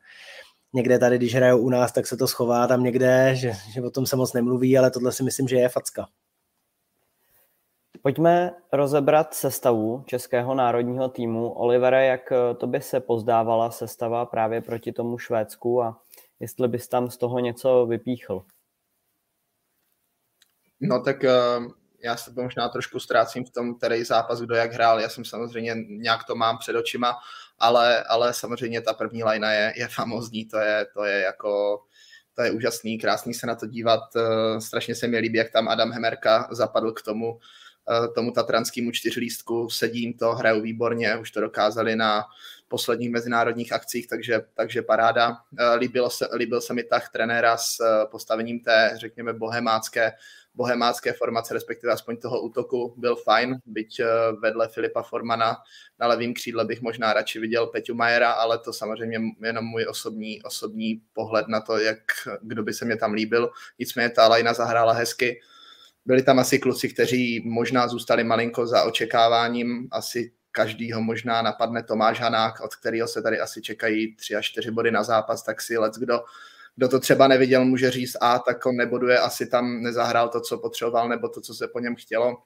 někde 0.72 0.98
tady, 0.98 1.18
když 1.18 1.34
hrajou 1.34 1.58
u 1.58 1.68
nás, 1.68 1.92
tak 1.92 2.06
se 2.06 2.16
to 2.16 2.26
schová 2.26 2.66
tam 2.66 2.82
někde, 2.82 3.34
že, 3.34 3.52
že 3.72 3.82
o 3.82 3.90
tom 3.90 4.06
se 4.06 4.16
moc 4.16 4.32
nemluví, 4.32 4.78
ale 4.78 4.90
tohle 4.90 5.12
si 5.12 5.22
myslím, 5.22 5.48
že 5.48 5.56
je 5.56 5.68
facka. 5.68 6.08
Pojďme 8.02 8.54
rozebrat 8.72 9.34
sestavu 9.34 10.04
českého 10.06 10.54
národního 10.54 11.08
týmu. 11.08 11.52
Olivere, 11.52 12.06
jak 12.06 12.32
to 12.58 12.66
by 12.66 12.80
se 12.80 13.00
pozdávala 13.00 13.70
sestava 13.70 14.26
právě 14.26 14.60
proti 14.60 14.92
tomu 14.92 15.18
Švédsku 15.18 15.82
a 15.82 16.02
jestli 16.40 16.68
bys 16.68 16.88
tam 16.88 17.10
z 17.10 17.16
toho 17.16 17.38
něco 17.38 17.86
vypíchl? 17.86 18.44
No 20.80 21.02
tak 21.02 21.16
uh, 21.22 21.72
já 22.02 22.16
se 22.16 22.30
možná 22.36 22.68
trošku 22.68 23.00
ztrácím 23.00 23.44
v 23.44 23.50
tom, 23.50 23.74
který 23.74 24.04
zápas, 24.04 24.40
kdo 24.40 24.54
jak 24.54 24.72
hrál. 24.72 25.00
Já 25.00 25.08
jsem 25.08 25.24
samozřejmě 25.24 25.74
nějak 25.88 26.24
to 26.24 26.34
mám 26.34 26.58
před 26.58 26.76
očima, 26.76 27.16
ale, 27.58 28.02
ale 28.04 28.34
samozřejmě 28.34 28.80
ta 28.80 28.92
první 28.92 29.24
lajna 29.24 29.52
je, 29.52 29.72
je 29.76 29.88
famozní, 29.88 30.46
to 30.46 30.58
je, 30.58 30.86
to 30.94 31.04
je 31.04 31.20
jako 31.20 31.82
to 32.40 32.44
je 32.44 32.50
úžasný, 32.50 32.98
krásný 32.98 33.34
se 33.34 33.46
na 33.46 33.54
to 33.54 33.66
dívat. 33.66 34.00
Eh, 34.16 34.60
strašně 34.60 34.94
se 34.94 35.06
mi 35.06 35.18
líbí, 35.18 35.38
jak 35.38 35.50
tam 35.50 35.68
Adam 35.68 35.92
Hemerka 35.92 36.48
zapadl 36.50 36.92
k 36.92 37.02
tomu, 37.02 37.38
eh, 37.90 38.08
tomu 38.08 38.32
tatranskému 38.32 38.90
čtyřlístku. 38.90 39.70
Sedím 39.70 40.14
to, 40.14 40.32
hrajou 40.32 40.60
výborně, 40.60 41.16
už 41.16 41.30
to 41.30 41.40
dokázali 41.40 41.96
na 41.96 42.24
posledních 42.68 43.10
mezinárodních 43.10 43.72
akcích, 43.72 44.08
takže, 44.08 44.40
takže 44.54 44.82
paráda. 44.82 45.36
Eh, 45.58 45.74
líbilo 45.74 46.10
se, 46.10 46.28
líbil 46.34 46.60
se 46.60 46.74
mi 46.74 46.82
tah 46.82 47.08
trenéra 47.08 47.56
s 47.56 47.76
postavením 48.10 48.60
té, 48.60 48.92
řekněme, 48.94 49.32
bohemácké 49.32 50.12
bohemácké 50.54 51.12
formace, 51.12 51.54
respektive 51.54 51.92
aspoň 51.92 52.16
toho 52.16 52.40
útoku, 52.40 52.94
byl 52.96 53.16
fajn, 53.16 53.58
byť 53.66 54.00
eh, 54.00 54.06
vedle 54.42 54.68
Filipa 54.68 55.02
Formana 55.02 55.56
na 55.98 56.06
levém 56.06 56.34
křídle 56.34 56.64
bych 56.64 56.80
možná 56.82 57.12
radši 57.12 57.38
viděl 57.38 57.66
Peťu 57.66 57.94
Majera, 57.94 58.32
ale 58.32 58.58
to 58.58 58.72
samozřejmě 58.72 59.20
jenom 59.42 59.64
můj 59.64 59.86
osobní, 59.88 60.42
osobní 60.42 61.02
pohled 61.12 61.48
na 61.48 61.60
to, 61.60 61.78
jak, 61.78 61.98
kdo 62.42 62.62
by 62.62 62.72
se 62.72 62.84
mě 62.84 62.96
tam 62.96 63.12
líbil. 63.12 63.50
Nicméně 63.78 64.10
ta 64.10 64.28
lajna 64.28 64.54
zahrála 64.54 64.92
hezky. 64.92 65.40
Byli 66.04 66.22
tam 66.22 66.38
asi 66.38 66.58
kluci, 66.58 66.88
kteří 66.88 67.42
možná 67.44 67.88
zůstali 67.88 68.24
malinko 68.24 68.66
za 68.66 68.84
očekáváním, 68.84 69.88
asi 69.90 70.32
každýho 70.52 71.02
možná 71.02 71.42
napadne 71.42 71.82
Tomáš 71.82 72.20
Hanák, 72.20 72.60
od 72.60 72.74
kterého 72.74 73.08
se 73.08 73.22
tady 73.22 73.40
asi 73.40 73.62
čekají 73.62 74.16
tři 74.16 74.36
až 74.36 74.46
čtyři 74.46 74.70
body 74.70 74.90
na 74.90 75.02
zápas, 75.02 75.42
tak 75.42 75.62
si 75.62 75.78
let 75.78 75.94
kdo 75.98 76.20
kdo 76.76 76.88
to 76.88 77.00
třeba 77.00 77.28
neviděl, 77.28 77.64
může 77.64 77.90
říct, 77.90 78.16
a 78.20 78.38
tak 78.38 78.66
on 78.66 78.76
neboduje, 78.76 79.18
asi 79.18 79.46
tam 79.46 79.82
nezahrál 79.82 80.28
to, 80.28 80.40
co 80.40 80.58
potřeboval, 80.58 81.08
nebo 81.08 81.28
to, 81.28 81.40
co 81.40 81.54
se 81.54 81.68
po 81.68 81.80
něm 81.80 81.96
chtělo. 81.96 82.36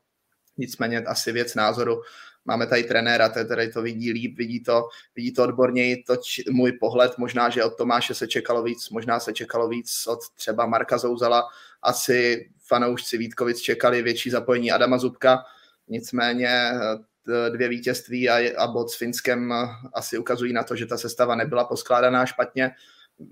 Nicméně 0.56 1.00
asi 1.00 1.32
věc 1.32 1.54
názoru. 1.54 2.02
Máme 2.44 2.66
tady 2.66 2.84
trenéra, 2.84 3.28
který 3.28 3.72
to 3.72 3.82
vidí 3.82 4.12
líp, 4.12 4.38
vidí 4.38 4.62
to, 4.62 4.88
vidí 5.16 5.32
to 5.32 5.42
odborněji. 5.42 6.02
To 6.02 6.16
či, 6.16 6.44
můj 6.50 6.72
pohled, 6.72 7.18
možná, 7.18 7.50
že 7.50 7.64
od 7.64 7.76
Tomáše 7.76 8.14
se 8.14 8.26
čekalo 8.26 8.62
víc, 8.62 8.90
možná 8.90 9.20
se 9.20 9.32
čekalo 9.32 9.68
víc 9.68 10.06
od 10.06 10.18
třeba 10.34 10.66
Marka 10.66 10.98
Zouzala. 10.98 11.48
Asi 11.82 12.48
fanoušci 12.66 13.18
Vítkovic 13.18 13.60
čekali 13.60 14.02
větší 14.02 14.30
zapojení 14.30 14.72
Adama 14.72 14.98
Zubka. 14.98 15.44
Nicméně 15.88 16.48
eh, 16.48 17.50
dvě 17.50 17.68
vítězství 17.68 18.28
a, 18.28 18.62
a 18.62 18.66
bod 18.66 18.90
s 18.90 18.96
Finskem 18.96 19.52
eh, 19.52 19.66
asi 19.94 20.18
ukazují 20.18 20.52
na 20.52 20.62
to, 20.62 20.76
že 20.76 20.86
ta 20.86 20.98
sestava 20.98 21.34
nebyla 21.34 21.64
poskládaná 21.64 22.26
špatně. 22.26 22.70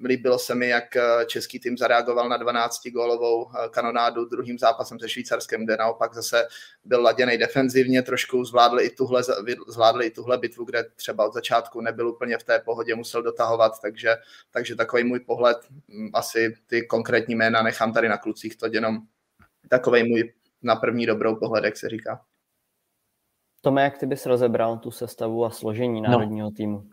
Líbilo 0.05 0.39
se 0.39 0.55
mi, 0.55 0.69
jak 0.69 0.97
eh, 0.97 1.03
český 1.27 1.61
tým 1.61 1.79
zareagoval 1.79 2.29
na 2.29 2.39
12-gólovou 2.39 3.51
eh, 3.51 3.69
kanonádu 3.69 4.25
druhým 4.25 4.59
zápasem 4.59 4.99
se 4.99 5.09
Švýcarskem, 5.09 5.65
kde 5.65 5.77
naopak 5.77 6.15
zase 6.15 6.47
byl 6.85 7.03
laděný 7.03 7.39
defenzivně, 7.39 8.03
trošku 8.03 8.45
zvládli 8.45 8.85
i, 8.85 8.91
tuhle, 8.91 9.23
zvládli 9.69 10.07
i 10.07 10.11
tuhle 10.11 10.39
bitvu, 10.39 10.65
kde 10.65 10.85
třeba 10.97 11.27
od 11.27 11.35
začátku 11.35 11.81
nebyl 11.81 12.09
úplně 12.09 12.39
v 12.39 12.45
té 12.45 12.59
pohodě, 12.59 12.95
musel 12.95 13.23
dotahovat, 13.23 13.81
takže, 13.81 14.17
takže 14.51 14.77
takový 14.77 15.05
můj 15.05 15.21
pohled, 15.21 15.59
mm, 15.89 16.11
asi 16.15 16.55
ty 16.67 16.87
konkrétní 16.87 17.35
jména 17.35 17.63
nechám 17.63 17.93
tady 17.93 18.09
na 18.09 18.19
klucích, 18.19 18.57
to 18.57 18.67
jenom 18.73 18.99
takový 19.69 20.09
můj 20.09 20.33
na 20.63 20.77
první 20.77 21.07
dobrou 21.07 21.37
pohled, 21.37 21.65
jak 21.65 21.77
se 21.77 21.89
říká. 21.89 22.21
Tome, 23.61 23.83
jak 23.83 23.99
ty 23.99 24.07
bys 24.07 24.27
rozebral 24.27 24.79
tu 24.79 24.91
sestavu 24.91 25.45
a 25.45 25.51
složení 25.51 26.01
no. 26.01 26.11
národního 26.11 26.51
no. 26.51 26.57
týmu? 26.57 26.89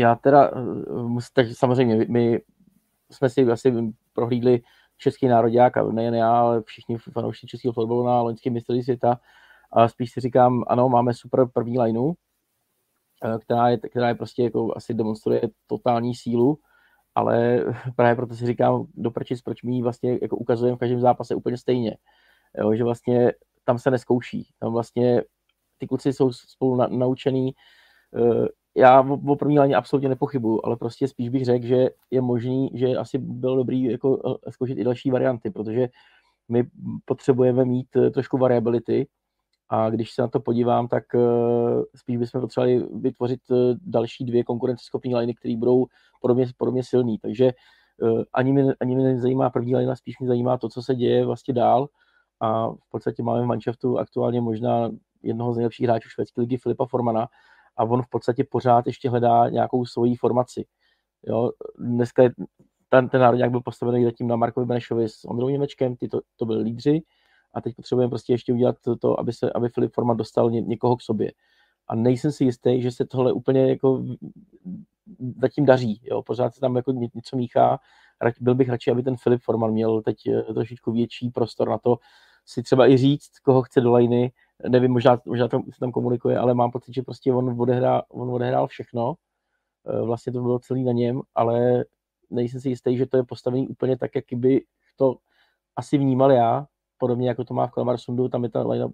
Já 0.00 0.14
teda, 0.14 0.50
eh, 0.50 1.20
takže 1.32 1.54
samozřejmě 1.54 2.06
my 2.08 2.40
jsme 3.10 3.28
si 3.28 3.50
asi 3.50 3.94
prohlídli 4.12 4.60
český 4.98 5.28
národák, 5.28 5.76
a 5.76 5.82
nejen 5.82 6.14
já, 6.14 6.38
ale 6.40 6.62
všichni 6.62 6.98
fanoušci 6.98 7.46
českého 7.46 7.72
fotbalu 7.72 8.06
na 8.06 8.20
loňském 8.22 8.52
mistrovství 8.52 8.82
světa. 8.82 9.20
A 9.72 9.88
spíš 9.88 10.12
si 10.12 10.20
říkám, 10.20 10.64
ano, 10.66 10.88
máme 10.88 11.14
super 11.14 11.46
první 11.52 11.78
lineu, 11.78 12.12
eh, 13.24 13.38
která 13.38 13.68
je, 13.68 13.78
která 13.78 14.08
je 14.08 14.14
prostě 14.14 14.42
jako 14.42 14.76
asi 14.76 14.94
demonstruje 14.94 15.42
totální 15.66 16.14
sílu, 16.14 16.58
ale 17.14 17.64
právě 17.96 18.16
proto 18.16 18.34
si 18.34 18.46
říkám, 18.46 18.86
doprčit, 18.94 19.44
proč 19.44 19.62
my 19.62 19.74
ji 19.74 19.82
vlastně 19.82 20.18
jako 20.22 20.36
ukazujeme 20.36 20.76
v 20.76 20.80
každém 20.80 21.00
zápase 21.00 21.34
úplně 21.34 21.56
stejně. 21.56 21.96
Jo, 22.58 22.74
že 22.74 22.84
vlastně 22.84 23.32
tam 23.64 23.78
se 23.78 23.90
neskouší. 23.90 24.48
Tam 24.58 24.72
vlastně 24.72 25.22
ty 25.78 25.86
kluci 25.86 26.12
jsou 26.12 26.32
spolu 26.32 26.76
na, 26.76 26.86
naučený, 26.86 27.54
eh, 28.16 28.48
já 28.76 29.00
o 29.26 29.36
první 29.36 29.58
léně 29.58 29.76
absolutně 29.76 30.08
nepochybuju, 30.08 30.60
ale 30.64 30.76
prostě 30.76 31.08
spíš 31.08 31.28
bych 31.28 31.44
řekl, 31.44 31.66
že 31.66 31.88
je 32.10 32.20
možný, 32.20 32.70
že 32.74 32.96
asi 32.96 33.18
bylo 33.18 33.56
dobrý 33.56 33.82
jako 33.82 34.38
eh, 34.46 34.52
zkoušet 34.52 34.78
i 34.78 34.84
další 34.84 35.10
varianty, 35.10 35.50
protože 35.50 35.88
my 36.48 36.64
potřebujeme 37.04 37.64
mít 37.64 37.96
eh, 37.96 38.10
trošku 38.10 38.38
variability 38.38 39.06
a 39.68 39.90
když 39.90 40.12
se 40.12 40.22
na 40.22 40.28
to 40.28 40.40
podívám, 40.40 40.88
tak 40.88 41.04
eh, 41.14 41.18
spíš 41.96 42.16
bychom 42.16 42.40
potřebovali 42.40 42.86
vytvořit 42.94 43.40
další 43.80 44.24
dvě 44.24 44.44
konkurenceschopné 44.44 45.18
liney, 45.18 45.34
které 45.34 45.56
budou 45.56 45.86
podobně, 46.20 46.46
podobně 46.56 46.84
silný. 46.84 47.18
Takže 47.18 47.52
ani 48.32 48.52
mě, 48.52 48.74
ani 48.80 48.96
mě 48.96 49.04
nezajímá 49.04 49.50
první 49.50 49.76
lina, 49.76 49.96
spíš 49.96 50.18
mě 50.18 50.28
zajímá 50.28 50.58
to, 50.58 50.68
co 50.68 50.82
se 50.82 50.94
děje 50.94 51.26
vlastně 51.26 51.54
dál 51.54 51.88
a 52.40 52.68
v 52.68 52.90
podstatě 52.90 53.22
máme 53.22 53.42
v 53.42 53.46
Manšaftu 53.46 53.98
aktuálně 53.98 54.40
možná 54.40 54.90
jednoho 55.22 55.52
z 55.52 55.56
nejlepších 55.56 55.86
hráčů 55.86 56.08
švédské 56.08 56.40
ligy 56.40 56.56
Filipa 56.56 56.86
Formana, 56.86 57.28
a 57.76 57.84
on 57.84 58.02
v 58.02 58.08
podstatě 58.08 58.44
pořád 58.44 58.86
ještě 58.86 59.10
hledá 59.10 59.48
nějakou 59.48 59.84
svoji 59.86 60.14
formaci. 60.14 60.64
Jo, 61.26 61.50
dneska 61.78 62.22
je, 62.22 62.30
ten, 62.88 63.08
ten 63.08 63.20
národňák 63.20 63.50
byl 63.50 63.60
postavený 63.60 64.04
zatím 64.04 64.28
na 64.28 64.36
Markovi 64.36 64.66
Benešovi 64.66 65.08
s 65.08 65.24
Ondrou 65.24 65.48
Němečkem, 65.48 65.96
ty 65.96 66.08
to, 66.08 66.20
to 66.36 66.46
byli 66.46 66.62
lídři 66.62 67.02
a 67.54 67.60
teď 67.60 67.76
potřebujeme 67.76 68.10
prostě 68.10 68.32
ještě 68.32 68.52
udělat 68.52 68.76
to, 68.84 68.96
to 68.96 69.20
aby, 69.20 69.32
se, 69.32 69.52
aby 69.52 69.68
Filip 69.68 69.92
Forma 69.92 70.14
dostal 70.14 70.50
ně, 70.50 70.60
někoho 70.60 70.96
k 70.96 71.02
sobě. 71.02 71.32
A 71.88 71.94
nejsem 71.94 72.32
si 72.32 72.44
jistý, 72.44 72.82
že 72.82 72.90
se 72.90 73.06
tohle 73.06 73.32
úplně 73.32 73.68
jako 73.68 74.04
zatím 75.40 75.66
daří. 75.66 76.00
Jo? 76.04 76.22
Pořád 76.22 76.54
se 76.54 76.60
tam 76.60 76.76
jako 76.76 76.92
něco 76.92 77.36
míchá. 77.36 77.78
Byl 78.40 78.54
bych 78.54 78.68
radši, 78.68 78.90
aby 78.90 79.02
ten 79.02 79.16
Filip 79.16 79.42
Forman 79.42 79.72
měl 79.72 80.02
teď 80.02 80.26
eh, 80.26 80.42
trošičku 80.42 80.92
větší 80.92 81.30
prostor 81.30 81.68
na 81.68 81.78
to 81.78 81.98
si 82.46 82.62
třeba 82.62 82.88
i 82.88 82.96
říct, 82.96 83.38
koho 83.38 83.62
chce 83.62 83.80
do 83.80 83.90
lajny, 83.90 84.32
nevím, 84.68 84.92
možná, 84.92 85.18
možná 85.26 85.48
to 85.48 85.60
se 85.72 85.80
tam 85.80 85.92
komunikuje, 85.92 86.38
ale 86.38 86.54
mám 86.54 86.70
pocit, 86.70 86.94
že 86.94 87.02
prostě 87.02 87.32
on 87.32 87.60
odehrál, 87.60 88.02
on 88.08 88.30
odehrál 88.30 88.66
všechno, 88.66 89.14
eh, 89.88 90.02
vlastně 90.02 90.32
to 90.32 90.42
bylo 90.42 90.58
celý 90.58 90.84
na 90.84 90.92
něm, 90.92 91.20
ale 91.34 91.84
nejsem 92.30 92.60
si 92.60 92.68
jistý, 92.68 92.96
že 92.96 93.06
to 93.06 93.16
je 93.16 93.24
postavený 93.24 93.68
úplně 93.68 93.98
tak, 93.98 94.10
jak 94.14 94.24
by 94.32 94.64
to 94.96 95.16
asi 95.76 95.98
vnímal 95.98 96.32
já, 96.32 96.66
podobně 96.98 97.28
jako 97.28 97.44
to 97.44 97.54
má 97.54 97.66
v 97.66 97.70
Kalmar 97.70 97.98
Sundu, 97.98 98.28
tam 98.28 98.44
je 98.44 98.50
ta 98.50 98.68
line 98.68 98.88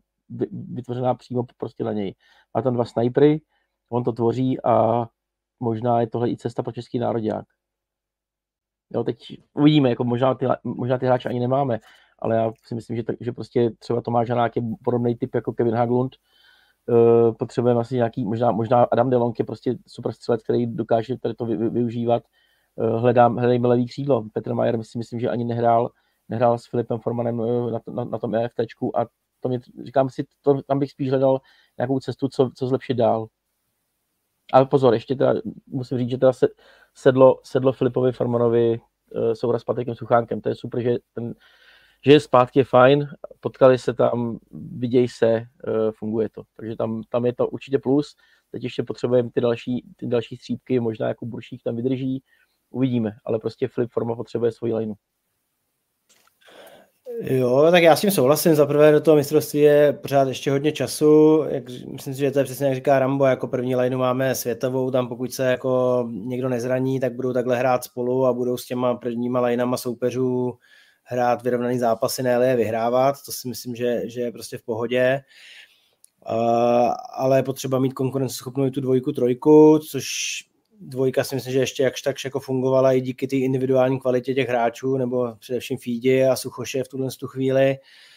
vytvořená 0.52 1.14
přímo 1.14 1.44
prostě 1.56 1.84
na 1.84 1.92
něj. 1.92 2.14
Má 2.54 2.62
tam 2.62 2.74
dva 2.74 2.84
snipery, 2.84 3.40
on 3.88 4.04
to 4.04 4.12
tvoří 4.12 4.64
a 4.64 5.06
možná 5.60 6.00
je 6.00 6.06
tohle 6.06 6.30
i 6.30 6.36
cesta 6.36 6.62
pro 6.62 6.72
český 6.72 6.98
národák. 6.98 7.46
Jo, 8.90 9.04
teď 9.04 9.18
uvidíme, 9.54 9.90
jako 9.90 10.04
možná 10.04 10.34
ty, 10.34 10.46
možná 10.64 10.98
ty 10.98 11.06
hráče 11.06 11.28
ani 11.28 11.40
nemáme, 11.40 11.80
ale 12.22 12.36
já 12.36 12.52
si 12.64 12.74
myslím, 12.74 12.96
že, 12.96 13.02
že 13.20 13.32
prostě 13.32 13.70
třeba 13.78 14.00
Tomáš 14.00 14.30
Hanák 14.30 14.56
je 14.56 14.62
podobný 14.84 15.14
typ 15.16 15.34
jako 15.34 15.52
Kevin 15.52 15.74
Haglund. 15.74 16.16
Uh, 16.88 17.34
potřebujeme 17.34 17.80
asi 17.80 17.96
nějaký, 17.96 18.24
možná, 18.24 18.50
možná 18.50 18.84
Adam 18.84 19.10
Delonk 19.10 19.38
je 19.38 19.44
prostě 19.44 19.74
super 19.86 20.12
střelec, 20.12 20.42
který 20.42 20.66
dokáže 20.66 21.18
tady 21.18 21.34
to 21.34 21.46
vy, 21.46 21.56
vy, 21.56 21.68
využívat. 21.68 22.22
Uh, 22.76 23.00
hledám, 23.00 23.36
hledejme 23.36 23.68
levý 23.68 23.86
křídlo. 23.86 24.24
Petr 24.32 24.54
Majer 24.54 24.82
si 24.82 24.98
myslím, 24.98 25.20
že 25.20 25.28
ani 25.28 25.44
nehrál, 25.44 25.90
nehrál 26.28 26.58
s 26.58 26.66
Filipem 26.66 26.98
Formanem 26.98 27.40
uh, 27.40 27.70
na, 27.70 27.80
na, 27.92 28.04
na 28.04 28.18
tom 28.18 28.34
EFTčku 28.34 28.98
a 28.98 29.06
to 29.40 29.48
mě, 29.48 29.60
říkám 29.84 30.10
si, 30.10 30.24
to, 30.42 30.62
tam 30.62 30.78
bych 30.78 30.90
spíš 30.90 31.10
hledal 31.10 31.40
nějakou 31.78 32.00
cestu, 32.00 32.28
co, 32.28 32.50
co 32.54 32.66
zlepšit 32.66 32.94
dál. 32.94 33.26
Ale 34.52 34.66
pozor, 34.66 34.94
ještě 34.94 35.14
teda 35.14 35.34
musím 35.66 35.98
říct, 35.98 36.10
že 36.10 36.18
teda 36.18 36.32
se, 36.32 36.48
sedlo, 36.94 37.40
sedlo 37.42 37.72
Filipovi 37.72 38.12
Formanovi 38.12 38.80
uh, 39.14 39.32
souhra 39.32 39.58
s 39.58 39.64
Patrikem 39.64 39.94
Suchánkem. 39.94 40.40
To 40.40 40.48
je 40.48 40.54
super, 40.54 40.80
že 40.80 40.96
ten 41.12 41.34
že 42.04 42.12
je 42.12 42.20
zpátky 42.20 42.58
je 42.58 42.64
fajn, 42.64 43.08
potkali 43.40 43.78
se 43.78 43.94
tam, 43.94 44.38
viděj 44.52 45.08
se, 45.08 45.30
eh, 45.30 45.46
funguje 45.92 46.28
to. 46.28 46.42
Takže 46.56 46.76
tam, 46.76 47.02
tam 47.08 47.26
je 47.26 47.34
to 47.34 47.48
určitě 47.48 47.78
plus. 47.78 48.16
Teď 48.50 48.64
ještě 48.64 48.82
potřebujeme 48.82 49.30
ty 49.34 49.40
další, 49.40 49.84
ty 49.96 50.06
další 50.06 50.36
střípky, 50.36 50.80
možná 50.80 51.08
jako 51.08 51.26
Buršík 51.26 51.62
tam 51.62 51.76
vydrží, 51.76 52.22
uvidíme, 52.70 53.12
ale 53.24 53.38
prostě 53.38 53.68
Flip 53.68 53.90
Forma 53.92 54.16
potřebuje 54.16 54.52
svoji 54.52 54.74
lineu. 54.74 54.94
Jo, 57.20 57.68
tak 57.70 57.82
já 57.82 57.96
s 57.96 58.00
tím 58.00 58.10
souhlasím. 58.10 58.54
Za 58.54 58.66
prvé 58.66 58.92
do 58.92 59.00
toho 59.00 59.16
mistrovství 59.16 59.60
je 59.60 59.92
pořád 59.92 60.28
ještě 60.28 60.50
hodně 60.50 60.72
času. 60.72 61.44
Jak, 61.48 61.64
myslím 61.68 62.14
si, 62.14 62.20
že 62.20 62.30
to 62.30 62.38
je 62.38 62.44
přesně 62.44 62.66
jak 62.66 62.74
říká 62.74 62.98
Rambo, 62.98 63.24
jako 63.24 63.48
první 63.48 63.76
lineu 63.76 63.98
máme 63.98 64.34
světovou, 64.34 64.90
tam 64.90 65.08
pokud 65.08 65.32
se 65.32 65.44
jako 65.50 66.04
někdo 66.10 66.48
nezraní, 66.48 67.00
tak 67.00 67.14
budou 67.14 67.32
takhle 67.32 67.58
hrát 67.58 67.84
spolu 67.84 68.26
a 68.26 68.32
budou 68.32 68.56
s 68.56 68.66
těma 68.66 68.94
prvníma 68.94 69.40
lineama 69.40 69.76
soupeřů 69.76 70.58
hrát 71.12 71.42
vyrovnaný 71.42 71.78
zápasy, 71.78 72.22
ne 72.22 72.30
je 72.48 72.56
vyhrávat, 72.56 73.16
to 73.26 73.32
si 73.32 73.48
myslím, 73.48 73.76
že, 73.76 74.02
že 74.04 74.20
je 74.20 74.32
prostě 74.32 74.58
v 74.58 74.62
pohodě. 74.62 75.20
Uh, 76.30 76.94
ale 77.14 77.38
je 77.38 77.42
potřeba 77.42 77.78
mít 77.78 77.92
konkurenceschopnou 77.92 78.70
tu 78.70 78.80
dvojku, 78.80 79.12
trojku, 79.12 79.78
což 79.90 80.06
dvojka 80.80 81.24
si 81.24 81.34
myslím, 81.34 81.52
že 81.52 81.58
ještě 81.58 81.82
jakž 81.82 82.02
tak 82.02 82.24
jako 82.24 82.40
fungovala 82.40 82.92
i 82.92 83.00
díky 83.00 83.26
té 83.26 83.36
individuální 83.36 84.00
kvalitě 84.00 84.34
těch 84.34 84.48
hráčů, 84.48 84.96
nebo 84.96 85.34
především 85.38 85.78
Fídi 85.78 86.24
a 86.24 86.36
Suchoše 86.36 86.84
v 86.84 86.88
tuhle 86.88 87.08
tu 87.20 87.26
chvíli. 87.26 87.70
Uh, 87.70 88.11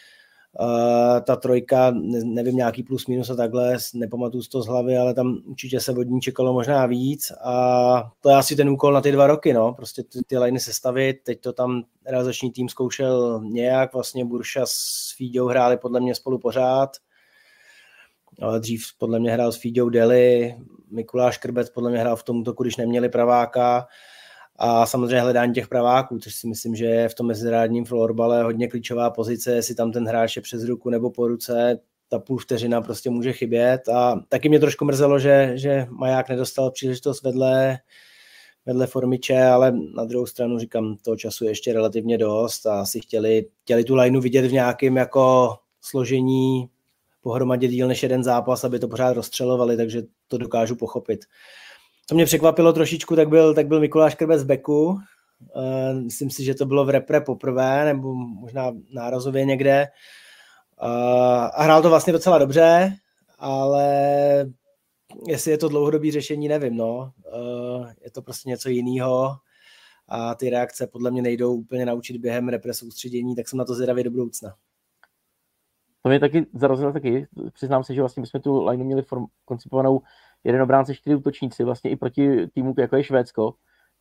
ta 1.25 1.35
trojka, 1.35 1.91
nevím, 2.23 2.55
nějaký 2.55 2.83
plus 2.83 3.07
minus 3.07 3.29
a 3.29 3.35
takhle, 3.35 3.77
nepamatuju 3.93 4.43
toho 4.51 4.61
z 4.61 4.67
hlavy, 4.67 4.97
ale 4.97 5.13
tam 5.13 5.37
určitě 5.45 5.79
se 5.79 5.91
od 5.91 6.03
ní 6.03 6.21
čekalo 6.21 6.53
možná 6.53 6.85
víc 6.85 7.31
a 7.43 8.11
to 8.21 8.29
je 8.29 8.35
asi 8.35 8.55
ten 8.55 8.69
úkol 8.69 8.93
na 8.93 9.01
ty 9.01 9.11
dva 9.11 9.27
roky, 9.27 9.53
no, 9.53 9.73
prostě 9.73 10.03
ty, 10.03 10.19
ty 10.27 10.37
liney 10.37 10.59
sestavit, 10.59 11.17
teď 11.23 11.41
to 11.41 11.53
tam 11.53 11.83
realizační 12.05 12.51
tým 12.51 12.69
zkoušel 12.69 13.41
nějak, 13.43 13.93
vlastně 13.93 14.25
Burša 14.25 14.61
s 14.65 15.13
Fíďou 15.17 15.47
hráli 15.47 15.77
podle 15.77 15.99
mě 15.99 16.15
spolu 16.15 16.39
pořád, 16.39 16.89
ale 18.41 18.59
dřív 18.59 18.85
podle 18.97 19.19
mě 19.19 19.31
hrál 19.31 19.51
s 19.51 19.57
Fíďou 19.57 19.89
Deli, 19.89 20.55
Mikuláš 20.91 21.37
Krbec 21.37 21.69
podle 21.69 21.91
mě 21.91 21.99
hrál 21.99 22.15
v 22.15 22.23
tom 22.23 22.37
útoku, 22.37 22.63
když 22.63 22.77
neměli 22.77 23.09
praváka, 23.09 23.87
a 24.55 24.85
samozřejmě 24.85 25.21
hledání 25.21 25.53
těch 25.53 25.67
praváků, 25.67 26.19
což 26.19 26.35
si 26.35 26.47
myslím, 26.47 26.75
že 26.75 26.85
je 26.85 27.09
v 27.09 27.15
tom 27.15 27.27
mezinárodním 27.27 27.85
florbale 27.85 28.43
hodně 28.43 28.67
klíčová 28.67 29.09
pozice, 29.09 29.55
jestli 29.55 29.75
tam 29.75 29.91
ten 29.91 30.07
hráč 30.07 30.35
je 30.35 30.41
přes 30.41 30.63
ruku 30.63 30.89
nebo 30.89 31.11
po 31.11 31.27
ruce, 31.27 31.79
ta 32.09 32.19
půl 32.19 32.37
vteřina 32.37 32.81
prostě 32.81 33.09
může 33.09 33.33
chybět 33.33 33.89
a 33.89 34.19
taky 34.29 34.49
mě 34.49 34.59
trošku 34.59 34.85
mrzelo, 34.85 35.19
že, 35.19 35.51
že 35.55 35.87
Maják 35.89 36.29
nedostal 36.29 36.71
příležitost 36.71 37.23
vedle, 37.23 37.77
vedle 38.65 38.87
Formiče, 38.87 39.43
ale 39.43 39.73
na 39.95 40.05
druhou 40.05 40.25
stranu 40.25 40.59
říkám, 40.59 40.97
toho 41.01 41.17
času 41.17 41.43
je 41.43 41.51
ještě 41.51 41.73
relativně 41.73 42.17
dost 42.17 42.65
a 42.65 42.81
asi 42.81 42.99
chtěli, 42.99 43.45
chtěli 43.63 43.83
tu 43.83 43.95
lineu 43.95 44.21
vidět 44.21 44.47
v 44.47 44.53
nějakém 44.53 44.97
jako 44.97 45.55
složení 45.81 46.69
pohromadě 47.21 47.67
díl 47.67 47.87
než 47.87 48.03
jeden 48.03 48.23
zápas, 48.23 48.63
aby 48.63 48.79
to 48.79 48.87
pořád 48.87 49.13
rozstřelovali, 49.13 49.77
takže 49.77 50.01
to 50.27 50.37
dokážu 50.37 50.75
pochopit. 50.75 51.25
Co 52.07 52.15
mě 52.15 52.25
překvapilo 52.25 52.73
trošičku, 52.73 53.15
tak 53.15 53.29
byl, 53.29 53.53
tak 53.53 53.67
byl 53.67 53.79
Mikuláš 53.79 54.15
Krbec 54.15 54.41
z 54.41 54.43
Beku. 54.43 54.85
Uh, 54.85 54.99
myslím 56.03 56.29
si, 56.29 56.43
že 56.43 56.55
to 56.55 56.65
bylo 56.65 56.85
v 56.85 56.89
repre 56.89 57.21
poprvé, 57.21 57.85
nebo 57.85 58.13
možná 58.13 58.71
nárazově 58.93 59.45
někde. 59.45 59.87
Uh, 60.83 60.89
a 61.53 61.63
hrál 61.63 61.81
to 61.81 61.89
vlastně 61.89 62.13
docela 62.13 62.37
dobře, 62.37 62.93
ale 63.39 63.95
jestli 65.27 65.51
je 65.51 65.57
to 65.57 65.69
dlouhodobý 65.69 66.11
řešení, 66.11 66.47
nevím. 66.47 66.77
No. 66.77 67.11
Uh, 67.35 67.87
je 68.03 68.11
to 68.11 68.21
prostě 68.21 68.49
něco 68.49 68.69
jiného 68.69 69.35
a 70.07 70.35
ty 70.35 70.49
reakce 70.49 70.87
podle 70.87 71.11
mě 71.11 71.21
nejdou 71.21 71.53
úplně 71.53 71.85
naučit 71.85 72.17
během 72.17 72.49
repre 72.49 72.73
soustředění, 72.73 73.35
tak 73.35 73.49
jsem 73.49 73.59
na 73.59 73.65
to 73.65 73.75
zvědavý 73.75 74.03
do 74.03 74.11
budoucna. 74.11 74.55
To 76.01 76.09
mě 76.09 76.19
taky 76.19 76.45
zarazilo 76.53 76.93
taky. 76.93 77.27
Přiznám 77.53 77.83
se, 77.83 77.93
že 77.93 78.01
vlastně 78.01 78.21
my 78.21 78.27
jsme 78.27 78.39
tu 78.39 78.65
line 78.65 78.83
měli 78.83 79.01
form, 79.01 79.25
koncipovanou 79.45 80.01
jeden 80.45 80.61
obránce, 80.61 80.95
čtyři 80.95 81.15
útočníci, 81.15 81.63
vlastně 81.63 81.91
i 81.91 81.95
proti 81.95 82.47
týmu, 82.47 82.73
jako 82.77 82.95
je 82.95 83.03
Švédsko. 83.03 83.53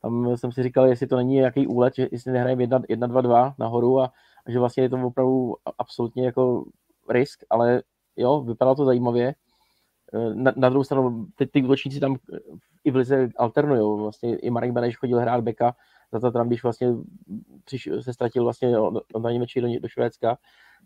Tam 0.02 0.36
jsem 0.36 0.52
si 0.52 0.62
říkal, 0.62 0.86
jestli 0.86 1.06
to 1.06 1.16
není 1.16 1.34
nějaký 1.34 1.66
úlet, 1.66 1.94
že 1.94 2.08
jestli 2.12 2.32
nehrajeme 2.32 2.64
1-2-2 2.64 3.54
nahoru 3.58 4.00
a, 4.00 4.12
a, 4.46 4.50
že 4.50 4.58
vlastně 4.58 4.82
je 4.82 4.88
to 4.88 5.06
opravdu 5.06 5.54
absolutně 5.78 6.24
jako 6.24 6.64
risk, 7.10 7.44
ale 7.50 7.82
jo, 8.16 8.40
vypadalo 8.40 8.74
to 8.74 8.84
zajímavě. 8.84 9.34
Na, 10.34 10.52
na 10.56 10.68
druhou 10.68 10.84
stranu, 10.84 11.26
ty, 11.34 11.46
ty 11.46 11.62
útočníci 11.62 12.00
tam 12.00 12.16
i 12.84 12.90
v 12.90 12.96
lize 12.96 13.28
alternují. 13.36 14.00
Vlastně 14.00 14.36
i 14.36 14.50
Marek 14.50 14.72
Beneš 14.72 14.96
chodil 14.96 15.18
hrát 15.18 15.40
beka, 15.40 15.74
za 16.20 16.30
to 16.30 16.38
tam, 16.38 16.48
když 16.48 16.62
vlastně 16.62 16.88
přiš, 17.64 17.88
se 18.00 18.12
ztratil 18.12 18.44
vlastně 18.44 18.78
od, 18.78 18.94
od 19.12 19.22
do, 19.22 19.80
do 19.80 19.88
Švédska, 19.88 20.38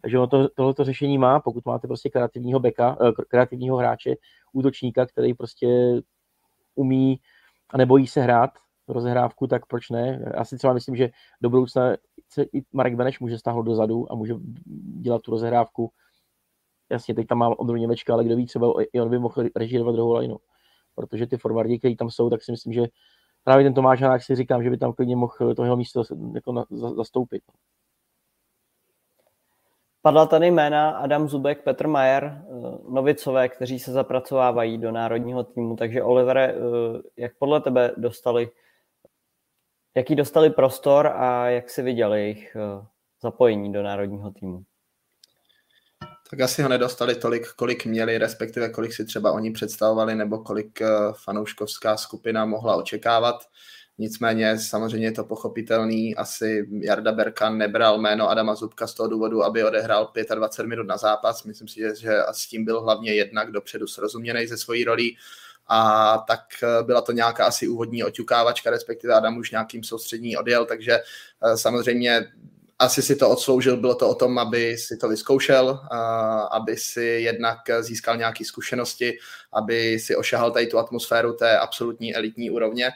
takže 0.03 0.19
ono 0.19 0.27
to, 0.27 0.49
tohleto 0.49 0.85
řešení 0.85 1.19
má, 1.19 1.41
pokud 1.41 1.67
máte 1.67 1.87
prostě 1.87 2.11
kreativního 2.11 2.61
beka, 2.61 2.97
eh, 3.01 3.13
kreativního 3.29 3.77
hráče, 3.77 4.15
útočníka, 4.53 5.07
který 5.07 5.35
prostě 5.35 6.01
umí 6.75 7.21
a 7.71 7.79
nebojí 7.79 8.07
se 8.07 8.21
hrát 8.21 8.51
rozehrávku, 8.89 9.47
tak 9.47 9.67
proč 9.67 9.91
ne? 9.91 10.33
Já 10.37 10.45
si 10.45 10.57
třeba 10.57 10.73
myslím, 10.73 10.97
že 10.97 11.11
do 11.41 11.51
budoucna 11.51 11.97
se 12.29 12.43
i 12.43 12.63
Marek 12.73 12.95
Beneš 12.95 13.21
může 13.21 13.39
stáhnout 13.39 13.63
dozadu 13.63 14.13
a 14.13 14.15
může 14.15 14.35
dělat 15.01 15.23
tu 15.23 15.31
rozehrávku. 15.31 15.93
Jasně, 16.91 17.15
teď 17.15 17.27
tam 17.27 17.39
má 17.39 17.59
Ondru 17.59 17.77
Němečka, 17.77 18.13
ale 18.13 18.25
kdo 18.25 18.37
ví, 18.37 18.47
třeba 18.47 18.73
i 18.93 19.01
on 19.01 19.11
by 19.11 19.19
mohl 19.19 19.45
režírovat 19.57 19.95
druhou 19.95 20.17
lineu. 20.17 20.37
Protože 20.95 21.27
ty 21.27 21.37
forwardi, 21.37 21.79
kteří 21.79 21.97
tam 21.97 22.11
jsou, 22.11 22.31
tak 22.31 22.43
si 22.43 22.51
myslím, 22.53 22.73
že 22.73 22.87
právě 23.49 23.65
ten 23.65 23.75
Tomáš 23.75 24.03
Hanák 24.03 24.23
si 24.23 24.37
říkám, 24.37 24.63
že 24.63 24.71
by 24.71 24.79
tam 24.79 24.93
klidně 24.93 25.17
mohl 25.17 25.55
tohle 25.57 25.77
místo 25.77 26.03
jako 26.35 26.53
na, 26.53 26.65
za, 26.71 26.95
zastoupit. 26.95 27.43
Padla 30.03 30.27
tady 30.27 30.51
jména 30.51 30.91
Adam 30.91 31.29
Zubek, 31.29 31.63
Petr 31.63 31.87
Majer, 31.87 32.25
eh, 32.25 32.45
novicové, 32.89 33.49
kteří 33.49 33.79
se 33.79 33.93
zapracovávají 33.93 34.79
do 34.79 34.93
národního 34.93 35.45
týmu. 35.45 35.77
Takže 35.77 36.03
Olivere, 36.03 36.55
eh, 36.55 36.57
jak 37.17 37.33
podle 37.39 37.61
tebe 37.61 37.93
dostali, 37.97 38.51
jaký 39.97 40.15
dostali 40.15 40.51
prostor 40.51 41.07
a 41.07 41.49
jak 41.49 41.71
si 41.71 41.83
viděl 41.83 42.15
jejich 42.15 42.57
eh, 42.57 42.87
zapojení 43.23 43.73
do 43.73 43.83
národního 43.83 44.31
týmu? 44.31 44.63
Tak 46.31 46.41
asi 46.41 46.63
ho 46.63 46.69
nedostali 46.69 47.15
tolik, 47.15 47.53
kolik 47.57 47.87
měli, 47.87 48.19
respektive 48.19 48.69
kolik 48.69 48.93
si 48.93 49.05
třeba 49.05 49.33
oni 49.33 49.51
představovali, 49.51 50.15
nebo 50.15 50.39
kolik 50.39 50.81
fanouškovská 51.13 51.97
skupina 51.97 52.47
mohla 52.47 52.77
očekávat. 52.77 53.37
Nicméně 53.99 54.59
samozřejmě 54.59 55.07
je 55.07 55.13
to 55.13 55.25
pochopitelný, 55.25 56.17
asi 56.17 56.69
Jarda 56.83 57.13
Berka 57.13 57.51
nebral 57.51 57.99
jméno 57.99 58.31
Adama 58.31 58.55
Zubka 58.55 58.87
z 58.87 58.95
toho 58.95 59.09
důvodu, 59.09 59.45
aby 59.45 59.65
odehrál 59.65 60.13
25 60.35 60.69
minut 60.69 60.87
na 60.87 60.97
zápas. 60.97 61.45
Myslím 61.45 61.69
si, 61.69 61.81
že 61.81 62.19
s 62.33 62.47
tím 62.47 62.65
byl 62.65 62.81
hlavně 62.81 63.15
jednak 63.15 63.51
dopředu 63.51 63.87
srozuměný 63.87 64.47
ze 64.47 64.57
svojí 64.57 64.85
rolí 64.85 65.17
a 65.69 66.19
tak 66.19 66.41
eh, 66.63 66.83
byla 66.83 67.01
to 67.01 67.13
nějaká 67.13 67.47
asi 67.47 67.69
úvodní 67.69 68.05
oťukávačka, 68.05 68.71
respektive 68.71 69.15
Adam 69.15 69.37
už 69.37 69.51
nějakým 69.51 69.85
soustřední 69.85 70.37
odjel, 70.37 70.67
takže 70.67 70.93
eh, 70.93 71.57
samozřejmě 71.57 72.27
asi 72.79 73.03
si 73.03 73.17
to 73.17 73.31
odsloužil, 73.31 73.77
bylo 73.77 73.95
to 73.95 74.09
o 74.09 74.15
tom, 74.15 74.39
aby 74.39 74.79
si 74.79 74.97
to 74.97 75.09
vyzkoušel, 75.09 75.81
aby 76.51 76.77
si 76.77 77.03
jednak 77.03 77.59
získal 77.81 78.17
nějaké 78.17 78.45
zkušenosti, 78.45 79.19
aby 79.53 79.99
si 79.99 80.17
ošahal 80.17 80.51
tady 80.51 80.67
tu 80.67 80.79
atmosféru 80.79 81.33
té 81.33 81.59
absolutní 81.59 82.15
elitní 82.15 82.51
úrovně 82.51 82.93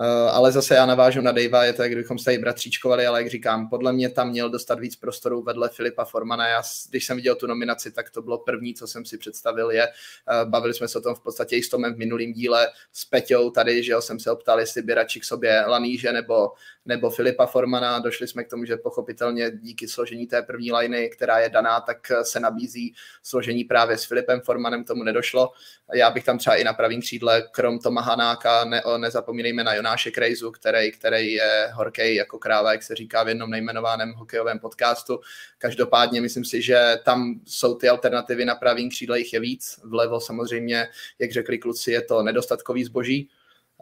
Eh, 0.00 0.30
ale 0.30 0.52
zase 0.52 0.74
já 0.74 0.86
navážu 0.86 1.20
na 1.20 1.32
Davea, 1.32 1.64
je 1.64 1.72
to, 1.72 1.82
jak 1.82 1.92
kdybychom 1.92 2.18
se 2.18 2.24
tady 2.24 2.38
bratříčkovali, 2.38 3.06
ale 3.06 3.22
jak 3.22 3.30
říkám, 3.30 3.68
podle 3.68 3.92
mě 3.92 4.10
tam 4.10 4.30
měl 4.30 4.50
dostat 4.50 4.80
víc 4.80 4.96
prostoru 4.96 5.42
vedle 5.42 5.68
Filipa 5.68 6.04
Formana. 6.04 6.48
Já, 6.48 6.62
když 6.90 7.06
jsem 7.06 7.16
viděl 7.16 7.34
tu 7.34 7.46
nominaci, 7.46 7.92
tak 7.92 8.10
to 8.10 8.22
bylo 8.22 8.38
první, 8.38 8.74
co 8.74 8.86
jsem 8.86 9.04
si 9.04 9.18
představil, 9.18 9.70
je, 9.70 9.82
eh, 9.82 10.44
bavili 10.44 10.74
jsme 10.74 10.88
se 10.88 10.98
o 10.98 11.00
tom 11.00 11.14
v 11.14 11.20
podstatě 11.20 11.56
i 11.56 11.62
s 11.62 11.68
Tomem 11.68 11.94
v 11.94 11.98
minulým 11.98 12.32
díle 12.32 12.68
s 12.92 13.04
Peťou 13.04 13.50
tady, 13.50 13.82
že 13.82 13.92
jo, 13.92 14.02
jsem 14.02 14.20
se 14.20 14.30
optal, 14.30 14.60
jestli 14.60 14.82
by 14.82 14.94
radši 14.94 15.20
k 15.20 15.24
sobě 15.24 15.64
Laníže 15.66 16.12
nebo, 16.12 16.52
nebo 16.84 17.10
Filipa 17.10 17.46
Formana. 17.46 17.98
Došli 17.98 18.28
jsme 18.28 18.44
k 18.44 18.50
tomu, 18.50 18.64
že 18.64 18.76
pochopitelně 18.76 19.50
díky 19.50 19.88
složení 19.88 20.26
té 20.26 20.42
první 20.42 20.72
liny, 20.72 21.08
která 21.08 21.38
je 21.38 21.48
daná, 21.48 21.80
tak 21.80 22.12
se 22.22 22.40
nabízí 22.40 22.94
složení 23.22 23.64
právě 23.64 23.98
s 23.98 24.04
Filipem 24.04 24.40
Formanem, 24.40 24.84
tomu 24.84 25.02
nedošlo. 25.02 25.52
Já 25.94 26.10
bych 26.10 26.24
tam 26.24 26.38
třeba 26.38 26.56
i 26.56 26.64
na 26.64 26.72
pravém 26.72 27.00
křídle, 27.00 27.42
krom 27.50 27.78
Toma 27.78 28.00
Hanáka, 28.00 28.64
ne, 28.64 28.82
nezapomínejme 28.98 29.64
na 29.64 29.74
Jonáše 29.74 30.10
Krejzu, 30.10 30.50
který, 30.50 30.92
který 30.92 31.32
je 31.32 31.70
horkej 31.72 32.14
jako 32.14 32.38
kráva, 32.38 32.72
jak 32.72 32.82
se 32.82 32.94
říká 32.94 33.22
v 33.22 33.28
jednom 33.28 33.50
nejmenovaném 33.50 34.12
hokejovém 34.12 34.58
podcastu. 34.58 35.20
Každopádně 35.58 36.20
myslím 36.20 36.44
si, 36.44 36.62
že 36.62 36.98
tam 37.04 37.40
jsou 37.44 37.74
ty 37.74 37.88
alternativy 37.88 38.44
na 38.44 38.54
pravým 38.54 38.90
křídle, 38.90 39.18
jich 39.18 39.32
je 39.32 39.40
víc. 39.40 39.80
Vlevo 39.84 40.20
samozřejmě, 40.20 40.88
jak 41.18 41.32
řekli 41.32 41.58
kluci, 41.58 41.90
je 41.92 42.02
to 42.02 42.22
nedostatkový 42.22 42.84
zboží, 42.84 43.30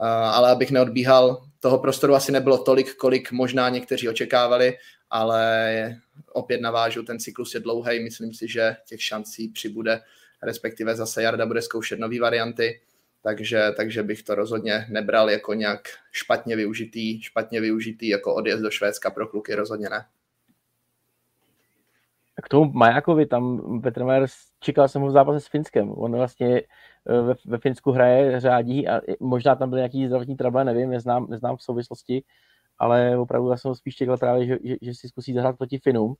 ale 0.08 0.50
abych 0.50 0.70
neodbíhal, 0.70 1.42
toho 1.60 1.78
prostoru 1.78 2.14
asi 2.14 2.32
nebylo 2.32 2.58
tolik, 2.58 2.94
kolik 2.94 3.32
možná 3.32 3.68
někteří 3.68 4.08
očekávali, 4.08 4.76
ale 5.10 5.96
opět 6.32 6.60
navážu, 6.60 7.02
ten 7.02 7.18
cyklus 7.18 7.54
je 7.54 7.60
dlouhý, 7.60 8.00
myslím 8.02 8.34
si, 8.34 8.48
že 8.48 8.76
těch 8.86 9.02
šancí 9.02 9.48
přibude, 9.48 10.00
respektive 10.42 10.96
zase 10.96 11.22
Jarda 11.22 11.46
bude 11.46 11.62
zkoušet 11.62 11.98
nové 11.98 12.20
varianty 12.20 12.80
takže, 13.22 13.72
takže 13.76 14.02
bych 14.02 14.22
to 14.22 14.34
rozhodně 14.34 14.86
nebral 14.88 15.30
jako 15.30 15.54
nějak 15.54 15.80
špatně 16.12 16.56
využitý, 16.56 17.22
špatně 17.22 17.60
využitý 17.60 18.08
jako 18.08 18.34
odjezd 18.34 18.62
do 18.62 18.70
Švédska 18.70 19.10
pro 19.10 19.26
kluky, 19.26 19.54
rozhodně 19.54 19.88
ne. 19.88 20.06
K 22.42 22.48
tomu 22.48 22.72
Majakovi, 22.72 23.26
tam 23.26 23.80
Petr 23.82 24.04
Majer, 24.04 24.26
čekal 24.60 24.88
jsem 24.88 25.02
ho 25.02 25.08
v 25.08 25.12
zápase 25.12 25.40
s 25.40 25.46
Finskem. 25.46 25.90
On 25.90 26.16
vlastně 26.16 26.62
ve, 27.06 27.34
ve 27.46 27.58
Finsku 27.58 27.92
hraje, 27.92 28.40
řádí 28.40 28.88
a 28.88 29.00
možná 29.20 29.54
tam 29.56 29.70
byly 29.70 29.78
nějaký 29.78 30.06
zdravotní 30.06 30.36
trable, 30.36 30.64
nevím, 30.64 30.90
neznám, 30.90 31.26
neznám 31.30 31.56
v 31.56 31.62
souvislosti, 31.62 32.22
ale 32.78 33.18
opravdu 33.18 33.50
já 33.50 33.56
jsem 33.56 33.74
spíš 33.74 33.96
čekal 33.96 34.16
právě, 34.16 34.46
že, 34.46 34.58
že, 34.64 34.76
že 34.82 34.94
si 34.94 35.08
zkusí 35.08 35.34
zahrát 35.34 35.58
proti 35.58 35.78
Finům. 35.78 36.14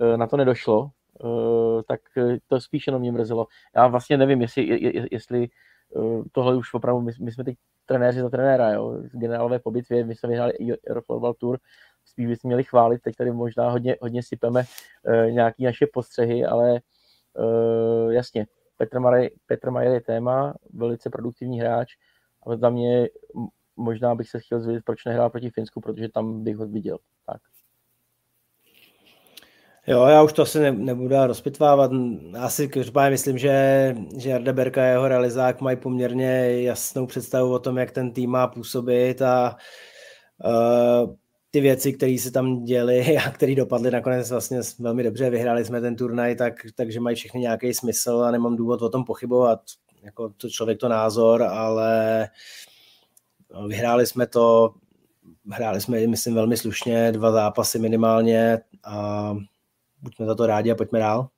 Eh, 0.00 0.16
na 0.16 0.26
to 0.26 0.36
nedošlo, 0.36 0.90
eh, 1.24 1.82
tak 1.88 2.00
to 2.46 2.60
spíš 2.60 2.86
jenom 2.86 3.00
mě 3.00 3.12
mrzelo. 3.12 3.46
Já 3.76 3.86
vlastně 3.86 4.16
nevím, 4.16 4.40
jestli, 4.40 4.80
jestli 5.10 5.48
Eh, 5.96 6.22
tohle 6.32 6.56
už 6.56 6.74
opravdu, 6.74 7.00
my, 7.00 7.12
my 7.20 7.32
jsme 7.32 7.44
teď 7.44 7.56
trenéři 7.86 8.20
za 8.20 8.30
trenéra, 8.30 8.70
jo, 8.70 9.02
generálové 9.12 9.58
po 9.58 9.70
bitvě, 9.70 10.04
my 10.04 10.14
jsme 10.14 10.28
vyhráli 10.28 10.52
Eurofloorball 10.90 11.34
Tour, 11.34 11.58
spíš 12.04 12.26
bychom 12.26 12.48
měli 12.48 12.64
chválit, 12.64 13.02
teď 13.02 13.16
tady 13.16 13.32
možná 13.32 13.70
hodně, 13.70 13.96
hodně 14.00 14.22
sypeme 14.22 14.64
nějaký 15.30 15.64
naše 15.64 15.86
postřehy, 15.92 16.44
ale 16.44 16.80
jasně, 18.10 18.46
Petr, 18.86 19.00
Majer, 19.00 19.30
Petr 19.46 19.70
Majer 19.70 19.92
je 19.92 20.00
téma, 20.00 20.54
velice 20.72 21.10
produktivní 21.10 21.60
hráč, 21.60 21.88
ale 22.42 22.58
za 22.58 22.70
mě 22.70 23.08
možná 23.76 24.14
bych 24.14 24.30
se 24.30 24.40
chtěl 24.40 24.60
zvědět, 24.60 24.84
proč 24.84 25.04
nehrál 25.04 25.30
proti 25.30 25.50
Finsku, 25.50 25.80
protože 25.80 26.08
tam 26.08 26.44
bych 26.44 26.56
ho 26.56 26.66
viděl. 26.66 26.98
Tak. 27.26 27.40
Jo, 29.86 30.06
já 30.06 30.22
už 30.22 30.32
to 30.32 30.42
asi 30.42 30.60
ne, 30.60 30.72
nebudu 30.72 31.14
rozpitvávat. 31.26 31.90
Asi 32.38 32.68
každopádně 32.68 33.10
myslím, 33.10 33.38
že, 33.38 33.96
že 34.18 34.30
Jarda 34.30 34.52
Berka 34.52 34.82
a 34.82 34.84
jeho 34.84 35.08
realizák 35.08 35.60
mají 35.60 35.76
poměrně 35.76 36.62
jasnou 36.62 37.06
představu 37.06 37.52
o 37.52 37.58
tom, 37.58 37.78
jak 37.78 37.90
ten 37.90 38.12
tým 38.12 38.30
má 38.30 38.46
působit 38.46 39.22
a 39.22 39.56
uh, 40.44 41.14
ty 41.54 41.60
věci, 41.60 41.92
které 41.92 42.16
se 42.18 42.30
tam 42.30 42.64
děly 42.64 43.16
a 43.26 43.30
které 43.30 43.54
dopadly 43.54 43.90
nakonec 43.90 44.30
vlastně 44.30 44.60
velmi 44.78 45.02
dobře, 45.02 45.30
vyhráli 45.30 45.64
jsme 45.64 45.80
ten 45.80 45.96
turnaj, 45.96 46.36
tak, 46.36 46.54
takže 46.74 47.00
mají 47.00 47.16
všechny 47.16 47.40
nějaký 47.40 47.74
smysl 47.74 48.22
a 48.26 48.30
nemám 48.30 48.56
důvod 48.56 48.82
o 48.82 48.88
tom 48.88 49.04
pochybovat. 49.04 49.60
Jako 50.02 50.28
to 50.28 50.48
člověk 50.48 50.78
to 50.78 50.88
názor, 50.88 51.42
ale 51.42 52.28
vyhráli 53.66 54.06
jsme 54.06 54.26
to, 54.26 54.74
hráli 55.50 55.80
jsme, 55.80 56.06
myslím, 56.06 56.34
velmi 56.34 56.56
slušně, 56.56 57.12
dva 57.12 57.32
zápasy 57.32 57.78
minimálně 57.78 58.58
a 58.84 59.36
buďme 60.02 60.26
za 60.26 60.34
to 60.34 60.46
rádi 60.46 60.70
a 60.70 60.74
pojďme 60.74 60.98
dál. 60.98 61.28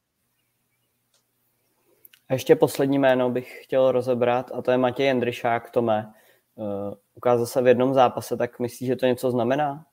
A 2.28 2.32
ještě 2.32 2.56
poslední 2.56 2.98
jméno 2.98 3.30
bych 3.30 3.60
chtěl 3.62 3.92
rozebrat 3.92 4.50
a 4.54 4.62
to 4.62 4.70
je 4.70 4.78
Matěj 4.78 5.06
Jendryšák, 5.06 5.70
Tome. 5.70 6.12
Uh, 6.54 6.94
ukázal 7.14 7.46
se 7.46 7.62
v 7.62 7.66
jednom 7.66 7.94
zápase, 7.94 8.36
tak 8.36 8.60
myslíš, 8.60 8.86
že 8.86 8.96
to 8.96 9.06
něco 9.06 9.30
znamená? 9.30 9.86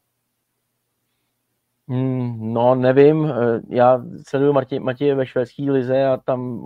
Mm, 1.88 2.53
no, 2.53 2.75
nevím. 2.75 3.25
Eh, 3.25 3.61
já 3.69 4.03
sleduju 4.27 4.53
Matěj, 4.53 4.79
Matěj 4.79 5.13
ve 5.15 5.25
švédské 5.25 5.63
lize 5.71 6.05
a 6.05 6.17
tam 6.17 6.63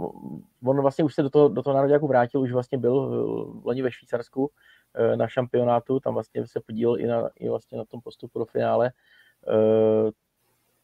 on 0.66 0.82
vlastně 0.82 1.04
už 1.06 1.16
se 1.16 1.24
do 1.24 1.30
toho, 1.30 1.50
do 1.50 1.64
toho 1.64 1.74
národňáku 1.74 2.08
vrátil, 2.08 2.42
už 2.42 2.52
vlastně 2.52 2.78
byl 2.78 3.10
v 3.62 3.66
loni 3.66 3.82
ve 3.82 3.92
Švýcarsku 3.92 4.52
eh, 4.96 5.18
na 5.18 5.28
šampionátu, 5.28 6.00
tam 6.00 6.14
vlastně 6.14 6.48
se 6.48 6.60
podílel 6.60 7.00
i, 7.00 7.08
na, 7.08 7.30
i 7.36 7.50
vlastně 7.50 7.78
na 7.78 7.86
tom 7.86 8.02
postupu 8.02 8.40
do 8.40 8.46
finále. 8.46 8.92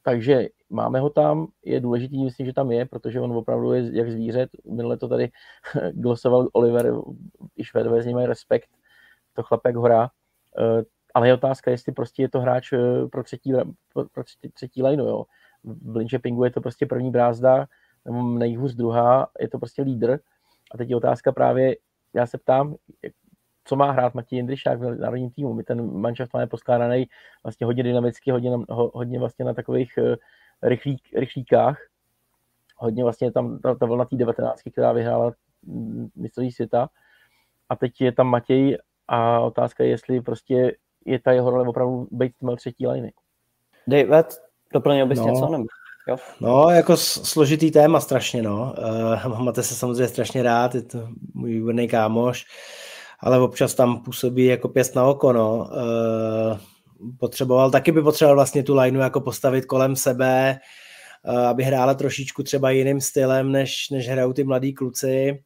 Takže 0.03 0.47
máme 0.69 0.99
ho 0.99 1.09
tam, 1.09 1.47
je 1.65 1.79
důležitý, 1.79 2.23
myslím, 2.23 2.45
že 2.45 2.53
tam 2.53 2.71
je, 2.71 2.85
protože 2.85 3.21
on 3.21 3.31
opravdu 3.31 3.73
je 3.73 3.97
jak 3.97 4.11
zvíře. 4.11 4.47
Minule 4.71 4.97
to 4.97 5.07
tady 5.07 5.31
glosoval 5.93 6.49
Oliver, 6.53 6.93
i 7.55 7.63
Švédové 7.63 8.01
z 8.01 8.05
něj 8.05 8.13
mají 8.15 8.27
respekt, 8.27 8.69
to 9.33 9.43
chlapek 9.43 9.75
hora. 9.75 10.09
Eh, 11.13 11.19
ale 11.19 11.27
je 11.27 11.33
otázka, 11.33 11.71
jestli 11.71 11.91
prostě 11.91 12.21
je 12.21 12.29
to 12.29 12.39
hráč 12.39 12.73
eh, 12.73 13.07
pro 13.11 13.23
třetí, 13.23 13.53
pro 14.11 14.23
třetí, 14.23 14.49
třetí 14.49 14.83
lineu, 14.83 15.07
jo. 15.07 15.25
V 15.63 15.95
Linköpingu 15.95 16.43
je 16.43 16.51
to 16.51 16.61
prostě 16.61 16.85
první 16.85 17.11
brázda, 17.11 17.67
nebo 18.05 18.21
nejhůř 18.21 18.73
druhá, 18.73 19.27
je 19.39 19.47
to 19.49 19.59
prostě 19.59 19.81
lídr. 19.81 20.19
A 20.71 20.77
teď 20.77 20.89
je 20.89 20.95
otázka 20.95 21.31
právě, 21.31 21.75
já 22.13 22.25
se 22.25 22.37
ptám, 22.37 22.75
co 23.65 23.75
má 23.75 23.91
hrát 23.91 24.13
Matěj 24.13 24.37
Jindřišák 24.37 24.79
v 24.79 24.95
národním 24.95 25.31
týmu. 25.31 25.53
My 25.53 25.63
ten 25.63 25.93
manšaft 25.93 26.33
máme 26.33 26.47
poskládaný 26.47 27.07
vlastně 27.43 27.65
hodně 27.65 27.83
dynamicky, 27.83 28.31
hodně, 28.31 28.51
na, 28.51 28.57
hodně 28.69 29.19
vlastně 29.19 29.45
na 29.45 29.53
takových 29.53 29.93
uh, 29.97 30.15
rychlík, 30.63 31.01
rychlíkách. 31.15 31.77
Hodně 32.77 33.03
vlastně 33.03 33.31
tam 33.31 33.59
ta, 33.59 33.75
ta 33.75 33.85
vlna 33.85 34.05
té 34.05 34.15
19, 34.15 34.61
která 34.71 34.91
vyhrála 34.91 35.31
mistrovství 36.15 36.51
světa. 36.51 36.89
A 37.69 37.75
teď 37.75 38.01
je 38.01 38.11
tam 38.11 38.27
Matěj 38.27 38.77
a 39.07 39.39
otázka 39.39 39.83
je, 39.83 39.89
jestli 39.89 40.21
prostě 40.21 40.75
je 41.05 41.19
ta 41.19 41.31
jeho 41.31 41.49
role 41.49 41.67
opravdu 41.67 42.07
být 42.11 42.31
tím 42.39 42.55
třetí 42.57 42.87
liny. 42.87 43.13
David, 43.87 44.25
doplnil 44.73 45.07
bys 45.07 45.19
no. 45.19 45.27
něco? 45.27 45.49
Nebo? 45.49 45.63
Jo. 46.07 46.17
No, 46.41 46.69
jako 46.69 46.97
složitý 46.97 47.71
téma 47.71 47.99
strašně, 47.99 48.41
no. 48.41 48.75
Uh, 49.27 49.39
máte 49.43 49.63
se 49.63 49.75
samozřejmě 49.75 50.07
strašně 50.07 50.43
rád, 50.43 50.75
je 50.75 50.81
to 50.81 51.07
můj 51.33 51.51
výborný 51.51 51.87
kámoš, 51.87 52.45
ale 53.19 53.39
občas 53.39 53.73
tam 53.73 54.03
působí 54.03 54.45
jako 54.45 54.69
pěst 54.69 54.95
na 54.95 55.05
oko, 55.05 55.33
no. 55.33 55.57
Uh, 55.57 56.57
potřeboval, 57.19 57.71
taky 57.71 57.91
by 57.91 58.01
potřeboval 58.01 58.35
vlastně 58.35 58.63
tu 58.63 58.75
lineu 58.75 58.99
jako 58.99 59.21
postavit 59.21 59.65
kolem 59.65 59.95
sebe, 59.95 60.59
uh, 61.27 61.47
aby 61.47 61.63
hrála 61.63 61.93
trošičku 61.93 62.43
třeba 62.43 62.69
jiným 62.69 63.01
stylem, 63.01 63.51
než, 63.51 63.89
než 63.89 64.09
hrajou 64.09 64.33
ty 64.33 64.43
mladí 64.43 64.73
kluci 64.73 65.43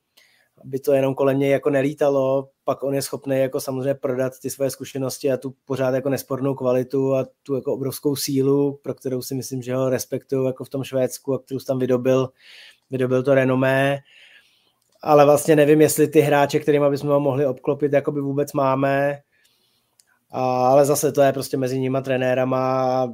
aby 0.64 0.80
to 0.80 0.93
jenom 0.93 1.16
kolem 1.16 1.39
něj 1.39 1.49
jako 1.49 1.70
nelítalo, 1.70 2.49
pak 2.64 2.84
on 2.84 2.93
je 2.93 3.01
schopný 3.01 3.39
jako 3.39 3.60
samozřejmě 3.60 3.93
prodat 3.93 4.39
ty 4.39 4.49
své 4.49 4.70
zkušenosti 4.70 5.32
a 5.32 5.38
tu 5.38 5.53
pořád 5.66 5.95
jako 5.95 6.10
nespornou 6.10 6.55
kvalitu 6.55 7.16
a 7.16 7.26
tu 7.43 7.55
jako 7.55 7.74
obrovskou 7.74 8.16
sílu, 8.16 8.80
pro 8.84 8.93
kterou 8.93 9.22
si 9.22 9.36
myslím, 9.36 9.62
že 9.62 9.76
ho 9.76 9.89
respektuju 9.89 10.45
jako 10.45 10.64
v 10.64 10.70
tom 10.70 10.84
Švédsku 10.84 11.34
a 11.34 11.39
kterou 11.39 11.60
tam 11.60 11.80
vydobil, 11.80 12.30
vydobil 12.89 13.24
to 13.24 13.36
renomé. 13.36 13.99
Ale 15.01 15.26
vlastně 15.26 15.55
nevím, 15.55 15.82
jestli 15.82 16.08
ty 16.08 16.20
hráče, 16.20 16.60
kterými 16.60 16.89
bychom 16.89 17.10
ho 17.10 17.20
mohli 17.20 17.45
obklopit, 17.45 17.93
jako 17.93 18.12
by 18.12 18.22
vůbec 18.22 18.53
máme. 18.53 19.20
A, 20.32 20.68
ale 20.68 20.86
zase 20.86 21.12
to 21.12 21.22
je 21.22 21.34
prostě 21.34 21.58
mezi 21.58 21.80
nimi 21.80 21.97
trenérama 22.03 23.14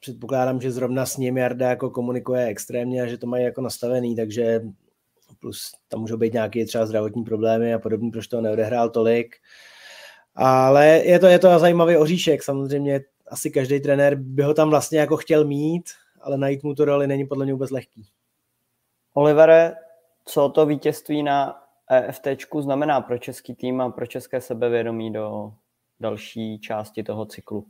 předpokládám, 0.00 0.60
že 0.60 0.72
zrovna 0.72 1.06
s 1.06 1.16
ním 1.16 1.36
Jarda 1.36 1.68
jako 1.68 1.90
komunikuje 1.90 2.46
extrémně 2.46 3.02
a 3.02 3.06
že 3.06 3.18
to 3.18 3.26
mají 3.26 3.44
jako 3.44 3.60
nastavený, 3.60 4.16
takže 4.16 4.60
plus 5.40 5.72
tam 5.88 6.00
můžou 6.00 6.16
být 6.16 6.32
nějaké 6.32 6.64
třeba 6.64 6.86
zdravotní 6.86 7.24
problémy 7.24 7.74
a 7.74 7.78
podobně, 7.78 8.10
proč 8.10 8.26
to 8.26 8.40
neodehrál 8.40 8.90
tolik. 8.90 9.36
Ale 10.34 10.86
je 10.86 11.18
to, 11.18 11.26
je 11.26 11.38
to 11.38 11.58
zajímavý 11.58 11.96
oříšek, 11.96 12.42
samozřejmě 12.42 13.00
asi 13.28 13.50
každý 13.50 13.80
trenér 13.80 14.14
by 14.14 14.42
ho 14.42 14.54
tam 14.54 14.70
vlastně 14.70 14.98
jako 14.98 15.16
chtěl 15.16 15.44
mít, 15.44 15.84
ale 16.20 16.38
najít 16.38 16.62
mu 16.62 16.74
to 16.74 16.84
roli 16.84 17.06
není 17.06 17.26
podle 17.26 17.44
mě 17.44 17.52
vůbec 17.52 17.70
lehký. 17.70 18.08
Olivere, 19.14 19.74
co 20.24 20.48
to 20.48 20.66
vítězství 20.66 21.22
na 21.22 21.62
EFT 21.90 22.26
znamená 22.60 23.00
pro 23.00 23.18
český 23.18 23.54
tým 23.54 23.80
a 23.80 23.90
pro 23.90 24.06
české 24.06 24.40
sebevědomí 24.40 25.12
do 25.12 25.52
další 26.00 26.58
části 26.58 27.02
toho 27.02 27.26
cyklu? 27.26 27.66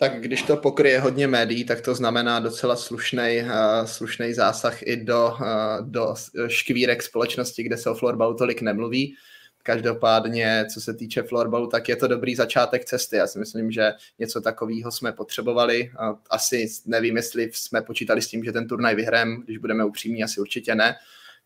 Tak 0.00 0.20
když 0.20 0.42
to 0.42 0.56
pokryje 0.56 1.00
hodně 1.00 1.26
médií, 1.26 1.64
tak 1.64 1.80
to 1.80 1.94
znamená 1.94 2.40
docela 2.40 2.76
slušný 2.76 3.42
uh, 3.42 3.50
slušnej 3.84 4.34
zásah 4.34 4.82
i 4.82 4.96
do, 4.96 5.34
uh, 5.40 5.86
do 5.90 6.14
škvírek 6.46 7.02
společnosti, 7.02 7.62
kde 7.62 7.76
se 7.76 7.90
o 7.90 7.94
florbalu 7.94 8.34
tolik 8.34 8.62
nemluví. 8.62 9.14
Každopádně, 9.62 10.66
co 10.74 10.80
se 10.80 10.94
týče 10.94 11.22
florbalu, 11.22 11.66
tak 11.66 11.88
je 11.88 11.96
to 11.96 12.08
dobrý 12.08 12.34
začátek 12.34 12.84
cesty. 12.84 13.16
Já 13.16 13.26
si 13.26 13.38
myslím, 13.38 13.70
že 13.70 13.92
něco 14.18 14.40
takového 14.40 14.90
jsme 14.90 15.12
potřebovali. 15.12 15.90
Asi 16.30 16.68
nevím, 16.86 17.16
jestli 17.16 17.50
jsme 17.52 17.82
počítali 17.82 18.22
s 18.22 18.28
tím, 18.28 18.44
že 18.44 18.52
ten 18.52 18.68
turnaj 18.68 18.94
vyhrajeme, 18.94 19.36
když 19.44 19.58
budeme 19.58 19.84
upřímní, 19.84 20.24
asi 20.24 20.40
určitě 20.40 20.74
ne. 20.74 20.96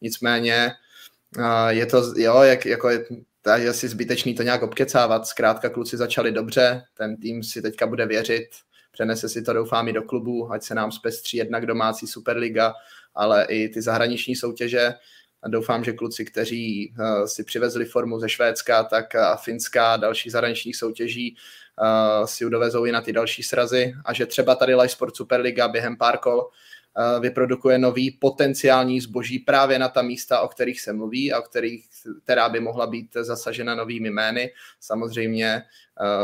Nicméně 0.01 0.71
je 1.69 1.87
to, 1.87 2.13
jo, 2.17 2.43
jak, 2.43 2.67
jako 2.67 2.89
je, 2.89 3.05
je 3.55 3.69
asi 3.69 3.89
zbytečný 3.89 4.35
to 4.35 4.43
nějak 4.43 4.63
obkecávat. 4.63 5.27
Zkrátka 5.27 5.69
kluci 5.69 5.97
začali 5.97 6.33
dobře, 6.33 6.83
ten 6.95 7.17
tým 7.17 7.43
si 7.43 7.63
teďka 7.63 7.87
bude 7.87 8.07
věřit, 8.07 8.49
přenese 8.93 9.29
si 9.29 9.43
to 9.43 9.53
doufám 9.53 9.89
i 9.89 9.93
do 9.93 10.03
klubu, 10.03 10.53
ať 10.53 10.63
se 10.63 10.75
nám 10.75 10.93
zpestří 10.93 11.37
jednak 11.37 11.67
domácí 11.67 12.07
Superliga, 12.07 12.75
ale 13.15 13.45
i 13.45 13.69
ty 13.69 13.83
zahraniční 13.83 14.37
soutěže. 14.37 14.95
A 15.43 15.49
doufám, 15.49 15.85
že 15.85 15.93
kluci, 15.93 16.25
kteří 16.25 16.95
uh, 16.99 17.25
si 17.27 17.45
přivezli 17.45 17.85
formu 17.85 18.21
ze 18.21 18.29
Švédska, 18.29 18.85
tak 18.85 19.07
uh, 19.15 19.37
Finska 19.37 19.93
a 19.93 19.97
dalších 19.97 20.33
zahraničních 20.33 20.77
soutěží 20.77 21.37
uh, 21.81 22.27
si 22.27 22.51
dovezou 22.51 22.85
i 22.85 22.93
na 22.93 23.01
ty 23.01 23.13
další 23.13 23.43
srazy 23.43 23.95
a 24.05 24.13
že 24.13 24.27
třeba 24.27 24.55
tady 24.55 24.75
Live 24.75 24.89
Sport 24.89 25.17
Superliga 25.17 25.69
během 25.69 25.97
pár 25.97 26.19
kol 26.19 26.43
Eh, 26.43 26.72
vyprodukuje 27.21 27.79
nový 27.79 28.11
potenciální 28.11 29.01
zboží 29.01 29.39
právě 29.39 29.79
na 29.79 29.89
ta 29.89 30.03
místa, 30.03 30.41
o 30.41 30.49
kterých 30.49 30.81
se 30.81 30.93
mluví 30.93 31.33
a 31.33 31.39
o 31.39 31.43
kterých, 31.43 31.85
která 32.25 32.49
by 32.49 32.61
mohla 32.61 32.87
být 32.87 33.17
zasažena 33.21 33.75
novými 33.75 34.11
jmény. 34.11 34.51
Samozřejmě 34.81 35.63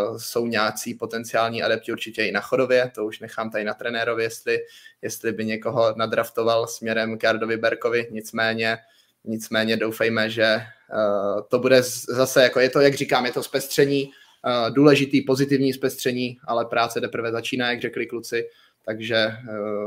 uh, 0.09 0.17
jsou 0.17 0.47
nějací 0.47 0.95
potenciální 0.95 1.63
adepti 1.63 1.93
určitě 1.93 2.25
i 2.25 2.33
na 2.33 2.41
chodově, 2.41 2.91
to 2.95 3.07
už 3.07 3.21
nechám 3.21 3.51
tady 3.51 3.65
na 3.65 3.75
trenérovi, 3.75 4.23
jestli, 4.23 4.59
jestli 5.03 5.33
by 5.33 5.45
někoho 5.45 5.95
nadraftoval 5.97 6.67
směrem 6.67 7.19
k 7.19 7.23
Jardovi 7.23 7.57
Berkovi, 7.57 8.09
nicméně 8.11 8.79
Nicméně 9.25 9.77
doufejme, 9.77 10.31
že 10.31 10.57
uh, 10.57 11.43
to 11.49 11.59
bude 11.59 11.83
zase, 12.09 12.43
jako 12.43 12.61
je 12.61 12.71
to, 12.71 12.81
jak 12.81 12.95
říkám, 12.95 13.27
je 13.27 13.33
to 13.33 13.43
zpestření, 13.43 14.05
uh, 14.07 14.75
důležitý, 14.75 15.23
pozitivní 15.23 15.73
zpestření, 15.73 16.39
ale 16.45 16.65
práce 16.65 17.01
teprve 17.01 17.33
začíná, 17.33 17.71
jak 17.71 17.81
řekli 17.81 18.07
kluci, 18.07 18.49
takže 18.89 19.17
eh, 19.17 19.37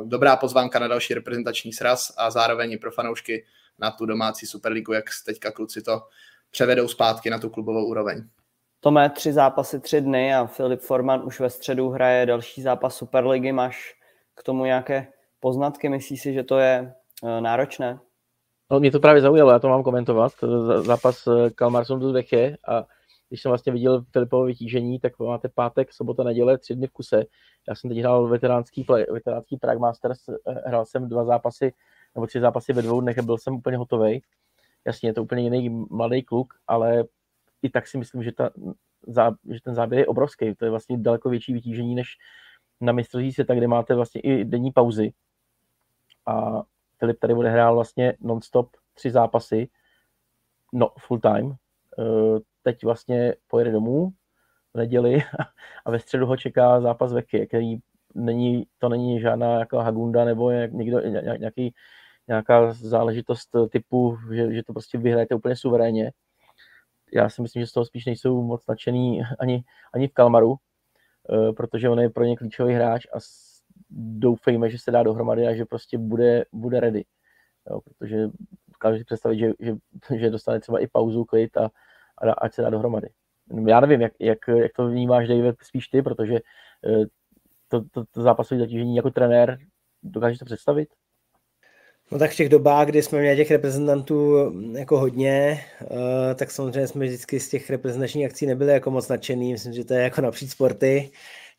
dobrá 0.04 0.36
pozvánka 0.36 0.80
na 0.80 0.88
další 0.88 1.14
reprezentační 1.14 1.74
sraz 1.74 2.14
a 2.18 2.32
zároveň 2.32 2.72
i 2.72 2.78
pro 2.78 2.92
fanoušky 2.92 3.46
na 3.80 3.92
tu 3.92 4.06
domácí 4.06 4.46
Superligu, 4.46 4.94
jak 4.94 5.06
teďka 5.26 5.52
kluci 5.52 5.82
to 5.82 6.02
převedou 6.52 6.88
zpátky 6.88 7.30
na 7.30 7.40
tu 7.40 7.50
klubovou 7.50 7.86
úroveň. 7.86 8.24
Tome, 8.80 9.10
tři 9.10 9.34
zápasy, 9.34 9.80
tři 9.80 10.02
dny 10.02 10.36
a 10.36 10.46
Filip 10.46 10.80
Forman 10.80 11.22
už 11.26 11.40
ve 11.40 11.50
středu 11.50 11.90
hraje 11.90 12.26
další 12.26 12.62
zápas 12.62 12.96
Superligy. 12.96 13.52
Máš 13.52 13.96
k 14.36 14.44
tomu 14.44 14.66
nějaké 14.66 15.08
poznatky? 15.40 15.90
Myslíš 15.90 16.22
si, 16.22 16.34
že 16.34 16.44
to 16.44 16.60
je 16.60 16.94
eh, 17.24 17.42
náročné? 17.42 18.00
No, 18.72 18.80
mě 18.80 18.92
to 18.92 19.00
právě 19.00 19.22
zaujalo, 19.22 19.52
já 19.52 19.60
to 19.60 19.70
mám 19.70 19.84
komentovat. 19.84 20.32
Zápas 20.82 21.28
eh, 21.28 21.50
Kalmarsson 21.50 22.00
do 22.00 22.14
Veche 22.14 22.58
a 22.68 22.86
když 23.32 23.42
jsem 23.42 23.50
vlastně 23.50 23.74
viděl 23.74 24.06
Filipovo 24.12 24.46
vytížení, 24.46 25.00
tak 25.00 25.20
máte 25.20 25.50
pátek, 25.50 25.94
sobota, 25.94 26.24
neděle, 26.24 26.58
tři 26.58 26.76
dny 26.76 26.88
v 26.88 26.92
kuse. 26.92 27.24
Já 27.68 27.76
jsem 27.76 27.90
teď 27.90 28.00
hrál 28.00 28.28
veteránský, 28.28 28.84
play, 28.84 29.06
veteránský 29.12 29.58
Prague 29.58 29.80
Masters, 29.80 30.30
eh, 30.30 30.54
hrál 30.66 30.86
jsem 30.86 31.10
dva 31.10 31.26
zápasy, 31.26 31.74
nebo 32.16 32.28
tři 32.28 32.40
zápasy 32.40 32.74
ve 32.74 32.82
dvou 32.82 33.02
dnech 33.02 33.18
a 33.18 33.22
byl 33.22 33.38
jsem 33.38 33.56
úplně 33.56 33.78
hotový. 33.78 34.22
Jasně, 34.86 35.10
je 35.10 35.14
to 35.14 35.24
úplně 35.24 35.44
jiný 35.44 35.86
mladý 35.90 36.24
kluk, 36.24 36.54
ale 36.68 37.04
i 37.62 37.70
tak 37.70 37.88
si 37.88 37.98
myslím, 37.98 38.24
že, 38.24 38.32
ta, 38.32 38.50
že 39.52 39.62
ten 39.64 39.76
záběr 39.76 40.00
je 40.00 40.08
obrovský. 40.08 40.56
To 40.56 40.66
je 40.66 40.72
vlastně 40.72 40.98
daleko 40.98 41.30
větší 41.30 41.54
vytížení, 41.54 41.96
než, 41.96 42.18
na 42.82 42.92
mistrovství 42.92 43.32
světa, 43.32 43.54
kde 43.54 43.68
máte 43.68 43.96
vlastně 43.96 44.22
i 44.22 44.46
denní 44.46 44.72
pauzy. 44.72 45.14
A 46.26 46.64
Filip 47.00 47.20
tady 47.20 47.34
bude 47.34 47.50
hrál 47.50 47.76
vlastně 47.76 48.18
non-stop 48.22 48.70
tři 48.94 49.12
zápasy, 49.12 49.70
no 50.74 50.90
full 51.00 51.20
time. 51.20 51.56
Eh, 52.00 52.40
teď 52.64 52.84
vlastně 52.84 53.36
pojede 53.48 53.72
domů 53.72 54.12
v 54.74 54.78
neděli 54.78 55.24
a 55.86 55.92
ve 55.92 56.00
středu 56.00 56.26
ho 56.26 56.38
čeká 56.38 56.82
zápas 56.82 57.14
Veky, 57.14 57.48
který 57.48 57.78
není, 58.16 58.66
to 58.78 58.90
není 58.90 59.20
žádná 59.20 59.60
jako 59.60 59.78
Hagunda 59.78 60.26
nebo 60.26 60.52
jak 60.52 60.74
někdo, 60.74 61.00
nějaký, 61.38 61.74
nějaká 62.28 62.74
záležitost 62.74 63.50
typu, 63.70 64.18
že, 64.34 64.54
že 64.54 64.64
to 64.64 64.74
prostě 64.74 64.98
vyhrajete 64.98 65.36
úplně 65.36 65.56
suverénně. 65.56 66.12
Já 67.14 67.30
si 67.30 67.42
myslím, 67.42 67.64
že 67.64 67.68
z 67.68 67.72
toho 67.72 67.86
spíš 67.86 68.06
nejsou 68.06 68.44
moc 68.44 68.68
nadšený 68.68 69.22
ani, 69.40 69.64
ani 69.94 70.08
v 70.08 70.14
Kalmaru, 70.14 70.56
eh, 70.56 71.54
protože 71.54 71.90
on 71.90 72.00
je 72.00 72.10
pro 72.10 72.24
ně 72.24 72.38
klíčový 72.38 72.74
hráč 72.74 73.06
a 73.06 73.18
doufejme, 73.90 74.70
že 74.70 74.80
se 74.80 74.92
dá 74.92 75.04
dohromady 75.04 75.48
a 75.48 75.56
že 75.56 75.66
prostě 75.66 75.98
bude, 75.98 76.46
bude 76.52 76.80
ready. 76.80 77.04
Jo, 77.70 77.82
protože 77.82 78.28
dokážu 78.82 78.98
si 78.98 79.04
představit, 79.04 79.40
že, 79.40 79.52
že, 79.60 79.76
že 80.18 80.30
dostane 80.30 80.60
třeba 80.60 80.80
i 80.80 80.88
pauzu, 80.88 81.26
klid 81.26 81.58
a, 81.58 81.66
a 82.18 82.32
ať 82.32 82.54
se 82.54 82.62
dá 82.62 82.70
dohromady. 82.70 83.10
Já 83.68 83.80
nevím, 83.80 84.02
jak, 84.02 84.14
jak, 84.20 84.38
jak 84.48 84.72
to 84.76 84.88
vnímáš, 84.88 85.28
David, 85.28 85.56
spíš 85.64 85.88
ty, 85.88 86.02
protože 86.02 86.36
eh, 86.36 87.06
to, 87.68 87.82
to, 87.92 88.04
to 88.12 88.22
zápasové 88.22 88.60
zatížení 88.60 88.96
jako 88.96 89.10
trenér, 89.10 89.58
dokážeš 90.04 90.40
to 90.40 90.46
představit? 90.46 90.90
No 92.12 92.20
tak 92.20 92.32
v 92.32 92.36
těch 92.36 92.50
dobách, 92.50 92.88
kdy 92.88 93.04
jsme 93.04 93.20
měli 93.20 93.38
těch 93.38 93.52
reprezentantů 93.52 94.36
jako 94.78 95.00
hodně, 95.00 95.64
uh, 95.82 95.98
tak 96.36 96.52
samozřejmě 96.52 96.88
jsme 96.88 97.06
vždycky 97.06 97.40
z 97.40 97.50
těch 97.50 97.70
reprezentačních 97.70 98.26
akcí 98.26 98.46
nebyli 98.46 98.74
jako 98.74 98.92
moc 98.92 99.08
nadšený. 99.08 99.52
Myslím, 99.52 99.74
že 99.74 99.86
to 99.86 99.94
je 99.94 100.02
jako 100.02 100.22
napříč 100.22 100.52
sporty, 100.52 101.12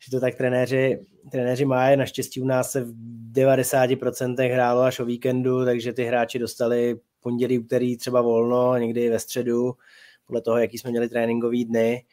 že 0.05 0.11
to 0.11 0.19
tak 0.19 0.35
trenéři, 0.35 1.05
trenéři 1.31 1.65
mají. 1.65 1.97
Naštěstí 1.97 2.41
u 2.41 2.45
nás 2.45 2.71
se 2.71 2.83
v 2.83 2.93
90% 3.31 4.53
hrálo 4.53 4.81
až 4.81 4.99
o 4.99 5.05
víkendu, 5.05 5.65
takže 5.65 5.93
ty 5.93 6.03
hráči 6.03 6.39
dostali 6.39 6.99
pondělí, 7.23 7.59
úterý 7.59 7.97
třeba 7.97 8.21
volno, 8.21 8.77
někdy 8.77 9.09
ve 9.09 9.19
středu, 9.19 9.73
podle 10.25 10.41
toho, 10.41 10.57
jaký 10.57 10.77
jsme 10.77 10.91
měli 10.91 11.09
tréninkový 11.09 11.65
dny. 11.65 12.05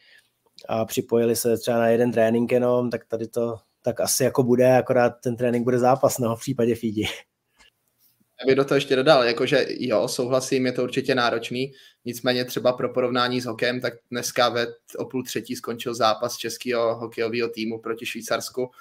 A 0.69 0.85
připojili 0.85 1.35
se 1.35 1.57
třeba 1.57 1.77
na 1.77 1.87
jeden 1.87 2.11
trénink 2.11 2.51
jenom, 2.51 2.89
tak 2.89 3.05
tady 3.05 3.27
to 3.27 3.57
tak 3.81 3.99
asi 3.99 4.23
jako 4.23 4.43
bude, 4.43 4.77
akorát 4.77 5.09
ten 5.09 5.35
trénink 5.35 5.63
bude 5.63 5.79
zápas, 5.79 6.17
no, 6.17 6.35
v 6.35 6.39
případě 6.39 6.75
Fiji. 6.75 7.05
Já 8.41 8.45
bych 8.45 8.55
do 8.55 8.65
toho 8.65 8.75
ještě 8.75 8.95
dodal, 8.95 9.23
jakože 9.23 9.65
jo, 9.69 10.07
souhlasím, 10.07 10.65
je 10.65 10.71
to 10.71 10.83
určitě 10.83 11.15
náročný, 11.15 11.71
nicméně 12.05 12.45
třeba 12.45 12.73
pro 12.73 12.89
porovnání 12.89 13.41
s 13.41 13.45
hokejem, 13.45 13.81
tak 13.81 13.93
dneska 14.11 14.49
ve 14.49 14.67
o 14.97 15.05
půl 15.05 15.23
třetí 15.23 15.55
skončil 15.55 15.95
zápas 15.95 16.37
českého 16.37 16.95
hokejového 16.95 17.49
týmu 17.49 17.79
proti 17.79 18.05
Švýcarsku. 18.05 18.71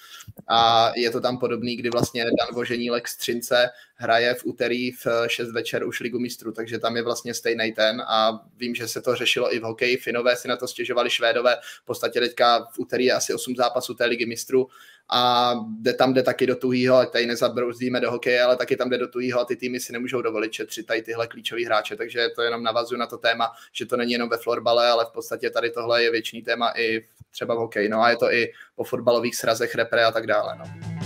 A 0.49 0.91
je 0.97 1.11
to 1.11 1.21
tam 1.21 1.39
podobný, 1.39 1.77
kdy 1.77 1.91
vlastně 1.91 2.25
Dan 2.25 2.55
Voženílek 2.55 3.09
z 3.09 3.17
Třince 3.17 3.69
hraje 4.01 4.35
v 4.35 4.45
úterý 4.45 4.93
v 4.93 5.07
6 5.27 5.53
večer 5.53 5.87
už 5.87 6.01
ligu 6.01 6.19
mistrů, 6.19 6.53
takže 6.53 6.79
tam 6.79 6.97
je 6.97 7.03
vlastně 7.03 7.35
stejný 7.35 7.73
ten 7.73 8.03
a 8.07 8.41
vím, 8.57 8.75
že 8.75 8.89
se 8.89 9.03
to 9.03 9.17
řešilo 9.17 9.55
i 9.55 9.59
v 9.59 9.63
hokeji, 9.63 9.97
Finové 9.97 10.37
si 10.37 10.49
na 10.49 10.57
to 10.57 10.69
stěžovali, 10.69 11.11
Švédové, 11.11 11.57
v 11.83 11.85
podstatě 11.85 12.21
teďka 12.21 12.69
v 12.73 12.79
úterý 12.79 13.05
je 13.05 13.13
asi 13.13 13.35
8 13.35 13.57
zápasů 13.57 13.95
té 13.95 14.05
ligy 14.05 14.27
mistrů 14.27 14.69
a 15.13 15.55
jde 15.81 15.95
tam 15.95 16.15
jde 16.15 16.23
taky 16.23 16.47
do 16.47 16.57
tuhýho, 16.57 16.97
ať 16.97 17.11
tady 17.11 17.27
nezabrouzdíme 17.27 18.01
do 18.01 18.11
hokeje, 18.11 18.43
ale 18.43 18.57
taky 18.57 18.77
tam 18.77 18.91
jde 18.91 18.99
do 18.99 19.09
tuhýho 19.09 19.41
a 19.41 19.45
ty 19.45 19.57
týmy 19.57 19.81
si 19.81 19.93
nemůžou 19.93 20.23
dovolit 20.23 20.53
šetřit 20.53 20.87
tady 20.87 21.03
tyhle 21.03 21.27
klíčové 21.27 21.67
hráče, 21.67 21.97
takže 21.97 22.29
to 22.37 22.43
jenom 22.43 22.63
navazuju 22.63 22.99
na 22.99 23.07
to 23.07 23.19
téma, 23.19 23.53
že 23.73 23.87
to 23.87 23.97
není 23.97 24.13
jenom 24.13 24.29
ve 24.29 24.37
florbale, 24.37 24.89
ale 24.89 25.05
v 25.05 25.13
podstatě 25.13 25.51
tady 25.51 25.71
tohle 25.71 26.03
je 26.03 26.11
věčný 26.11 26.43
téma 26.43 26.73
i 26.77 27.07
třeba 27.31 27.55
v 27.55 27.59
hokeji, 27.59 27.89
no 27.89 28.03
a 28.03 28.11
je 28.11 28.17
to 28.17 28.33
i 28.33 28.53
po 28.77 28.85
fotbalových 28.85 29.37
srazech, 29.37 29.75
repre 29.75 30.05
a 30.05 30.13
tak 30.13 30.27
dále, 30.27 30.57
no. 30.59 31.00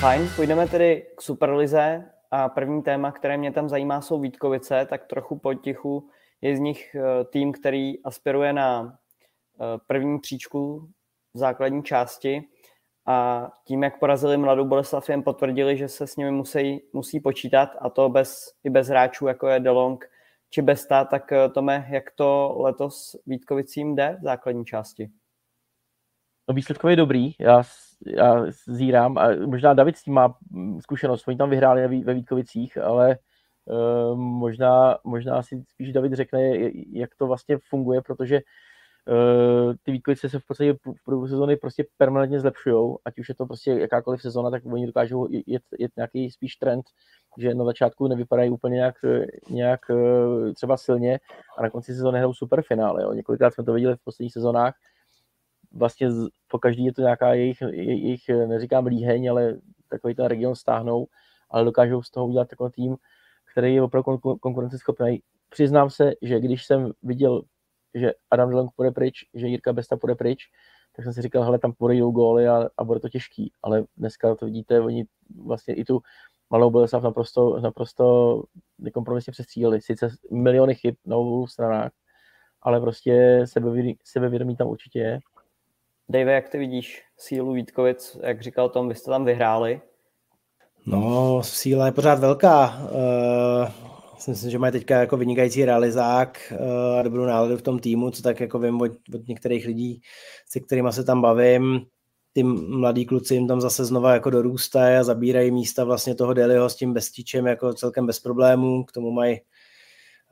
Fajn, 0.00 0.28
půjdeme 0.36 0.68
tedy 0.68 1.06
k 1.16 1.22
Superlize 1.22 2.10
a 2.30 2.48
první 2.48 2.82
téma, 2.82 3.12
které 3.12 3.36
mě 3.36 3.52
tam 3.52 3.68
zajímá, 3.68 4.00
jsou 4.00 4.20
Vítkovice, 4.20 4.86
tak 4.90 5.06
trochu 5.06 5.38
potichu. 5.38 6.08
Je 6.40 6.56
z 6.56 6.60
nich 6.60 6.94
eh, 6.94 7.24
tým, 7.24 7.52
který 7.52 8.04
aspiruje 8.04 8.52
na 8.52 8.98
eh, 9.60 9.78
první 9.86 10.18
příčku 10.18 10.88
v 11.34 11.38
základní 11.38 11.82
části. 11.82 12.42
A 13.06 13.48
tím, 13.64 13.82
jak 13.82 13.98
porazili 13.98 14.36
Mladou 14.36 14.64
Boleslav, 14.64 15.08
jen 15.08 15.22
potvrdili, 15.22 15.76
že 15.76 15.88
se 15.88 16.06
s 16.06 16.16
nimi 16.16 16.30
musí, 16.30 16.82
musí 16.92 17.20
počítat 17.20 17.70
a 17.80 17.90
to 17.90 18.08
bez, 18.08 18.54
i 18.64 18.70
bez 18.70 18.88
hráčů, 18.88 19.26
jako 19.26 19.48
je 19.48 19.60
DeLong 19.60 20.04
či 20.50 20.62
Besta, 20.62 21.04
tak 21.04 21.32
eh, 21.32 21.48
Tome, 21.48 21.86
jak 21.90 22.10
to 22.10 22.56
letos 22.58 23.16
Vítkovicím 23.26 23.96
jde 23.96 24.16
v 24.20 24.24
základní 24.24 24.64
části? 24.64 25.10
No 26.48 26.54
výsledkově 26.54 26.96
dobrý, 26.96 27.32
já 27.38 27.62
já 28.06 28.46
zírám 28.66 29.18
a 29.18 29.28
možná 29.46 29.74
David 29.74 29.96
s 29.96 30.02
tím 30.02 30.14
má 30.14 30.34
zkušenost, 30.80 31.28
oni 31.28 31.36
tam 31.36 31.50
vyhráli 31.50 32.02
ve 32.02 32.14
Vítkovicích, 32.14 32.78
ale 32.78 33.18
uh, 33.64 34.18
možná, 34.18 34.98
možná 35.04 35.42
si 35.42 35.64
spíš 35.68 35.92
David 35.92 36.12
řekne, 36.12 36.50
jak 36.92 37.10
to 37.18 37.26
vlastně 37.26 37.58
funguje, 37.68 38.02
protože 38.02 38.40
uh, 38.40 39.74
ty 39.82 39.92
Vítkovice 39.92 40.28
se 40.28 40.38
v 40.38 40.46
podstatě 40.46 40.72
v 40.72 41.04
průběhu 41.04 41.28
sezóny 41.28 41.56
prostě 41.56 41.84
permanentně 41.98 42.40
zlepšují, 42.40 42.96
ať 43.04 43.18
už 43.18 43.28
je 43.28 43.34
to 43.34 43.46
prostě 43.46 43.70
jakákoliv 43.70 44.22
sezóna, 44.22 44.50
tak 44.50 44.62
oni 44.66 44.86
dokážou 44.86 45.28
jet, 45.46 45.62
jet 45.78 45.92
nějaký 45.96 46.30
spíš 46.30 46.56
trend, 46.56 46.84
že 47.38 47.54
na 47.54 47.64
začátku 47.64 48.08
nevypadají 48.08 48.50
úplně 48.50 48.74
nějak, 48.74 48.94
nějak 49.50 49.80
uh, 49.90 50.52
třeba 50.52 50.76
silně 50.76 51.20
a 51.58 51.62
na 51.62 51.70
konci 51.70 51.94
sezóny 51.94 52.18
hrajou 52.18 52.34
super 52.34 52.62
finále. 52.62 53.02
Jo. 53.02 53.12
Několikrát 53.12 53.54
jsme 53.54 53.64
to 53.64 53.72
viděli 53.72 53.96
v 53.96 54.04
posledních 54.04 54.32
sezónách, 54.32 54.74
vlastně 55.72 56.08
po 56.48 56.58
každý 56.58 56.84
je 56.84 56.92
to 56.92 57.02
nějaká 57.02 57.34
jejich, 57.34 57.60
jejich, 57.70 58.28
neříkám 58.28 58.86
líheň, 58.86 59.30
ale 59.30 59.56
takový 59.88 60.14
ten 60.14 60.26
region 60.26 60.54
stáhnou, 60.54 61.06
ale 61.50 61.64
dokážou 61.64 62.02
z 62.02 62.10
toho 62.10 62.26
udělat 62.26 62.48
takový 62.48 62.70
tým, 62.70 62.96
který 63.52 63.74
je 63.74 63.82
opravdu 63.82 64.18
konkurenceschopný. 64.18 65.22
Přiznám 65.48 65.90
se, 65.90 66.12
že 66.22 66.40
když 66.40 66.66
jsem 66.66 66.92
viděl, 67.02 67.42
že 67.94 68.12
Adam 68.30 68.50
Delong 68.50 68.70
půjde 68.76 68.90
pryč, 68.90 69.14
že 69.34 69.46
Jirka 69.46 69.72
Besta 69.72 69.96
půjde 69.96 70.14
pryč, 70.14 70.44
tak 70.96 71.04
jsem 71.04 71.12
si 71.12 71.22
říkal, 71.22 71.42
hele, 71.42 71.58
tam 71.58 71.72
podejdou 71.72 72.10
góly 72.10 72.48
a, 72.48 72.68
a 72.76 72.84
bude 72.84 73.00
to 73.00 73.08
těžký. 73.08 73.52
Ale 73.62 73.84
dneska 73.96 74.34
to 74.34 74.46
vidíte, 74.46 74.80
oni 74.80 75.04
vlastně 75.44 75.74
i 75.74 75.84
tu 75.84 76.00
malou 76.50 76.70
Boleslav 76.70 77.02
naprosto, 77.02 77.60
naprosto 77.60 78.42
nekompromisně 78.78 79.30
přestříleli. 79.30 79.80
Sice 79.80 80.08
miliony 80.30 80.74
chyb 80.74 80.94
na 81.06 81.16
obou 81.16 81.46
stranách, 81.46 81.90
ale 82.62 82.80
prostě 82.80 83.42
sebevědomí, 83.44 83.96
sebevědomí 84.04 84.56
tam 84.56 84.68
určitě 84.68 84.98
je. 84.98 85.18
Dave, 86.10 86.32
jak 86.32 86.48
ty 86.48 86.58
vidíš 86.58 87.02
sílu 87.16 87.52
Vítkovic? 87.52 88.16
Jak 88.22 88.42
říkal 88.42 88.68
Tom, 88.68 88.88
vy 88.88 88.94
jste 88.94 89.10
tam 89.10 89.24
vyhráli. 89.24 89.80
No, 90.86 91.42
síla 91.42 91.86
je 91.86 91.92
pořád 91.92 92.18
velká. 92.18 92.80
Uh, 92.92 93.68
myslím, 94.28 94.50
že 94.50 94.58
mají 94.58 94.72
teďka 94.72 95.00
jako 95.00 95.16
vynikající 95.16 95.64
realizák 95.64 96.52
uh, 96.52 96.98
a 96.98 97.02
dobrou 97.02 97.24
náladu 97.24 97.56
v 97.56 97.62
tom 97.62 97.78
týmu, 97.78 98.10
co 98.10 98.22
tak 98.22 98.40
jako 98.40 98.58
vím 98.58 98.80
od, 98.80 98.92
od 99.14 99.28
některých 99.28 99.66
lidí, 99.66 100.00
se 100.48 100.60
kterými 100.60 100.92
se 100.92 101.04
tam 101.04 101.22
bavím. 101.22 101.80
Ty 102.32 102.42
mladí 102.42 103.06
kluci 103.06 103.34
jim 103.34 103.48
tam 103.48 103.60
zase 103.60 103.84
znova 103.84 104.14
jako 104.14 104.30
dorůstají 104.30 104.96
a 104.96 105.04
zabírají 105.04 105.50
místa 105.50 105.84
vlastně 105.84 106.14
toho 106.14 106.34
Deliho 106.34 106.70
s 106.70 106.76
tím 106.76 106.94
beztíčem 106.94 107.46
jako 107.46 107.74
celkem 107.74 108.06
bez 108.06 108.20
problémů. 108.20 108.84
K 108.84 108.92
tomu 108.92 109.10
mají 109.10 109.40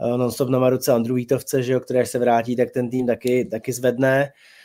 uh, 0.00 0.18
non-stop 0.18 0.48
na 0.48 0.58
Maruce 0.58 0.92
Andrew 0.92 1.16
Vítovce, 1.16 1.62
že 1.62 1.72
jo, 1.72 1.80
který 1.80 2.00
až 2.00 2.08
se 2.08 2.18
vrátí, 2.18 2.56
tak 2.56 2.70
ten 2.70 2.90
tým 2.90 3.06
taky, 3.06 3.44
taky 3.44 3.72
zvedne. 3.72 4.24
Uh, 4.24 4.30
Eh, 4.30 4.57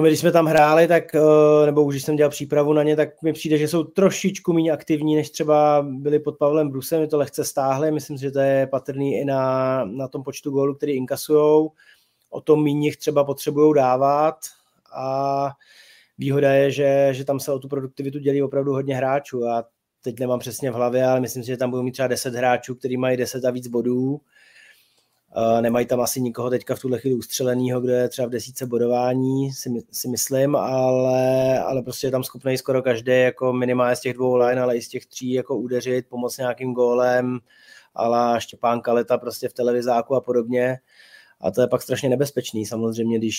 my, 0.00 0.08
když 0.08 0.20
jsme 0.20 0.32
tam 0.32 0.46
hráli, 0.46 0.88
tak, 0.88 1.14
eh, 1.14 1.66
nebo 1.66 1.84
už 1.84 2.02
jsem 2.02 2.16
dělal 2.16 2.30
přípravu 2.30 2.72
na 2.72 2.82
ně, 2.82 2.96
tak 2.96 3.22
mi 3.22 3.32
přijde, 3.32 3.58
že 3.58 3.68
jsou 3.68 3.84
trošičku 3.84 4.52
méně 4.52 4.72
aktivní, 4.72 5.16
než 5.16 5.30
třeba 5.30 5.86
byli 5.88 6.18
pod 6.18 6.38
Pavlem 6.38 6.70
Brusem, 6.70 7.00
my 7.00 7.08
to 7.08 7.18
lehce 7.18 7.44
stáhli, 7.44 7.92
myslím, 7.92 8.16
že 8.16 8.30
to 8.30 8.40
je 8.40 8.66
patrný 8.66 9.20
i 9.20 9.24
na, 9.24 9.84
na 9.84 10.08
tom 10.08 10.22
počtu 10.22 10.50
gólů, 10.50 10.74
který 10.74 10.92
inkasujou, 10.92 11.72
o 12.30 12.40
tom 12.40 12.64
méně 12.64 12.96
třeba 12.96 13.24
potřebují 13.24 13.74
dávat. 13.74 14.36
A 14.94 15.50
výhoda 16.18 16.52
je, 16.52 16.70
že, 16.70 17.08
že 17.12 17.24
tam 17.24 17.40
se 17.40 17.52
o 17.52 17.58
tu 17.58 17.68
produktivitu 17.68 18.18
dělí 18.18 18.42
opravdu 18.42 18.72
hodně 18.72 18.96
hráčů. 18.96 19.46
A 19.46 19.64
teď 20.02 20.20
nemám 20.20 20.38
přesně 20.38 20.70
v 20.70 20.74
hlavě, 20.74 21.06
ale 21.06 21.20
myslím 21.20 21.42
si, 21.42 21.46
že 21.46 21.56
tam 21.56 21.70
budou 21.70 21.82
mít 21.82 21.92
třeba 21.92 22.08
10 22.08 22.34
hráčů, 22.34 22.74
kteří 22.74 22.96
mají 22.96 23.16
10 23.16 23.44
a 23.44 23.50
víc 23.50 23.68
bodů 23.68 24.20
Nemají 25.60 25.86
tam 25.86 26.00
asi 26.00 26.20
nikoho 26.20 26.50
teďka 26.50 26.74
v 26.74 26.80
tuhle 26.80 26.98
chvíli 26.98 27.16
ustřeleného, 27.16 27.80
kdo 27.80 27.92
je 27.92 28.08
třeba 28.08 28.28
v 28.28 28.30
desíce 28.30 28.66
bodování, 28.66 29.52
si, 29.52 29.70
si 29.92 30.08
myslím, 30.08 30.56
ale, 30.56 31.58
ale 31.58 31.82
prostě 31.82 32.06
je 32.06 32.10
tam 32.10 32.24
schopný 32.24 32.58
skoro 32.58 32.82
každý 32.82 33.12
jako 33.12 33.52
minimálně 33.52 33.96
z 33.96 34.00
těch 34.00 34.14
dvou 34.14 34.36
line, 34.36 34.60
ale 34.60 34.76
i 34.76 34.82
z 34.82 34.88
těch 34.88 35.06
tří 35.06 35.32
jako 35.32 35.56
udeřit, 35.56 36.06
pomoct 36.08 36.38
nějakým 36.38 36.72
gólem, 36.72 37.38
ale 37.94 38.40
Štěpán 38.40 38.80
Kaleta 38.80 39.18
prostě 39.18 39.48
v 39.48 39.52
televizáku 39.52 40.14
a 40.14 40.20
podobně. 40.20 40.78
A 41.40 41.50
to 41.50 41.60
je 41.60 41.68
pak 41.68 41.82
strašně 41.82 42.08
nebezpečný 42.08 42.66
samozřejmě, 42.66 43.18
když 43.18 43.36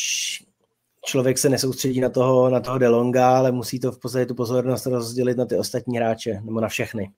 člověk 1.05 1.37
se 1.37 1.49
nesoustředí 1.49 1.99
na 1.99 2.09
toho, 2.09 2.49
na 2.49 2.59
toho 2.59 2.77
Delonga, 2.77 3.37
ale 3.37 3.51
musí 3.51 3.79
to 3.79 3.91
v 3.91 3.99
podstatě 3.99 4.25
tu 4.25 4.35
pozornost 4.35 4.85
rozdělit 4.85 5.37
na 5.37 5.45
ty 5.45 5.57
ostatní 5.57 5.97
hráče, 5.97 6.41
nebo 6.43 6.61
na 6.61 6.67
všechny. 6.67 7.11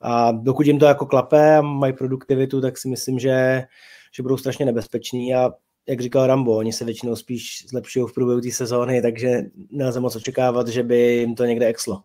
A 0.00 0.32
dokud 0.32 0.66
jim 0.66 0.78
to 0.78 0.84
jako 0.84 1.06
klape 1.06 1.56
a 1.56 1.62
mají 1.62 1.92
produktivitu, 1.92 2.60
tak 2.60 2.78
si 2.78 2.88
myslím, 2.88 3.18
že, 3.18 3.66
že 4.14 4.22
budou 4.22 4.36
strašně 4.36 4.66
nebezpeční 4.66 5.34
a 5.34 5.50
jak 5.88 6.00
říkal 6.00 6.26
Rambo, 6.26 6.56
oni 6.56 6.72
se 6.72 6.84
většinou 6.84 7.16
spíš 7.16 7.66
zlepšují 7.68 8.06
v 8.06 8.14
průběhu 8.14 8.40
té 8.40 8.50
sezóny, 8.50 9.02
takže 9.02 9.42
nelze 9.70 10.00
moc 10.00 10.16
očekávat, 10.16 10.68
že 10.68 10.82
by 10.82 10.96
jim 10.98 11.34
to 11.34 11.44
někde 11.44 11.66
exlo. 11.66 12.02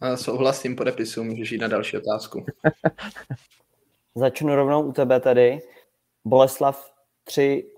A 0.00 0.16
souhlasím, 0.16 0.76
podepisu, 0.76 1.24
můžeš 1.24 1.52
jít 1.52 1.58
na 1.58 1.68
další 1.68 1.96
otázku. 1.96 2.46
Začnu 4.14 4.54
rovnou 4.54 4.82
u 4.82 4.92
tebe 4.92 5.20
tady. 5.20 5.58
Boleslav, 6.24 6.92
tři 7.24 7.70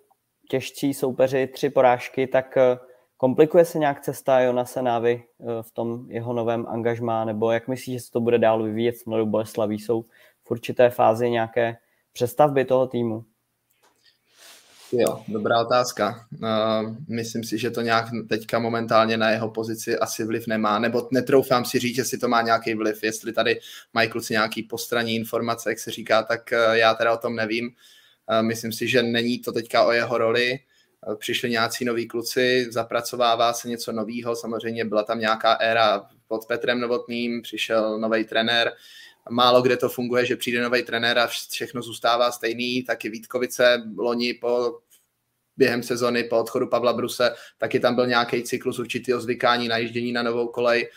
těžcí 0.51 0.95
soupeři, 0.95 1.47
tři 1.47 1.71
porážky, 1.71 2.27
tak 2.27 2.57
eh, 2.57 2.79
komplikuje 3.17 3.65
se 3.65 3.79
nějak 3.79 4.01
cesta 4.01 4.41
Jonase 4.41 4.83
Návy 4.83 5.25
eh, 5.41 5.63
v 5.63 5.71
tom 5.71 6.11
jeho 6.11 6.33
novém 6.33 6.67
angažmá, 6.67 7.25
nebo 7.25 7.53
jak 7.53 7.69
myslíš, 7.69 7.95
že 7.95 8.01
se 8.01 8.11
to 8.11 8.21
bude 8.21 8.39
dál 8.39 8.63
vyvíjet 8.63 8.97
s 8.97 9.05
Mladou 9.05 9.27
Boleslaví? 9.27 9.79
Jsou 9.79 10.03
v 10.45 10.51
určité 10.51 10.91
fázi 10.91 11.31
nějaké 11.31 11.77
přestavby 12.13 12.65
toho 12.65 12.87
týmu? 12.87 13.25
Jo, 14.93 15.23
dobrá 15.29 15.61
otázka. 15.61 16.27
Uh, 16.43 16.97
myslím 17.09 17.45
si, 17.45 17.59
že 17.59 17.71
to 17.71 17.81
nějak 17.81 18.07
teďka 18.29 18.59
momentálně 18.59 19.17
na 19.17 19.31
jeho 19.31 19.51
pozici 19.51 19.99
asi 19.99 20.25
vliv 20.25 20.47
nemá, 20.47 20.79
nebo 20.79 21.09
netroufám 21.11 21.65
si 21.65 21.79
říct, 21.79 21.97
že 21.97 22.05
si 22.05 22.19
to 22.19 22.29
má 22.29 22.43
nějaký 22.43 22.75
vliv. 22.75 23.03
Jestli 23.03 23.33
tady 23.33 23.61
mají 23.95 24.09
kluci 24.09 24.33
nějaký 24.33 24.63
postraní 24.63 25.15
informace, 25.15 25.71
jak 25.71 25.79
se 25.79 25.91
říká, 25.91 26.23
tak 26.23 26.41
uh, 26.53 26.75
já 26.75 26.95
teda 26.95 27.13
o 27.13 27.17
tom 27.17 27.37
nevím. 27.37 27.71
Myslím 28.41 28.73
si, 28.73 28.89
že 28.89 29.03
není 29.03 29.39
to 29.39 29.53
teďka 29.53 29.85
o 29.85 29.93
jeho 29.93 30.19
roli. 30.19 30.59
Přišli 31.19 31.51
nějací 31.51 31.85
noví 31.85 32.09
kluci, 32.09 32.67
zapracovává 32.71 33.53
se 33.53 33.69
něco 33.69 33.93
nového. 33.93 34.37
Samozřejmě 34.37 34.85
byla 34.85 35.03
tam 35.03 35.21
nějaká 35.21 35.53
éra 35.53 36.07
pod 36.29 36.47
Petrem 36.47 36.81
Novotným, 36.81 37.43
přišel 37.43 37.99
nový 37.99 38.25
trenér, 38.25 38.73
málo 39.31 39.63
kde 39.63 39.77
to 39.77 39.89
funguje, 39.89 40.27
že 40.27 40.37
přijde 40.37 40.63
nový 40.63 40.83
trenér 40.83 41.19
a 41.19 41.27
všechno 41.27 41.83
zůstává 41.83 42.33
stejný, 42.33 42.83
taky 42.83 43.09
Vítkovice 43.09 43.83
loni 43.97 44.35
po 44.35 44.79
během 45.57 45.83
sezony 45.83 46.25
po 46.25 46.39
odchodu 46.39 46.67
Pavla 46.67 46.93
Bruse, 46.93 47.35
taky 47.59 47.81
tam 47.81 47.95
byl 47.95 48.07
nějaký 48.07 48.43
cyklus 48.43 48.79
určitého 48.79 49.21
zvykání, 49.21 49.69
najíždění 49.69 50.13
na 50.13 50.23
novou 50.23 50.49
kolej, 50.49 50.91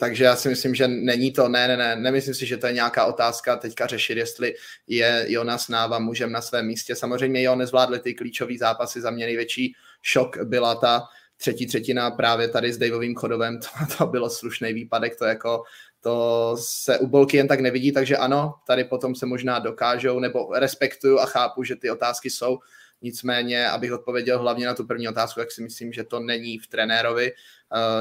takže 0.00 0.24
já 0.24 0.36
si 0.36 0.48
myslím, 0.48 0.74
že 0.74 0.88
není 0.88 1.32
to, 1.32 1.48
ne, 1.48 1.68
ne, 1.68 1.76
ne, 1.76 1.96
nemyslím 1.96 2.34
si, 2.34 2.46
že 2.46 2.56
to 2.56 2.66
je 2.66 2.72
nějaká 2.72 3.04
otázka 3.04 3.56
teďka 3.56 3.86
řešit, 3.86 4.18
jestli 4.18 4.54
je 4.86 5.26
Jonas 5.28 5.68
Náva 5.68 5.98
mužem 5.98 6.32
na 6.32 6.40
svém 6.40 6.66
místě. 6.66 6.96
Samozřejmě 6.96 7.42
jo, 7.42 7.56
nezvládli 7.56 7.98
ty 7.98 8.14
klíčové 8.14 8.58
zápasy, 8.58 9.00
za 9.00 9.10
mě 9.10 9.26
největší 9.26 9.74
šok 10.02 10.38
byla 10.44 10.74
ta 10.74 11.02
třetí 11.36 11.66
třetina 11.66 12.10
právě 12.10 12.48
tady 12.48 12.72
s 12.72 12.78
Daveovým 12.78 13.14
chodovem, 13.14 13.58
to, 13.88 13.96
to 13.98 14.06
bylo 14.06 14.30
slušný 14.30 14.72
výpadek, 14.72 15.16
to 15.16 15.24
jako 15.24 15.62
to 16.00 16.56
se 16.60 16.98
u 16.98 17.06
Bolky 17.06 17.36
jen 17.36 17.48
tak 17.48 17.60
nevidí, 17.60 17.92
takže 17.92 18.16
ano, 18.16 18.54
tady 18.66 18.84
potom 18.84 19.14
se 19.14 19.26
možná 19.26 19.58
dokážou, 19.58 20.18
nebo 20.18 20.48
respektuju 20.54 21.18
a 21.18 21.26
chápu, 21.26 21.64
že 21.64 21.76
ty 21.76 21.90
otázky 21.90 22.30
jsou, 22.30 22.58
Nicméně, 23.02 23.68
abych 23.68 23.92
odpověděl 23.92 24.38
hlavně 24.38 24.66
na 24.66 24.74
tu 24.74 24.86
první 24.86 25.08
otázku, 25.08 25.40
jak 25.40 25.50
si 25.50 25.62
myslím, 25.62 25.92
že 25.92 26.04
to 26.04 26.20
není 26.20 26.58
v 26.58 26.66
trenérovi, 26.66 27.32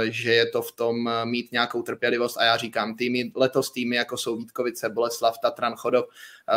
že 0.10 0.34
je 0.34 0.46
to 0.46 0.62
v 0.62 0.72
tom 0.72 1.08
eh, 1.08 1.26
mít 1.26 1.52
nějakou 1.52 1.82
trpělivost 1.82 2.38
a 2.38 2.44
já 2.44 2.58
říkám, 2.58 2.96
týmy, 2.96 3.32
letos 3.36 3.72
týmy 3.72 3.96
jako 3.96 4.18
jsou 4.18 4.38
Vítkovice, 4.38 4.90
Boleslav, 4.90 5.38
Tatran, 5.40 5.76
Chodov, 5.76 6.06
eh, 6.06 6.54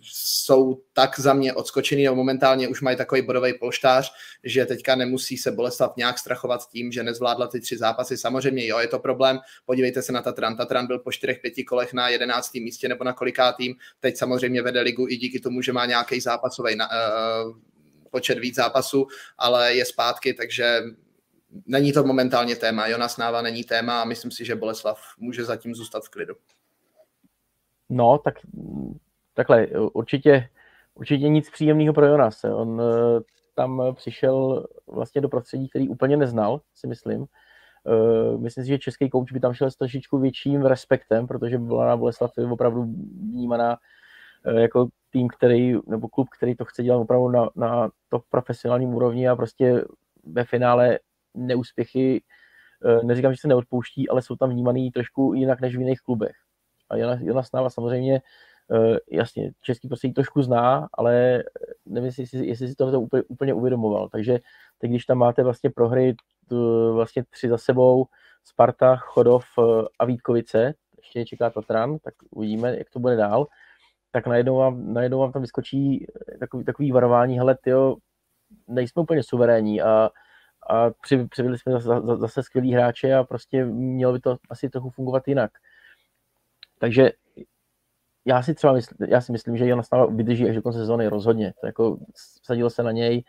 jsou 0.00 0.82
tak 0.92 1.20
za 1.20 1.34
mě 1.34 1.52
odskočený, 1.52 2.04
nebo 2.04 2.16
momentálně 2.16 2.68
už 2.68 2.80
mají 2.80 2.96
takový 2.96 3.22
bodový 3.22 3.58
polštář, 3.58 4.12
že 4.44 4.66
teďka 4.66 4.94
nemusí 4.94 5.36
se 5.36 5.52
Boleslav 5.52 5.96
nějak 5.96 6.18
strachovat 6.18 6.68
tím, 6.68 6.92
že 6.92 7.02
nezvládla 7.02 7.46
ty 7.46 7.60
tři 7.60 7.78
zápasy. 7.78 8.16
Samozřejmě 8.16 8.66
jo, 8.66 8.78
je 8.78 8.88
to 8.88 8.98
problém, 8.98 9.38
podívejte 9.66 10.02
se 10.02 10.12
na 10.12 10.22
Tatran. 10.22 10.56
Tatran 10.56 10.86
byl 10.86 10.98
po 10.98 11.12
čtyřech, 11.12 11.38
pěti 11.38 11.64
kolech 11.64 11.92
na 11.92 12.08
jedenáctém 12.08 12.62
místě 12.62 12.88
nebo 12.88 13.04
na 13.04 13.12
kolikátým, 13.12 13.74
teď 14.00 14.16
samozřejmě 14.16 14.62
vede 14.62 14.80
ligu 14.80 15.06
i 15.08 15.16
díky 15.16 15.40
tomu, 15.40 15.62
že 15.62 15.72
má 15.72 15.86
nějaký 15.86 16.20
zápasový 16.20 16.76
počet 18.10 18.38
víc 18.38 18.54
zápasů, 18.54 19.06
ale 19.38 19.74
je 19.74 19.84
zpátky, 19.84 20.34
takže 20.34 20.82
není 21.66 21.92
to 21.92 22.04
momentálně 22.04 22.56
téma. 22.56 22.86
Jonas 22.86 23.16
Náva 23.16 23.42
není 23.42 23.64
téma 23.64 24.02
a 24.02 24.04
myslím 24.04 24.30
si, 24.30 24.44
že 24.44 24.56
Boleslav 24.56 25.00
může 25.18 25.44
zatím 25.44 25.74
zůstat 25.74 26.04
v 26.04 26.08
klidu. 26.08 26.34
No, 27.88 28.18
tak 28.18 28.34
takhle, 29.34 29.66
určitě, 29.92 30.48
určitě 30.94 31.28
nic 31.28 31.50
příjemného 31.50 31.94
pro 31.94 32.06
Jonase. 32.06 32.54
On 32.54 32.80
eh, 32.80 33.20
tam 33.54 33.82
přišel 33.94 34.66
vlastně 34.86 35.20
do 35.20 35.28
prostředí, 35.28 35.68
který 35.68 35.88
úplně 35.88 36.16
neznal, 36.16 36.60
si 36.74 36.86
myslím. 36.86 37.26
Eh, 37.86 38.38
myslím 38.38 38.64
si, 38.64 38.68
že 38.68 38.78
český 38.78 39.10
kouč 39.10 39.32
by 39.32 39.40
tam 39.40 39.54
šel 39.54 39.70
s 39.70 39.76
trošičku 39.76 40.18
větším 40.18 40.62
respektem, 40.62 41.26
protože 41.26 41.58
na 41.58 41.96
Boleslav 41.96 42.32
je 42.38 42.46
opravdu 42.46 42.82
vnímaná 43.30 43.76
eh, 44.46 44.60
jako 44.60 44.88
tým, 45.10 45.28
který, 45.28 45.74
nebo 45.86 46.08
klub, 46.08 46.28
který 46.28 46.56
to 46.56 46.64
chce 46.64 46.82
dělat 46.82 46.98
opravdu 46.98 47.28
na, 47.28 47.50
na 47.56 47.90
to 48.08 48.20
profesionálním 48.30 48.94
úrovni 48.94 49.28
a 49.28 49.36
prostě 49.36 49.84
ve 50.24 50.44
finále 50.44 50.98
neúspěchy, 51.34 52.22
eh, 52.84 53.06
neříkám, 53.06 53.32
že 53.32 53.40
se 53.40 53.48
neodpouští, 53.48 54.08
ale 54.08 54.22
jsou 54.22 54.36
tam 54.36 54.50
vnímaný 54.50 54.90
trošku 54.90 55.34
jinak 55.34 55.60
než 55.60 55.76
v 55.76 55.80
jiných 55.80 56.00
klubech. 56.00 56.36
A 56.90 56.96
Jana, 56.96 57.18
Jana 57.22 57.42
Snáva 57.42 57.70
samozřejmě, 57.70 58.22
eh, 58.72 58.98
jasně, 59.10 59.52
český 59.60 59.88
prostředí 59.88 60.14
trošku 60.14 60.42
zná, 60.42 60.88
ale 60.94 61.42
nevím, 61.86 62.12
jestli, 62.18 62.46
jestli 62.46 62.68
si 62.68 62.74
to 62.74 63.00
úplně, 63.00 63.22
úplně 63.22 63.54
uvědomoval. 63.54 64.08
Takže 64.08 64.38
teď, 64.78 64.90
když 64.90 65.04
tam 65.04 65.18
máte 65.18 65.42
vlastně 65.42 65.70
prohry 65.70 66.14
vlastně 66.92 67.24
tři 67.30 67.48
za 67.48 67.58
sebou, 67.58 68.06
Sparta, 68.44 68.96
Chodov 68.96 69.44
eh, 69.58 69.62
a 69.98 70.04
Vítkovice, 70.04 70.74
ještě 70.96 71.24
čeká 71.24 71.50
Tatran, 71.50 71.98
tak 71.98 72.14
uvidíme, 72.30 72.76
jak 72.78 72.90
to 72.90 73.00
bude 73.00 73.16
dál 73.16 73.46
tak 74.12 74.26
najednou 74.26 74.56
vám, 74.56 74.92
najednou 74.92 75.18
vám 75.18 75.32
tam 75.32 75.42
vyskočí 75.42 76.06
takový, 76.40 76.64
takový 76.64 76.92
varování, 76.92 77.38
hele, 77.38 77.56
tyjo, 77.56 77.96
nejsme 78.68 79.02
úplně 79.02 79.22
suverénní 79.22 79.82
a, 79.82 80.10
a 80.70 80.90
při, 80.90 81.24
přivedli 81.24 81.58
jsme 81.58 81.72
zase, 81.72 82.16
zase 82.16 82.42
skvělý 82.42 82.72
hráče 82.72 83.14
a 83.14 83.24
prostě 83.24 83.64
mělo 83.64 84.12
by 84.12 84.20
to 84.20 84.36
asi 84.50 84.70
trochu 84.70 84.90
fungovat 84.90 85.28
jinak. 85.28 85.50
Takže 86.78 87.10
já 88.24 88.42
si 88.42 88.54
třeba 88.54 88.72
mysl, 88.72 88.94
já 89.08 89.20
si 89.20 89.32
myslím, 89.32 89.56
že 89.56 89.66
Jan 89.66 89.82
stále 89.82 90.14
vydrží 90.14 90.48
až 90.48 90.54
do 90.54 90.62
konce 90.62 90.78
sezóny 90.78 91.08
rozhodně. 91.08 91.52
To 91.60 91.66
jako 91.66 91.98
vsadilo 92.42 92.70
se 92.70 92.82
na 92.82 92.92
něj, 92.92 93.24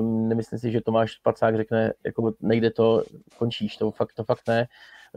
um, 0.00 0.28
nemyslím 0.28 0.58
si, 0.58 0.70
že 0.70 0.80
Tomáš 0.80 1.16
Pacák 1.16 1.56
řekne, 1.56 1.92
jako 2.04 2.32
nejde 2.40 2.70
to, 2.70 3.02
končíš, 3.38 3.76
to 3.76 3.90
fakt, 3.90 4.14
to 4.14 4.24
fakt 4.24 4.48
ne. 4.48 4.66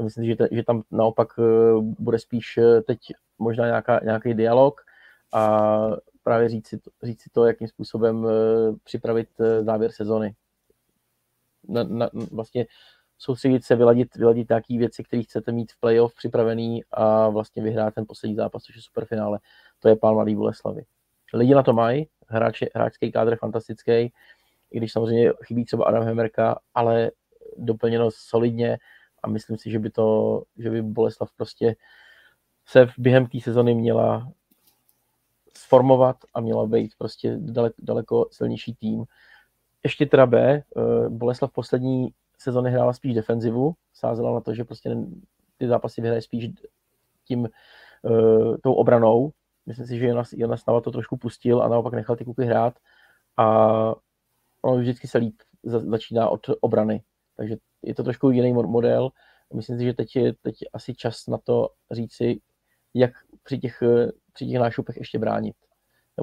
Myslím 0.04 0.24
si, 0.24 0.28
že, 0.28 0.48
že 0.52 0.64
tam 0.64 0.82
naopak 0.92 1.28
eh, 1.40 1.44
bude 1.80 2.20
spíš 2.20 2.58
eh, 2.58 2.82
teď 2.82 3.00
možná 3.40 3.66
nějaká, 3.66 4.00
nějaký 4.04 4.34
dialog 4.34 4.82
a 5.34 5.70
právě 6.24 6.50
říct 6.50 6.68
si, 6.68 6.78
to, 6.78 6.92
říct 7.04 7.22
si 7.22 7.30
to, 7.30 7.46
jakým 7.46 7.68
způsobem 7.68 8.28
eh, 8.28 8.76
připravit 8.84 9.30
závěr 9.62 9.92
sezony. 9.92 10.36
Na, 11.72 11.84
na, 11.84 12.09
vlastně 12.32 12.65
soustředit 13.17 13.65
se, 13.65 13.76
vyladit, 13.76 14.15
vyladit 14.15 14.49
nějaké 14.49 14.78
věci, 14.78 15.03
které 15.03 15.24
chcete 15.24 15.51
mít 15.51 15.72
v 15.72 15.80
playoff 15.80 16.15
připravený 16.15 16.84
a 16.91 17.30
vlastně 17.30 17.63
vyhrát 17.63 17.93
ten 17.93 18.05
poslední 18.07 18.36
zápas, 18.36 18.63
což 18.63 18.76
je 18.76 18.82
superfinále. 18.82 19.39
To 19.80 19.89
je 19.89 19.95
pán 19.95 20.13
Mladý 20.13 20.36
Boleslavy. 20.36 20.86
Lidi 21.34 21.55
na 21.55 21.63
to 21.63 21.74
mají, 21.74 22.07
hráč, 22.28 22.63
hráčský 22.76 23.11
kádr 23.11 23.36
fantastický, 23.36 23.91
i 24.72 24.78
když 24.78 24.91
samozřejmě 24.91 25.34
chybí 25.43 25.65
třeba 25.65 25.86
Adam 25.86 26.03
Hemerka, 26.03 26.59
ale 26.74 27.11
doplněno 27.57 28.09
solidně, 28.11 28.78
a 29.24 29.28
myslím 29.28 29.57
si, 29.57 29.72
že 29.72 29.80
by 29.80 29.89
to, 29.89 30.43
že 30.57 30.69
by 30.69 30.82
Boleslav 30.82 31.32
prostě 31.38 31.76
se 32.65 32.86
v 32.86 32.93
během 32.97 33.28
té 33.28 33.39
sezony 33.39 33.76
měla 33.76 34.32
sformovat 35.57 36.17
a 36.34 36.41
měla 36.41 36.65
být 36.65 36.91
prostě 36.97 37.38
daleko, 37.39 37.76
daleko 37.80 38.28
silnější 38.32 38.76
tým. 38.76 39.03
Ještě 39.84 40.06
teda 40.06 40.26
B, 40.26 40.40
eh, 40.40 40.64
Boleslav 41.10 41.52
poslední 41.52 42.14
sezony 42.38 42.72
hrála 42.72 42.94
spíš 42.94 43.16
defenzivu, 43.16 43.74
sázela 43.94 44.34
na 44.34 44.42
to, 44.42 44.54
že 44.54 44.64
prostě 44.64 44.96
ty 45.58 45.68
zápasy 45.68 46.02
vyhraje 46.02 46.22
spíš 46.22 46.50
tím 47.26 47.40
uh, 47.42 48.58
tou 48.64 48.74
obranou. 48.74 49.32
Myslím 49.66 49.88
si, 49.88 49.98
že 49.98 50.06
Jonas, 50.06 50.34
Jonas 50.34 50.66
Nava 50.66 50.82
to 50.82 50.92
trošku 50.92 51.18
pustil 51.18 51.62
a 51.62 51.68
naopak 51.68 51.94
nechal 51.94 52.16
ty 52.16 52.26
kuky 52.26 52.46
hrát 52.46 52.74
a 53.38 53.46
ono 54.62 54.78
vždycky 54.78 55.08
se 55.08 55.18
líp 55.18 55.36
začíná 55.64 56.30
od 56.30 56.50
obrany. 56.62 57.04
Takže 57.38 57.56
je 57.82 57.96
to 57.96 58.04
trošku 58.04 58.30
jiný 58.30 58.54
model. 58.54 59.10
Myslím 59.54 59.78
si, 59.78 59.84
že 59.84 59.94
teď 59.94 60.16
je 60.16 60.34
teď 60.34 60.56
asi 60.74 60.94
čas 60.94 61.28
na 61.28 61.38
to 61.38 61.70
říci, 61.92 62.42
jak 62.94 63.12
při 63.44 63.58
těch, 63.58 63.84
při 64.34 64.48
těch 64.48 64.60
nášupech 64.60 64.98
ještě 64.98 65.20
bránit. 65.20 65.56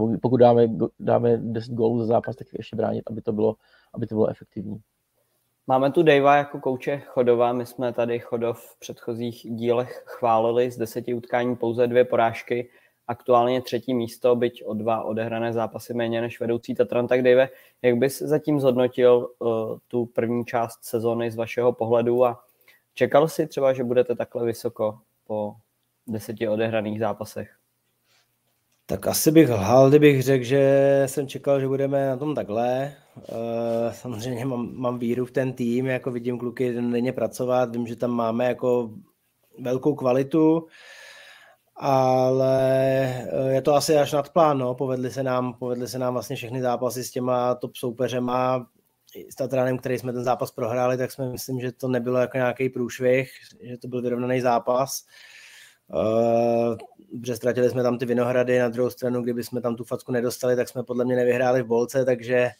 Nebo 0.00 0.18
pokud 0.22 0.36
dáme, 0.36 0.68
dáme 1.00 1.36
10 1.36 1.72
gólů 1.72 1.98
za 1.98 2.06
zápas, 2.06 2.36
tak 2.36 2.46
ještě 2.52 2.76
bránit, 2.76 3.02
aby 3.06 3.22
to 3.22 3.32
bylo, 3.32 3.56
aby 3.94 4.06
to 4.06 4.14
bylo 4.14 4.28
efektivní. 4.28 4.80
Máme 5.66 5.92
tu 5.92 6.02
Davea 6.02 6.36
jako 6.36 6.60
kouče 6.60 6.98
Chodova. 6.98 7.52
My 7.52 7.66
jsme 7.66 7.92
tady 7.92 8.18
Chodov 8.18 8.60
v 8.60 8.78
předchozích 8.78 9.46
dílech 9.50 10.02
chválili 10.06 10.70
z 10.70 10.76
deseti 10.76 11.14
utkání 11.14 11.56
pouze 11.56 11.86
dvě 11.86 12.04
porážky 12.04 12.70
aktuálně 13.08 13.62
třetí 13.62 13.94
místo, 13.94 14.36
byť 14.36 14.62
o 14.64 14.74
dva 14.74 15.02
odehrané 15.02 15.52
zápasy 15.52 15.94
méně 15.94 16.20
než 16.20 16.40
vedoucí 16.40 16.74
Tatran. 16.74 17.06
Tak 17.06 17.22
Dave, 17.22 17.48
jak 17.82 17.96
bys 17.96 18.18
zatím 18.18 18.60
zhodnotil 18.60 19.30
uh, 19.38 19.78
tu 19.88 20.06
první 20.06 20.44
část 20.44 20.84
sezóny 20.84 21.30
z 21.30 21.36
vašeho 21.36 21.72
pohledu 21.72 22.24
a 22.24 22.44
čekal 22.94 23.28
si 23.28 23.46
třeba, 23.46 23.72
že 23.72 23.84
budete 23.84 24.14
takhle 24.14 24.44
vysoko 24.46 24.98
po 25.26 25.54
deseti 26.06 26.48
odehraných 26.48 27.00
zápasech? 27.00 27.56
Tak 28.90 29.06
asi 29.06 29.30
bych 29.30 29.50
lhal, 29.50 29.88
kdybych 29.88 30.22
řekl, 30.22 30.44
že 30.44 31.02
jsem 31.06 31.28
čekal, 31.28 31.60
že 31.60 31.68
budeme 31.68 32.08
na 32.08 32.16
tom 32.16 32.34
takhle. 32.34 32.94
Uh, 33.16 33.92
samozřejmě 33.92 34.44
mám, 34.44 34.70
mám 34.74 34.98
víru 34.98 35.26
v 35.26 35.30
ten 35.30 35.52
tým, 35.52 35.86
jako 35.86 36.10
vidím 36.10 36.38
kluky 36.38 36.72
denně 36.72 37.12
pracovat, 37.12 37.76
vím, 37.76 37.86
že 37.86 37.96
tam 37.96 38.10
máme 38.10 38.44
jako 38.44 38.90
velkou 39.58 39.94
kvalitu, 39.94 40.66
ale 41.76 42.60
eh, 43.04 43.52
je 43.52 43.62
to 43.62 43.74
asi 43.74 43.96
až 43.96 44.12
nad 44.12 44.28
plán, 44.28 44.58
no. 44.58 44.74
povedli, 44.74 45.10
se 45.10 45.22
nám, 45.22 45.54
povedli 45.54 45.88
se 45.88 45.98
nám 45.98 46.12
vlastně 46.12 46.36
všechny 46.36 46.62
zápasy 46.62 47.04
s 47.04 47.10
těma 47.10 47.54
top 47.54 47.76
soupeřema, 47.76 48.66
s 49.30 49.34
Tatranem, 49.34 49.78
který 49.78 49.98
jsme 49.98 50.12
ten 50.12 50.24
zápas 50.24 50.50
prohráli, 50.50 50.96
tak 50.96 51.12
jsme 51.12 51.32
myslím, 51.32 51.60
že 51.60 51.72
to 51.72 51.88
nebylo 51.88 52.18
jako 52.18 52.36
nějaký 52.36 52.68
průšvih, 52.68 53.30
že 53.62 53.78
to 53.78 53.88
byl 53.88 54.02
vyrovnaný 54.02 54.40
zápas. 54.40 55.02
Uh, 55.02 55.37
že 57.22 57.36
ztratili 57.36 57.70
jsme 57.70 57.82
tam 57.82 57.98
ty 57.98 58.06
Vinohrady, 58.06 58.58
na 58.58 58.68
druhou 58.68 58.90
stranu, 58.90 59.22
kdyby 59.22 59.44
jsme 59.44 59.60
tam 59.60 59.76
tu 59.76 59.84
facku 59.84 60.12
nedostali, 60.12 60.56
tak 60.56 60.68
jsme 60.68 60.82
podle 60.82 61.04
mě 61.04 61.16
nevyhráli 61.16 61.62
v 61.62 61.66
bolce, 61.66 62.04
takže, 62.04 62.50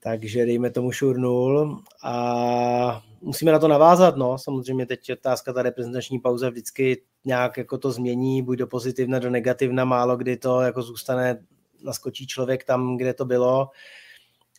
takže 0.00 0.46
dejme 0.46 0.70
tomu 0.70 0.92
šurnul 0.92 1.78
a 2.02 3.02
musíme 3.20 3.52
na 3.52 3.58
to 3.58 3.68
navázat, 3.68 4.16
no, 4.16 4.38
samozřejmě 4.38 4.86
teď 4.86 5.12
otázka 5.12 5.52
ta 5.52 5.62
reprezentační 5.62 6.18
pauza 6.18 6.50
vždycky 6.50 7.02
nějak 7.24 7.56
jako 7.56 7.78
to 7.78 7.90
změní, 7.90 8.42
buď 8.42 8.58
do 8.58 8.66
pozitivna, 8.66 9.18
do 9.18 9.30
negativna, 9.30 9.84
málo 9.84 10.16
kdy 10.16 10.36
to 10.36 10.60
jako 10.60 10.82
zůstane, 10.82 11.44
naskočí 11.84 12.26
člověk 12.26 12.64
tam, 12.64 12.96
kde 12.96 13.14
to 13.14 13.24
bylo. 13.24 13.68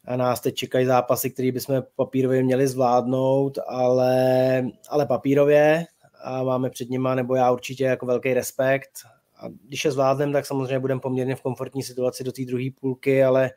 A 0.06 0.16
nás 0.16 0.42
teď 0.42 0.56
čekají 0.56 0.86
zápasy, 0.86 1.30
které 1.30 1.52
bychom 1.52 1.84
papírově 1.96 2.44
měli 2.44 2.68
zvládnout, 2.68 3.60
ale, 3.68 4.64
ale 4.90 5.06
papírově, 5.06 5.86
a 6.24 6.44
máme 6.44 6.70
před 6.70 6.90
nima, 6.90 7.16
nebo 7.16 7.36
já 7.36 7.52
určitě 7.52 7.84
jako 7.84 8.06
velký 8.06 8.34
respekt. 8.34 8.90
A 9.38 9.48
když 9.68 9.86
je 9.86 9.92
zvládneme, 9.92 10.34
tak 10.34 10.46
samozřejmě 10.46 10.80
budeme 10.80 11.02
poměrně 11.02 11.36
v 11.36 11.42
komfortní 11.42 11.84
situaci 11.84 12.24
do 12.24 12.32
té 12.32 12.46
druhé 12.46 12.70
půlky, 12.82 13.24
ale, 13.24 13.52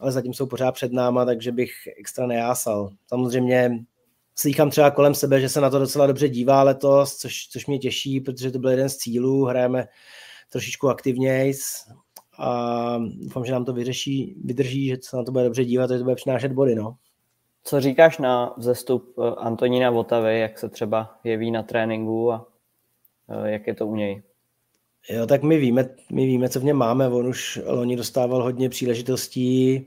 ale 0.00 0.12
zatím 0.12 0.34
jsou 0.34 0.46
pořád 0.46 0.72
před 0.72 0.92
náma, 0.92 1.24
takže 1.24 1.52
bych 1.52 1.72
extra 1.98 2.26
nejásal. 2.26 2.90
Samozřejmě 3.06 3.84
slýchám 4.38 4.70
třeba 4.70 4.90
kolem 4.90 5.14
sebe, 5.14 5.40
že 5.40 5.48
se 5.48 5.60
na 5.60 5.70
to 5.70 5.78
docela 5.78 6.06
dobře 6.06 6.28
dívá 6.28 6.62
letos, 6.62 7.16
což, 7.16 7.48
což 7.48 7.66
mě 7.66 7.78
těší, 7.78 8.20
protože 8.20 8.50
to 8.50 8.58
byl 8.58 8.70
jeden 8.70 8.88
z 8.88 8.96
cílů, 8.96 9.44
hrajeme 9.44 9.88
trošičku 10.50 10.88
aktivněji 10.88 11.54
a 12.38 12.98
doufám, 13.20 13.44
že 13.44 13.52
nám 13.52 13.64
to 13.64 13.72
vyřeší, 13.72 14.36
vydrží, 14.44 14.88
že 14.88 14.96
se 15.02 15.16
na 15.16 15.24
to 15.24 15.32
bude 15.32 15.44
dobře 15.44 15.64
dívat, 15.64 15.90
že 15.90 15.98
to 15.98 16.04
bude 16.04 16.16
přinášet 16.16 16.52
body. 16.52 16.74
No. 16.74 16.96
Co 17.64 17.80
říkáš 17.80 18.18
na 18.18 18.54
vzestup 18.56 19.14
eh, 19.18 19.34
Antonína 19.36 19.90
Votavy, 19.90 20.40
jak 20.40 20.58
se 20.58 20.68
třeba 20.68 21.18
jeví 21.24 21.50
na 21.50 21.62
tréninku 21.62 22.32
a 22.32 22.48
eh, 23.28 23.50
jak 23.50 23.66
je 23.66 23.74
to 23.74 23.86
u 23.86 23.96
něj? 23.96 24.22
Jo, 25.10 25.26
tak 25.26 25.42
my 25.42 25.58
víme, 25.58 25.88
my 26.12 26.26
víme, 26.26 26.48
co 26.48 26.60
v 26.60 26.64
něm 26.64 26.76
máme. 26.76 27.08
On 27.08 27.26
už 27.26 27.60
loni 27.66 27.96
dostával 27.96 28.42
hodně 28.42 28.68
příležitostí. 28.68 29.86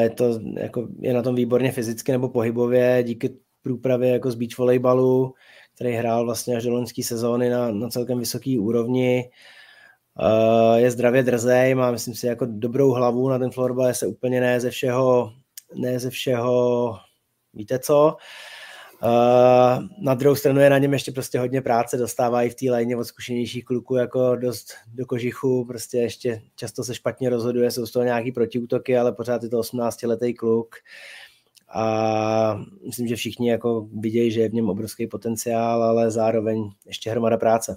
Je, 0.00 0.10
to, 0.10 0.40
jako, 0.56 0.88
je 1.00 1.14
na 1.14 1.22
tom 1.22 1.34
výborně 1.34 1.72
fyzicky 1.72 2.12
nebo 2.12 2.28
pohybově, 2.28 3.02
díky 3.02 3.38
průpravě 3.62 4.10
jako 4.10 4.30
z 4.30 4.34
beach 4.34 4.58
volejbalu, 4.58 5.34
který 5.74 5.92
hrál 5.92 6.24
vlastně 6.24 6.56
až 6.56 6.64
do 6.64 6.70
loňské 6.70 7.02
sezóny 7.02 7.50
na, 7.50 7.70
na 7.70 7.88
celkem 7.88 8.18
vysoký 8.18 8.58
úrovni. 8.58 9.30
je 10.74 10.90
zdravě 10.90 11.22
drzej, 11.22 11.74
má 11.74 11.90
myslím 11.90 12.14
si 12.14 12.26
jako 12.26 12.46
dobrou 12.48 12.90
hlavu 12.90 13.28
na 13.28 13.38
ten 13.38 13.50
florbal, 13.50 13.94
se 13.94 14.06
úplně 14.06 14.40
ne 14.40 14.60
ze 14.60 14.70
všeho 14.70 15.32
ne 15.74 15.98
ze 15.98 16.10
všeho, 16.10 16.96
víte 17.54 17.78
co. 17.78 18.16
Uh, 19.02 19.84
na 20.00 20.14
druhou 20.14 20.36
stranu 20.36 20.60
je 20.60 20.70
na 20.70 20.78
něm 20.78 20.92
ještě 20.92 21.12
prostě 21.12 21.38
hodně 21.38 21.62
práce, 21.62 21.96
dostává 21.96 22.42
i 22.42 22.50
v 22.50 22.54
té 22.54 22.70
léně 22.70 22.96
od 22.96 23.04
zkušenějších 23.04 23.64
kluků 23.64 23.96
jako 23.96 24.36
dost 24.36 24.74
do 24.94 25.06
kožichu, 25.06 25.64
prostě 25.64 25.98
ještě 25.98 26.42
často 26.56 26.84
se 26.84 26.94
špatně 26.94 27.30
rozhoduje, 27.30 27.70
jsou 27.70 27.86
z 27.86 27.90
toho 27.90 28.04
nějaký 28.04 28.32
protiútoky, 28.32 28.98
ale 28.98 29.12
pořád 29.12 29.42
je 29.42 29.48
to 29.48 29.60
18-letý 29.60 30.34
kluk 30.34 30.76
a 31.68 32.60
myslím, 32.86 33.06
že 33.06 33.16
všichni 33.16 33.50
jako 33.50 33.88
vidějí, 34.00 34.30
že 34.30 34.40
je 34.40 34.48
v 34.48 34.54
něm 34.54 34.68
obrovský 34.68 35.06
potenciál, 35.06 35.82
ale 35.82 36.10
zároveň 36.10 36.70
ještě 36.86 37.10
hromada 37.10 37.36
práce. 37.36 37.76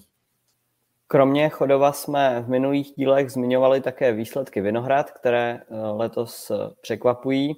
Kromě 1.11 1.49
Chodova 1.49 1.91
jsme 1.91 2.43
v 2.45 2.49
minulých 2.49 2.93
dílech 2.97 3.31
zmiňovali 3.31 3.81
také 3.81 4.13
výsledky 4.13 4.61
Vinohrad, 4.61 5.11
které 5.11 5.59
eh, 5.59 5.75
letos 5.75 6.51
eh, 6.51 6.55
překvapují. 6.81 7.55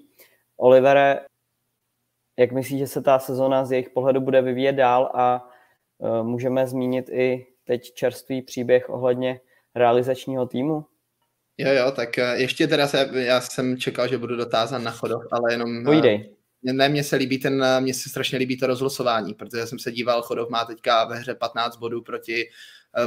Olivere, 0.57 1.19
jak 2.39 2.51
myslíš, 2.51 2.79
že 2.79 2.87
se 2.87 3.01
ta 3.01 3.19
sezona 3.19 3.65
z 3.65 3.71
jejich 3.71 3.89
pohledu 3.89 4.21
bude 4.21 4.41
vyvíjet 4.41 4.73
dál 4.73 5.11
a 5.13 5.49
uh, 5.97 6.23
můžeme 6.23 6.67
zmínit 6.67 7.09
i 7.09 7.47
teď 7.63 7.93
čerstvý 7.93 8.41
příběh 8.41 8.89
ohledně 8.89 9.39
realizačního 9.75 10.45
týmu? 10.45 10.85
Jo, 11.57 11.71
jo, 11.71 11.91
tak 11.91 12.17
ještě 12.33 12.67
teda 12.67 12.87
se, 12.87 13.09
já 13.13 13.41
jsem 13.41 13.77
čekal, 13.77 14.07
že 14.07 14.17
budu 14.17 14.35
dotázan 14.35 14.83
na 14.83 14.91
chodov, 14.91 15.23
ale 15.31 15.53
jenom... 15.53 15.83
Pojdej. 15.83 16.35
Ne, 16.63 16.89
mně 16.89 17.03
se 17.03 17.15
líbí 17.15 17.37
ten, 17.37 17.65
mně 17.79 17.93
se 17.93 18.09
strašně 18.09 18.37
líbí 18.37 18.57
to 18.57 18.67
rozlosování, 18.67 19.33
protože 19.33 19.67
jsem 19.67 19.79
se 19.79 19.91
díval, 19.91 20.21
Chodov 20.21 20.49
má 20.49 20.65
teďka 20.65 21.05
ve 21.05 21.15
hře 21.15 21.35
15 21.35 21.77
bodů 21.77 22.01
proti 22.01 22.49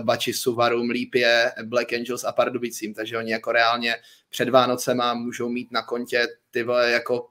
Bači, 0.01 0.33
Suvaru, 0.33 0.83
Lípě, 0.83 1.53
Black 1.65 1.93
Angels 1.93 2.25
a 2.25 2.33
Pardubicím, 2.33 2.95
takže 2.95 3.19
oni 3.19 3.33
jako 3.33 3.53
reálně 3.53 3.97
před 4.29 4.49
Vánocema 4.49 5.15
můžou 5.15 5.49
mít 5.49 5.73
na 5.73 5.83
kontě 5.83 6.27
ty 6.51 6.63
vole 6.63 6.91
jako 6.91 7.29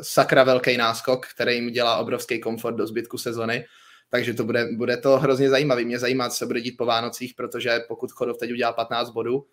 sakra 0.00 0.44
velký 0.44 0.76
náskok, 0.76 1.26
který 1.26 1.54
jim 1.54 1.70
dělá 1.70 1.96
obrovský 1.96 2.40
komfort 2.40 2.76
do 2.76 2.86
zbytku 2.86 3.18
sezony. 3.18 3.66
Takže 4.10 4.34
to 4.34 4.44
bude, 4.44 4.68
bude 4.72 4.96
to 4.96 5.18
hrozně 5.18 5.50
zajímavý. 5.50 5.84
Mě 5.84 5.98
zajímá, 5.98 6.28
co 6.28 6.36
se 6.36 6.46
bude 6.46 6.60
dít 6.60 6.76
po 6.76 6.86
Vánocích, 6.86 7.34
protože 7.34 7.80
pokud 7.88 8.12
Chodov 8.12 8.38
teď 8.38 8.52
udělá 8.52 8.72
15 8.72 9.10
bodů, 9.10 9.46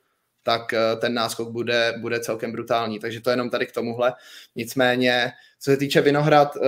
tak 0.49 0.73
eh, 0.73 0.95
ten 0.95 1.13
náskok 1.13 1.49
bude, 1.49 1.93
bude 2.01 2.19
celkem 2.19 2.51
brutální. 2.51 2.99
Takže 2.99 3.21
to 3.21 3.29
jenom 3.29 3.49
tady 3.49 3.65
k 3.67 3.71
tomuhle. 3.71 4.13
Nicméně, 4.55 5.31
co 5.59 5.71
se 5.71 5.77
týče 5.77 6.01
Vinohrad, 6.01 6.55
uh, 6.55 6.63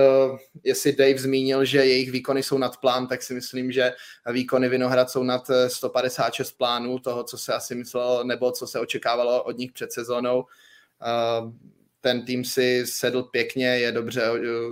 jestli 0.64 0.92
Dave 0.92 1.18
zmínil, 1.18 1.64
že 1.64 1.78
jejich 1.78 2.10
výkony 2.10 2.42
jsou 2.42 2.58
nad 2.58 2.76
plán, 2.76 3.06
tak 3.06 3.22
si 3.22 3.34
myslím, 3.34 3.72
že 3.72 3.92
výkony 4.32 4.68
Vinohrad 4.68 5.10
jsou 5.10 5.22
nad 5.22 5.50
156 5.68 6.50
eh, 6.50 6.54
plánů 6.58 6.98
toho, 6.98 7.24
co 7.24 7.38
se 7.38 7.54
asi 7.54 7.74
myslelo, 7.74 8.24
nebo 8.24 8.52
co 8.52 8.66
se 8.66 8.80
očekávalo 8.80 9.42
od 9.42 9.58
nich 9.58 9.72
před 9.72 9.92
sezónou. 9.92 10.44
Ten 12.00 12.24
tým 12.24 12.44
si 12.44 12.86
sedl 12.86 13.22
pěkně, 13.22 13.66
je 13.66 13.92
dobře, 13.92 14.22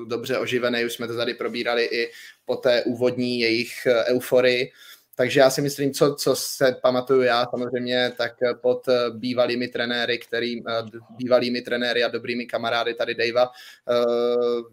dobře 0.09 0.39
oživený, 0.39 0.85
už 0.85 0.93
jsme 0.93 1.09
to 1.09 1.17
tady 1.17 1.35
probírali 1.35 1.85
i 1.85 2.11
po 2.51 2.57
té 2.57 2.83
úvodní 2.83 3.41
jejich 3.41 3.87
eh, 3.87 4.05
euforii. 4.05 4.73
Takže 5.21 5.41
já 5.41 5.51
si 5.51 5.63
myslím, 5.63 5.93
co, 5.93 6.15
co 6.15 6.37
se 6.37 6.77
pamatuju 6.83 7.23
já 7.23 7.47
samozřejmě, 7.51 8.13
tak 8.17 8.33
pod 8.61 8.89
eh, 8.89 9.11
bývalými 9.11 9.69
trenéry, 9.69 10.19
který, 10.19 10.59
eh, 10.59 10.83
bývalými 11.11 11.63
trenéry 11.63 12.05
a 12.05 12.09
dobrými 12.09 12.47
kamarády 12.47 12.95
tady 12.95 13.15
Davea, 13.15 13.49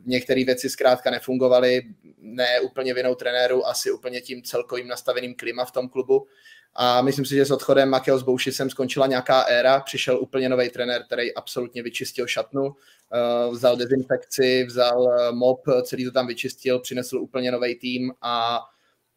některé 0.06 0.44
věci 0.46 0.70
zkrátka 0.70 1.12
nefungovaly, 1.12 1.82
ne 2.20 2.60
úplně 2.60 2.94
vinou 2.94 3.16
trenéru, 3.16 3.68
asi 3.68 3.92
úplně 3.92 4.22
tím 4.22 4.44
celkovým 4.44 4.88
nastaveným 4.88 5.36
klima 5.36 5.66
v 5.66 5.72
tom 5.72 5.90
klubu. 5.90 6.28
A 6.76 7.02
myslím 7.02 7.26
si, 7.26 7.36
že 7.36 7.46
s 7.46 7.52
odchodem 7.52 7.90
Makeo 7.90 8.20
Boušisem 8.20 8.70
skončila 8.70 9.08
nějaká 9.08 9.42
éra, 9.42 9.80
přišel 9.80 10.20
úplně 10.20 10.50
nový 10.50 10.70
trenér, 10.70 11.04
který 11.04 11.34
absolutně 11.34 11.84
vyčistil 11.84 12.28
šatnu, 12.28 12.76
eh, 13.14 13.52
vzal 13.52 13.76
dezinfekci, 13.76 14.64
vzal 14.64 15.14
eh, 15.14 15.32
mop, 15.32 15.62
celý 15.84 16.06
to 16.06 16.12
tam 16.12 16.28
vyčistil, 16.28 16.80
přinesl 16.80 17.18
úplně 17.18 17.52
nový 17.52 17.76
tým 17.76 18.14
a 18.22 18.60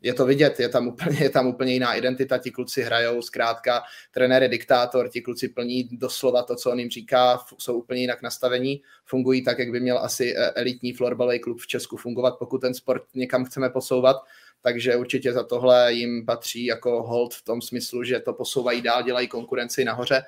je 0.02 0.14
to 0.14 0.26
vidět, 0.26 0.60
je 0.60 0.68
tam, 0.68 0.88
úplně, 0.88 1.18
je 1.20 1.30
tam 1.30 1.46
úplně 1.46 1.72
jiná 1.72 1.94
identita, 1.94 2.38
ti 2.38 2.50
kluci 2.50 2.82
hrajou, 2.82 3.22
zkrátka 3.22 3.82
trenér 4.10 4.42
je 4.42 4.48
diktátor, 4.48 5.08
ti 5.08 5.20
kluci 5.20 5.48
plní 5.48 5.88
doslova 5.92 6.42
to, 6.42 6.56
co 6.56 6.70
on 6.70 6.78
jim 6.78 6.90
říká, 6.90 7.40
jsou 7.58 7.78
úplně 7.78 8.00
jinak 8.00 8.22
nastavení, 8.22 8.82
fungují 9.04 9.44
tak, 9.44 9.58
jak 9.58 9.70
by 9.70 9.80
měl 9.80 9.98
asi 9.98 10.34
eh, 10.36 10.50
elitní 10.50 10.92
florbalový 10.92 11.38
klub 11.38 11.60
v 11.60 11.66
Česku 11.66 11.96
fungovat, 11.96 12.38
pokud 12.38 12.58
ten 12.58 12.74
sport 12.74 13.02
někam 13.14 13.44
chceme 13.44 13.70
posouvat 13.70 14.16
takže 14.62 14.96
určitě 14.96 15.32
za 15.32 15.42
tohle 15.42 15.92
jim 15.92 16.26
patří 16.26 16.64
jako 16.64 17.02
hold 17.02 17.34
v 17.34 17.44
tom 17.44 17.62
smyslu, 17.62 18.04
že 18.04 18.20
to 18.20 18.32
posouvají 18.32 18.82
dál, 18.82 19.02
dělají 19.02 19.28
konkurenci 19.28 19.84
nahoře. 19.84 20.22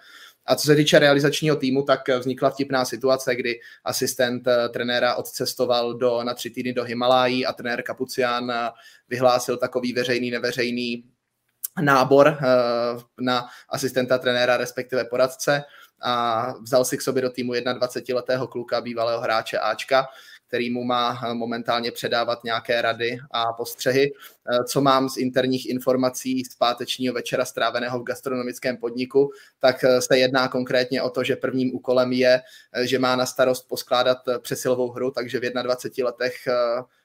A 0.47 0.55
co 0.55 0.67
se 0.67 0.77
týče 0.77 0.99
realizačního 0.99 1.57
týmu, 1.57 1.83
tak 1.83 2.09
vznikla 2.09 2.51
vtipná 2.51 2.85
situace, 2.85 3.37
kdy 3.37 3.61
asistent 3.85 4.47
eh, 4.47 4.69
trenéra 4.69 5.15
odcestoval 5.15 5.95
do, 5.95 6.23
na 6.25 6.35
tři 6.35 6.51
týdny 6.51 6.73
do 6.73 6.85
Himalají 6.85 7.47
a 7.47 7.53
trenér 7.53 7.83
Kapucián 7.83 8.51
eh, 8.51 8.71
vyhlásil 9.09 9.57
takový 9.57 9.93
veřejný, 9.93 10.31
neveřejný 10.31 11.05
nábor 11.81 12.29
eh, 12.29 12.45
na 13.21 13.49
asistenta 13.69 14.19
trenéra, 14.19 14.57
respektive 14.57 15.05
poradce. 15.05 15.63
A 16.05 16.55
vzal 16.63 16.85
si 16.85 16.99
k 16.99 17.03
sobě 17.03 17.23
do 17.23 17.31
týmu 17.31 17.53
21-letého 17.53 18.47
kluka, 18.47 18.81
bývalého 18.81 19.21
hráče 19.21 19.59
Ačka, 19.59 20.09
který 20.53 20.71
mu 20.71 20.85
má 20.85 21.21
momentálně 21.33 21.93
předávat 21.93 22.45
nějaké 22.45 22.83
rady 22.83 23.19
a 23.31 23.53
postřehy. 23.53 24.13
Co 24.69 24.81
mám 24.81 25.09
z 25.09 25.17
interních 25.17 25.71
informací 25.71 26.45
z 26.45 26.55
pátečního 26.55 27.15
večera 27.15 27.45
stráveného 27.45 28.01
v 28.01 28.03
gastronomickém 28.03 28.77
podniku, 28.77 29.31
tak 29.61 29.85
se 30.01 30.19
jedná 30.19 30.49
konkrétně 30.49 31.03
o 31.03 31.11
to, 31.11 31.25
že 31.25 31.37
prvním 31.37 31.75
úkolem 31.75 32.13
je, 32.13 32.41
že 32.83 32.99
má 32.99 33.17
na 33.17 33.27
starost 33.27 33.69
poskládat 33.69 34.19
přesilovou 34.39 34.91
hru, 34.91 35.11
takže 35.11 35.41
v 35.41 35.43
21 35.63 36.07
letech 36.07 36.35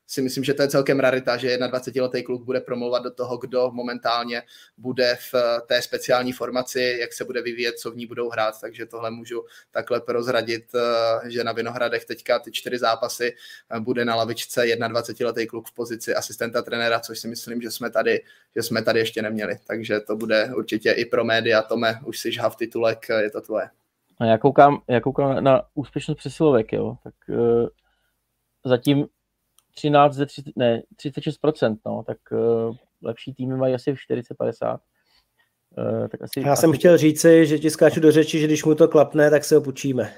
si 0.08 0.22
myslím, 0.22 0.44
že 0.44 0.54
to 0.54 0.62
je 0.62 0.68
celkem 0.68 1.00
rarita, 1.00 1.38
že 1.38 1.58
21-letý 1.58 2.24
kluk 2.24 2.44
bude 2.44 2.62
promluvat 2.62 3.04
do 3.04 3.12
toho, 3.12 3.38
kdo 3.38 3.72
momentálně 3.72 4.44
bude 4.78 5.18
v 5.32 5.36
té 5.66 5.82
speciální 5.82 6.34
formaci, 6.34 6.98
jak 7.00 7.14
se 7.14 7.26
bude 7.26 7.42
vyvíjet, 7.42 7.80
co 7.80 7.92
v 7.92 7.96
ní 7.96 8.06
budou 8.06 8.30
hrát, 8.30 8.62
takže 8.62 8.86
tohle 8.86 9.12
můžu 9.12 9.46
takhle 9.72 10.02
prozradit, 10.02 10.66
eh, 10.76 11.30
že 11.30 11.44
na 11.44 11.52
Vinohradech 11.52 12.06
teďka 12.06 12.40
ty 12.40 12.52
čtyři 12.52 12.78
zápasy 12.78 13.36
eh, 13.72 13.80
bude 13.80 14.06
na 14.06 14.16
lavičce 14.16 14.66
21-letý 14.66 15.48
kluk 15.48 15.68
v 15.68 15.74
pozici 15.74 16.16
asistenta 16.16 16.62
trenéra, 16.62 17.00
což 17.00 17.20
si 17.20 17.28
myslím, 17.28 17.62
že 17.62 17.72
jsme 17.72 17.90
tady, 17.90 18.24
že 18.56 18.64
jsme 18.64 18.82
tady 18.82 19.00
ještě 19.00 19.22
neměli, 19.22 19.58
takže 19.68 20.00
to 20.00 20.16
bude 20.16 20.52
určitě 20.56 20.92
i 20.92 21.06
pro 21.06 21.24
média, 21.24 21.62
Tome, 21.62 22.00
už 22.06 22.20
si 22.20 22.32
žhav 22.32 22.56
titulek, 22.56 23.10
je 23.20 23.32
to 23.32 23.42
tvoje. 23.42 23.70
A 24.20 24.26
já 24.26 24.38
koukám, 24.38 24.82
já 24.88 25.02
koukám 25.02 25.44
na 25.44 25.62
úspěšnost 25.74 26.18
přesilovek, 26.18 26.74
jo, 26.74 26.98
tak 27.04 27.14
uh, 27.30 27.68
zatím 28.66 29.08
13 29.78 30.14
ze 30.14 30.26
30, 30.26 30.46
ne, 30.56 30.82
36%, 30.96 31.78
no, 31.86 32.04
tak 32.04 32.18
uh, 32.32 32.76
lepší 33.02 33.34
týmy 33.34 33.56
mají 33.56 33.74
asi 33.76 33.94
40-50. 33.94 34.78
Uh, 35.78 36.08
tak 36.08 36.22
asi, 36.22 36.40
Já 36.40 36.56
jsem 36.56 36.70
asi... 36.70 36.80
chtěl 36.80 36.98
říci, 36.98 37.46
že 37.46 37.60
ti 37.60 37.70
skáču 37.70 38.00
do 38.00 38.12
řeči, 38.12 38.40
že 38.40 38.48
když 38.48 38.66
mu 38.66 38.76
to 38.76 38.88
klapne, 38.88 39.30
tak 39.30 39.44
se 39.44 39.56
ho 39.56 39.62
půjčíme. 39.62 40.14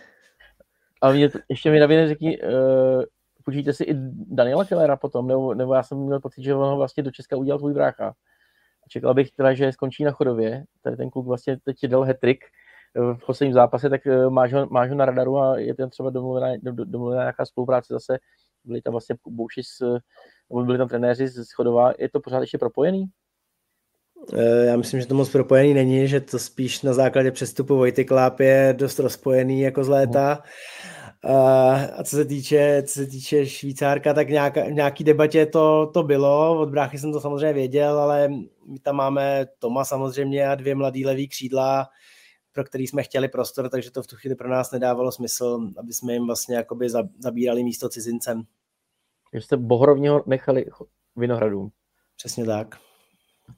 A 1.02 1.12
mě, 1.12 1.30
ještě 1.50 1.72
mi 1.72 1.80
na 1.80 2.08
řekni, 2.08 2.42
uh, 2.42 3.04
půjčíte 3.46 3.74
si 3.74 3.84
i 3.84 3.94
Daniela 4.14 4.66
Kellera 4.66 4.98
potom, 4.98 5.28
nebo, 5.28 5.54
nebo 5.54 5.74
já 5.74 5.84
jsem 5.84 5.98
měl 5.98 6.20
pocit, 6.20 6.44
že 6.44 6.56
on 6.56 6.70
ho 6.70 6.78
vlastně 6.78 7.04
do 7.04 7.12
Česka 7.12 7.38
udělal 7.38 7.60
tvůj 7.60 7.74
brácha. 7.74 8.14
Čekal 8.90 9.14
bych 9.14 9.32
teda, 9.32 9.54
že 9.54 9.72
skončí 9.72 10.04
na 10.04 10.12
chodově, 10.12 10.64
tady 10.82 10.98
ten 10.98 11.10
kluk 11.10 11.28
vlastně 11.28 11.58
teď 11.64 11.86
dal 11.88 12.04
hetrik 12.04 12.46
v 12.96 13.26
posledním 13.26 13.54
zápase, 13.54 13.90
tak 13.90 14.02
máš 14.30 14.54
ho, 14.54 14.68
máš 14.70 14.90
ho 14.90 14.96
na 14.96 15.06
radaru 15.06 15.38
a 15.38 15.58
je 15.58 15.76
tam 15.76 15.90
třeba 15.90 16.10
domluvená, 16.10 16.48
domluvená 16.62 17.22
nějaká 17.22 17.46
spolupráce 17.46 17.94
zase 17.94 18.20
byli 18.64 18.82
tam 18.82 18.92
vlastně 18.92 19.16
Bouši 19.28 19.64
s, 19.64 19.80
nebo 20.50 20.66
byli 20.66 20.78
tam 20.78 20.88
trenéři 20.88 21.28
z 21.28 21.52
Chodova, 21.52 21.94
je 22.00 22.10
to 22.10 22.20
pořád 22.20 22.42
ještě 22.42 22.58
propojený? 22.58 23.06
Eh, 24.34 24.66
já 24.66 24.78
myslím, 24.78 25.00
že 25.00 25.06
to 25.06 25.16
moc 25.16 25.30
propojený 25.30 25.74
není, 25.74 26.08
že 26.08 26.22
to 26.22 26.40
spíš 26.40 26.82
na 26.82 26.94
základě 26.94 27.32
přestupu 27.32 27.76
Vojty 27.76 28.06
Kláp 28.06 28.40
je 28.40 28.76
dost 28.78 29.00
rozpojený 29.00 29.62
jako 29.62 29.84
z 29.84 29.88
léta. 29.88 30.44
A 31.24 32.04
co 32.04 32.16
se 32.16 32.26
týče, 32.26 32.84
co 32.86 32.94
se 32.94 33.06
týče 33.06 33.46
Švýcárka, 33.46 34.14
tak 34.14 34.30
nějaká, 34.30 34.70
nějaký 34.70 35.04
debatě 35.04 35.46
to, 35.46 35.92
to 35.94 36.04
bylo, 36.04 36.60
od 36.60 36.70
bráchy 36.70 36.98
jsem 36.98 37.12
to 37.12 37.22
samozřejmě 37.22 37.54
věděl, 37.54 38.00
ale 38.00 38.28
my 38.66 38.80
tam 38.82 38.96
máme 38.96 39.46
Toma 39.60 39.86
samozřejmě 39.86 40.48
a 40.48 40.56
dvě 40.56 40.76
mladý 40.76 41.06
levý 41.06 41.28
křídla, 41.28 41.88
pro 42.52 42.64
který 42.64 42.88
jsme 42.88 43.04
chtěli 43.04 43.28
prostor, 43.28 43.70
takže 43.70 43.92
to 43.92 44.04
v 44.04 44.08
tu 44.08 44.16
chvíli 44.16 44.36
pro 44.36 44.50
nás 44.50 44.72
nedávalo 44.72 45.12
smysl, 45.12 45.60
aby 45.78 45.94
jsme 45.94 46.14
jim 46.14 46.26
vlastně 46.26 46.56
jakoby 46.56 46.88
zabírali 47.20 47.64
místo 47.64 47.90
cizincem. 47.90 48.44
Že 49.34 49.42
jste 49.42 49.58
Bohorovního 49.58 50.24
nechali 50.26 50.66
Vinohradům. 51.16 51.72
Přesně 52.18 52.46
tak. 52.46 52.76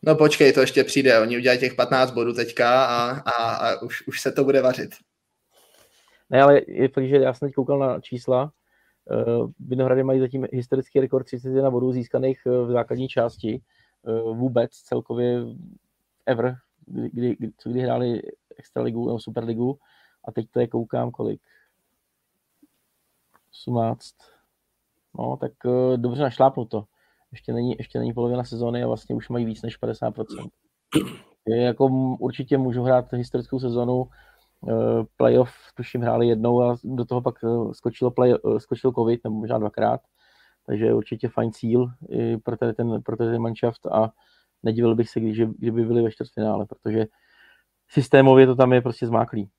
No 0.02 0.16
počkej, 0.16 0.54
to 0.54 0.62
ještě 0.62 0.84
přijde. 0.84 1.20
Oni 1.20 1.38
udělají 1.38 1.60
těch 1.60 1.76
15 1.76 2.12
bodů 2.12 2.34
teďka 2.34 2.86
a, 2.86 3.10
a, 3.12 3.56
a 3.56 3.82
už, 3.82 4.08
už 4.08 4.22
se 4.22 4.32
to 4.32 4.44
bude 4.44 4.62
vařit. 4.62 4.90
Ne, 6.30 6.42
ale 6.42 6.62
je 6.68 6.90
fakt, 6.90 7.08
že 7.08 7.16
já 7.16 7.34
jsem 7.34 7.48
teď 7.48 7.56
koukal 7.56 7.80
na 7.80 8.00
čísla. 8.00 8.52
Uh, 9.06 9.52
Vinohrady 9.60 10.04
mají 10.04 10.20
zatím 10.20 10.48
historický 10.52 11.00
rekord 11.00 11.24
31 11.26 11.72
bodů 11.72 11.92
získaných 11.92 12.42
eh, 12.46 12.50
v 12.50 12.72
základní 12.72 13.08
části. 13.08 13.62
Uh, 14.02 14.38
vůbec 14.38 14.72
celkově 14.72 15.40
ever, 16.26 16.56
kdy, 16.86 17.36
kdy, 17.36 17.52
co 17.58 17.70
kdy 17.70 17.82
hráli 17.82 18.22
extraligu 18.58 19.08
nebo 19.08 19.20
superligu 19.20 19.80
a 20.26 20.32
teď 20.32 20.48
to 20.52 20.60
je 20.60 20.68
koukám 20.68 21.12
kolik. 21.12 21.42
18. 23.52 24.16
No, 25.20 25.38
tak 25.38 25.52
uh, 25.66 25.98
dobře 25.98 26.22
našlápnuto. 26.22 26.86
Ještě 27.32 27.54
není, 27.54 27.76
ještě 27.78 28.00
není 28.00 28.14
polovina 28.14 28.44
sezóny 28.44 28.84
a 28.84 28.88
vlastně 28.88 29.16
už 29.16 29.30
mají 29.30 29.46
víc 29.46 29.62
než 29.62 29.82
50%. 29.82 30.50
Je, 31.48 31.62
jako 31.62 31.86
určitě 32.20 32.58
můžu 32.58 32.84
hrát 32.84 33.14
historickou 33.14 33.60
sezonu, 33.60 34.02
uh, 34.02 35.04
playoff 35.18 35.54
tuším 35.76 36.02
hráli 36.02 36.28
jednou 36.28 36.64
a 36.64 36.78
do 36.84 37.06
toho 37.06 37.22
pak 37.22 37.44
uh, 37.44 37.72
skočilo, 37.72 38.12
play, 38.12 38.34
uh, 38.44 38.58
skočil 38.58 38.92
covid, 38.92 39.24
nebo 39.24 39.36
možná 39.36 39.58
dvakrát, 39.58 40.02
takže 40.66 40.94
určitě 40.94 41.30
fajn 41.30 41.52
cíl 41.52 41.92
i 42.10 42.38
pro 42.38 42.58
tady 42.58 42.74
ten, 42.74 43.02
pro 43.02 43.18
tady 43.18 43.32
ten 43.32 43.42
manšaft 43.42 43.86
a 43.86 44.12
nedivil 44.64 44.96
bych 44.96 45.10
se, 45.10 45.20
když, 45.20 45.40
kdyby 45.40 45.86
byli 45.86 46.02
ve 46.02 46.12
čtvrtfinále, 46.12 46.66
protože 46.66 47.06
systémově 47.90 48.46
to 48.46 48.56
tam 48.56 48.74
je 48.74 48.82
prostě 48.82 49.08
zmáklý. 49.08 49.50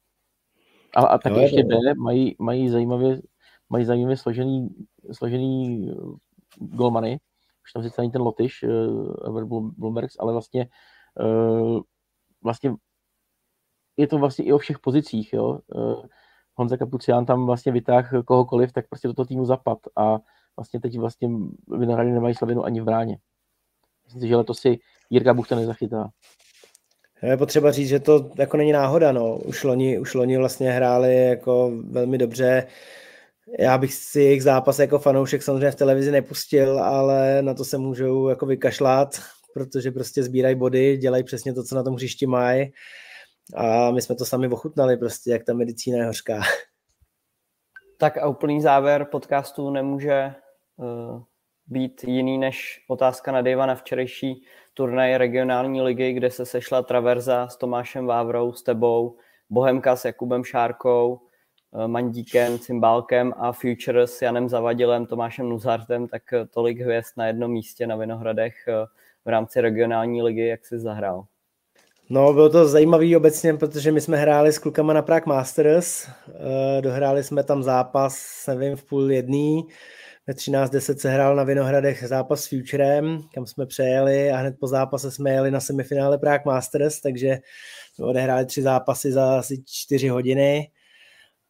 A, 0.97 1.01
a 1.01 1.19
taky 1.19 1.41
ještě 1.41 1.65
B, 1.65 1.77
mají, 1.97 2.37
mají 2.39 2.69
zajímavě, 2.69 3.21
mají 3.69 3.85
zajímavě 3.85 4.17
složený, 4.17 4.69
složený 5.13 5.89
eh, 5.91 5.95
golmany, 6.59 7.21
už 7.65 7.73
tam 7.73 7.83
sice 7.83 8.01
není 8.01 8.13
ten 8.13 8.23
Lotyš, 8.23 8.63
uh, 8.63 9.73
Bloombergs, 9.79 10.17
ale 10.19 10.33
vlastně 10.33 10.69
uh, 11.21 11.81
vlastně 12.43 12.75
je 13.97 14.07
to 14.07 14.19
vlastně 14.19 14.45
i 14.45 14.53
o 14.53 14.59
všech 14.59 14.79
pozicích, 14.79 15.33
jo. 15.33 15.59
Honza 16.55 16.77
Kapucián 16.77 17.27
tam 17.27 17.47
vlastně 17.47 17.73
vytáhl 17.73 18.23
kohokoliv, 18.23 18.73
tak 18.73 18.89
prostě 18.89 19.09
do 19.09 19.15
toho 19.15 19.27
týmu 19.27 19.45
zapad 19.45 19.79
a 19.97 20.19
vlastně 20.57 20.81
teď 20.81 20.99
vlastně 20.99 21.29
Vinohrady 21.79 22.11
nemají 22.11 22.35
slavinu 22.35 22.65
ani 22.65 22.81
v 22.81 22.85
bráně. 22.85 23.19
Myslím 24.05 24.21
si, 24.21 24.29
že 24.29 24.37
letos 24.37 24.61
si 24.61 24.79
Jirka 25.11 25.35
Buchta 25.35 25.57
nezachytá. 25.57 26.09
Je 27.23 27.37
potřeba 27.37 27.73
říct, 27.73 27.89
že 27.89 28.01
to 28.01 28.31
jako 28.39 28.57
není 28.57 28.73
náhoda, 28.73 29.13
no. 29.13 29.37
Už 29.37 29.65
loni, 29.65 29.99
už 29.99 30.15
loni 30.15 30.37
vlastně 30.37 30.71
hráli 30.71 31.27
jako 31.27 31.73
velmi 31.91 32.19
dobře. 32.19 32.67
Já 33.59 33.79
bych 33.79 33.95
si 33.95 34.21
jejich 34.21 34.43
zápas 34.43 34.79
jako 34.79 34.99
fanoušek 34.99 35.43
samozřejmě 35.43 35.71
v 35.71 35.75
televizi 35.75 36.11
nepustil, 36.11 36.79
ale 36.79 37.43
na 37.43 37.55
to 37.55 37.65
se 37.65 37.79
můžou 37.79 38.29
jako 38.29 38.47
vykašlat, 38.47 39.21
protože 39.55 39.91
prostě 39.91 40.23
sbírají 40.23 40.55
body, 40.55 40.97
dělají 40.97 41.25
přesně 41.25 41.55
to, 41.55 41.65
co 41.65 41.75
na 41.75 41.83
tom 41.83 41.95
hřišti 41.95 42.27
mají. 42.27 42.73
A 43.57 43.91
my 43.91 44.03
jsme 44.03 44.15
to 44.15 44.25
sami 44.25 44.49
ochutnali 44.49 44.97
prostě, 44.97 45.31
jak 45.31 45.45
ta 45.45 45.55
medicína 45.55 45.99
je 45.99 46.05
hořká. 46.05 46.41
Tak 47.99 48.19
a 48.19 48.29
úplný 48.29 48.61
závěr 48.61 49.07
podcastu 49.11 49.71
nemůže 49.71 50.35
uh, 50.77 51.23
být 51.73 52.05
jiný 52.05 52.39
než 52.39 52.85
otázka 52.89 53.33
na 53.33 53.43
Dejva 53.43 53.67
na 53.67 53.75
včerejší 53.75 54.45
turnaj 54.75 55.17
regionální 55.17 55.83
ligy, 55.83 56.13
kde 56.13 56.31
se 56.31 56.47
sešla 56.47 56.83
Traverza 56.83 57.49
s 57.49 57.57
Tomášem 57.57 58.07
Vávrou, 58.07 58.53
s 58.53 58.63
tebou, 58.63 59.17
Bohemka 59.51 59.97
s 59.97 60.05
Jakubem 60.05 60.45
Šárkou, 60.45 61.21
eh, 61.85 61.89
Mandíkem, 61.89 62.59
Cymbálkem 62.59 63.35
a 63.37 63.53
Future 63.53 64.07
s 64.07 64.23
Janem 64.23 64.49
Zavadilem, 64.49 65.07
Tomášem 65.07 65.49
Nuzartem, 65.49 66.09
tak 66.09 66.23
tolik 66.51 66.81
hvězd 66.81 67.13
na 67.17 67.27
jednom 67.27 67.51
místě 67.51 67.87
na 67.87 67.97
Vinohradech 67.97 68.55
eh, 68.69 68.87
v 69.25 69.29
rámci 69.29 69.61
regionální 69.61 70.23
ligy, 70.23 70.47
jak 70.47 70.67
jsi 70.67 70.79
zahrál. 70.79 71.25
No, 72.11 72.33
bylo 72.33 72.49
to 72.49 72.69
zajímavý 72.69 73.17
obecně, 73.17 73.55
protože 73.55 73.93
my 73.93 74.01
jsme 74.01 74.17
hráli 74.17 74.53
s 74.53 74.59
klukama 74.59 74.93
na 74.93 75.03
Prague 75.03 75.35
Masters, 75.35 76.09
eh, 76.09 76.81
dohráli 76.81 77.25
jsme 77.25 77.45
tam 77.45 77.63
zápas, 77.63 78.47
nevím, 78.49 78.77
v 78.77 78.85
půl 78.85 79.13
jedný, 79.13 79.69
ve 80.27 80.35
13.10 80.35 80.97
se 80.97 81.11
hrál 81.11 81.37
na 81.37 81.45
Vinohradech 81.45 82.05
zápas 82.09 82.41
s 82.41 82.49
Futurem, 82.49 83.23
kam 83.35 83.47
jsme 83.47 83.67
přejeli 83.67 84.31
a 84.31 84.37
hned 84.37 84.55
po 84.61 84.67
zápase 84.67 85.11
jsme 85.11 85.31
jeli 85.31 85.51
na 85.51 85.61
semifinále 85.61 86.19
Prague 86.19 86.43
Masters, 86.47 87.01
takže 87.01 87.39
jsme 87.95 88.05
odehráli 88.05 88.47
tři 88.47 88.63
zápasy 88.63 89.13
za 89.13 89.39
asi 89.39 89.63
čtyři 89.67 90.09
hodiny. 90.09 90.71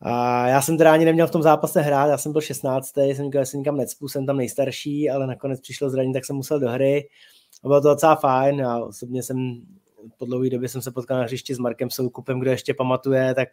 A 0.00 0.46
já 0.48 0.62
jsem 0.62 0.78
teda 0.78 0.92
ani 0.92 1.04
neměl 1.04 1.26
v 1.26 1.30
tom 1.30 1.42
zápase 1.42 1.80
hrát, 1.80 2.06
já 2.06 2.18
jsem 2.18 2.32
byl 2.32 2.40
16. 2.40 2.92
jsem 2.96 3.24
říkal, 3.24 3.42
že 3.42 3.46
se 3.46 3.56
nikam 3.56 3.76
necpu, 3.76 4.08
jsem 4.08 4.26
tam 4.26 4.36
nejstarší, 4.36 5.10
ale 5.10 5.26
nakonec 5.26 5.60
přišlo 5.60 5.90
zranění, 5.90 6.14
tak 6.14 6.24
jsem 6.24 6.36
musel 6.36 6.60
do 6.60 6.68
hry. 6.68 7.08
A 7.64 7.68
bylo 7.68 7.80
to 7.80 7.88
docela 7.88 8.16
fajn, 8.16 8.58
já 8.58 8.78
osobně 8.78 9.22
jsem 9.22 9.62
po 10.18 10.24
dlouhé 10.24 10.50
době 10.50 10.68
jsem 10.68 10.82
se 10.82 10.90
potkal 10.90 11.18
na 11.18 11.24
hřišti 11.24 11.54
s 11.54 11.58
Markem 11.58 11.90
Soukupem, 11.90 12.40
kdo 12.40 12.50
ještě 12.50 12.74
pamatuje, 12.74 13.34
tak 13.34 13.48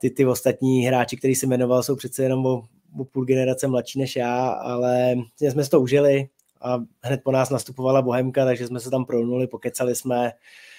ty, 0.00 0.10
ty 0.10 0.26
ostatní 0.26 0.86
hráči, 0.86 1.16
který 1.16 1.34
se 1.34 1.46
jmenoval, 1.46 1.82
jsou 1.82 1.96
přece 1.96 2.22
jenom 2.22 2.46
o, 2.46 2.62
o 2.98 3.04
půl 3.04 3.24
generace 3.24 3.66
mladší 3.66 3.98
než 3.98 4.16
já, 4.16 4.48
ale 4.48 5.14
jsme 5.40 5.64
si 5.64 5.70
to 5.70 5.80
užili 5.80 6.28
a 6.62 6.78
hned 7.02 7.20
po 7.24 7.32
nás 7.32 7.50
nastupovala 7.50 8.02
Bohemka, 8.02 8.44
takže 8.44 8.66
jsme 8.66 8.80
se 8.80 8.90
tam 8.90 9.04
prolnuli, 9.04 9.46
pokecali 9.46 9.94
jsme. 9.94 10.32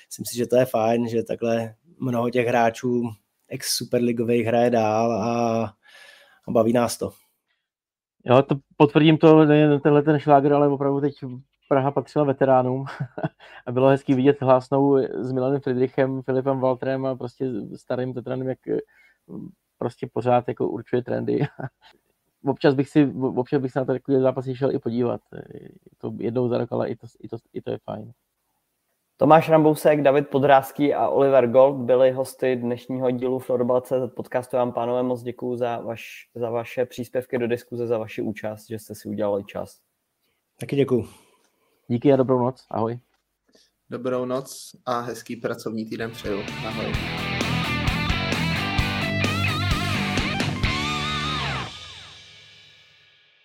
Myslím 0.07 0.25
si, 0.25 0.37
že 0.37 0.47
to 0.47 0.55
je 0.55 0.65
fajn, 0.65 1.07
že 1.07 1.23
takhle 1.23 1.75
mnoho 1.99 2.29
těch 2.29 2.47
hráčů 2.47 3.09
ex 3.47 3.77
superligových 3.77 4.45
hraje 4.45 4.69
dál 4.69 5.11
a, 5.11 5.63
a 6.47 6.51
baví 6.51 6.73
nás 6.73 6.97
to. 6.97 7.11
Jo, 8.25 8.41
to 8.41 8.55
potvrdím 8.77 9.17
to, 9.17 9.45
nejen 9.45 9.79
tenhle 9.79 10.01
ten 10.01 10.19
šláger, 10.19 10.53
ale 10.53 10.67
opravdu 10.67 11.01
teď 11.01 11.13
Praha 11.69 11.91
patřila 11.91 12.25
veteránům 12.25 12.85
a 13.65 13.71
bylo 13.71 13.87
hezký 13.87 14.13
vidět 14.13 14.41
hlásnou 14.41 14.97
s 14.97 15.31
Milanem 15.31 15.61
Friedrichem, 15.61 16.21
Filipem 16.21 16.59
Walterem 16.59 17.05
a 17.05 17.15
prostě 17.15 17.45
starým 17.75 18.13
veteránem, 18.13 18.47
jak 18.47 18.59
prostě 19.77 20.07
pořád 20.13 20.47
jako 20.47 20.67
určuje 20.67 21.03
trendy. 21.03 21.39
občas 22.45 22.73
bych 22.73 22.89
si, 22.89 23.11
občas 23.35 23.61
bych 23.61 23.71
se 23.71 23.79
na 23.79 23.85
takový 23.85 24.21
zápasy 24.21 24.55
šel 24.55 24.71
i 24.71 24.79
podívat. 24.79 25.21
To 25.97 26.13
jednou 26.19 26.49
za 26.49 26.57
rok, 26.57 26.71
ale 26.71 26.89
i 26.89 26.95
to, 26.95 27.07
i 27.19 27.27
to, 27.27 27.37
i 27.53 27.61
to 27.61 27.71
je 27.71 27.77
fajn. 27.77 28.11
Tomáš 29.19 29.49
Rambousek, 29.49 30.01
David 30.01 30.27
Podrázký 30.27 30.93
a 30.93 31.07
Oliver 31.07 31.47
Gold 31.47 31.75
byli 31.75 32.11
hosty 32.11 32.55
dnešního 32.55 33.11
dílu 33.11 33.39
Floribal.cz 33.39 34.13
podcastu. 34.15 34.57
Vám, 34.57 34.73
pánové, 34.73 35.03
moc 35.03 35.21
děkuji 35.21 35.55
za, 35.55 35.77
vaš, 35.77 36.29
za 36.35 36.49
vaše 36.49 36.85
příspěvky 36.85 37.37
do 37.37 37.47
diskuze, 37.47 37.87
za 37.87 37.97
vaši 37.97 38.21
účast, 38.21 38.67
že 38.67 38.79
jste 38.79 38.95
si 38.95 39.09
udělali 39.09 39.43
čas. 39.43 39.79
Taky 40.59 40.75
děkuji. 40.75 41.07
Díky 41.87 42.13
a 42.13 42.15
dobrou 42.15 42.39
noc. 42.39 42.65
Ahoj. 42.71 42.99
Dobrou 43.89 44.25
noc 44.25 44.75
a 44.85 44.99
hezký 44.99 45.35
pracovní 45.35 45.85
týden 45.85 46.11
přeju. 46.11 46.39
Ahoj. 46.67 47.26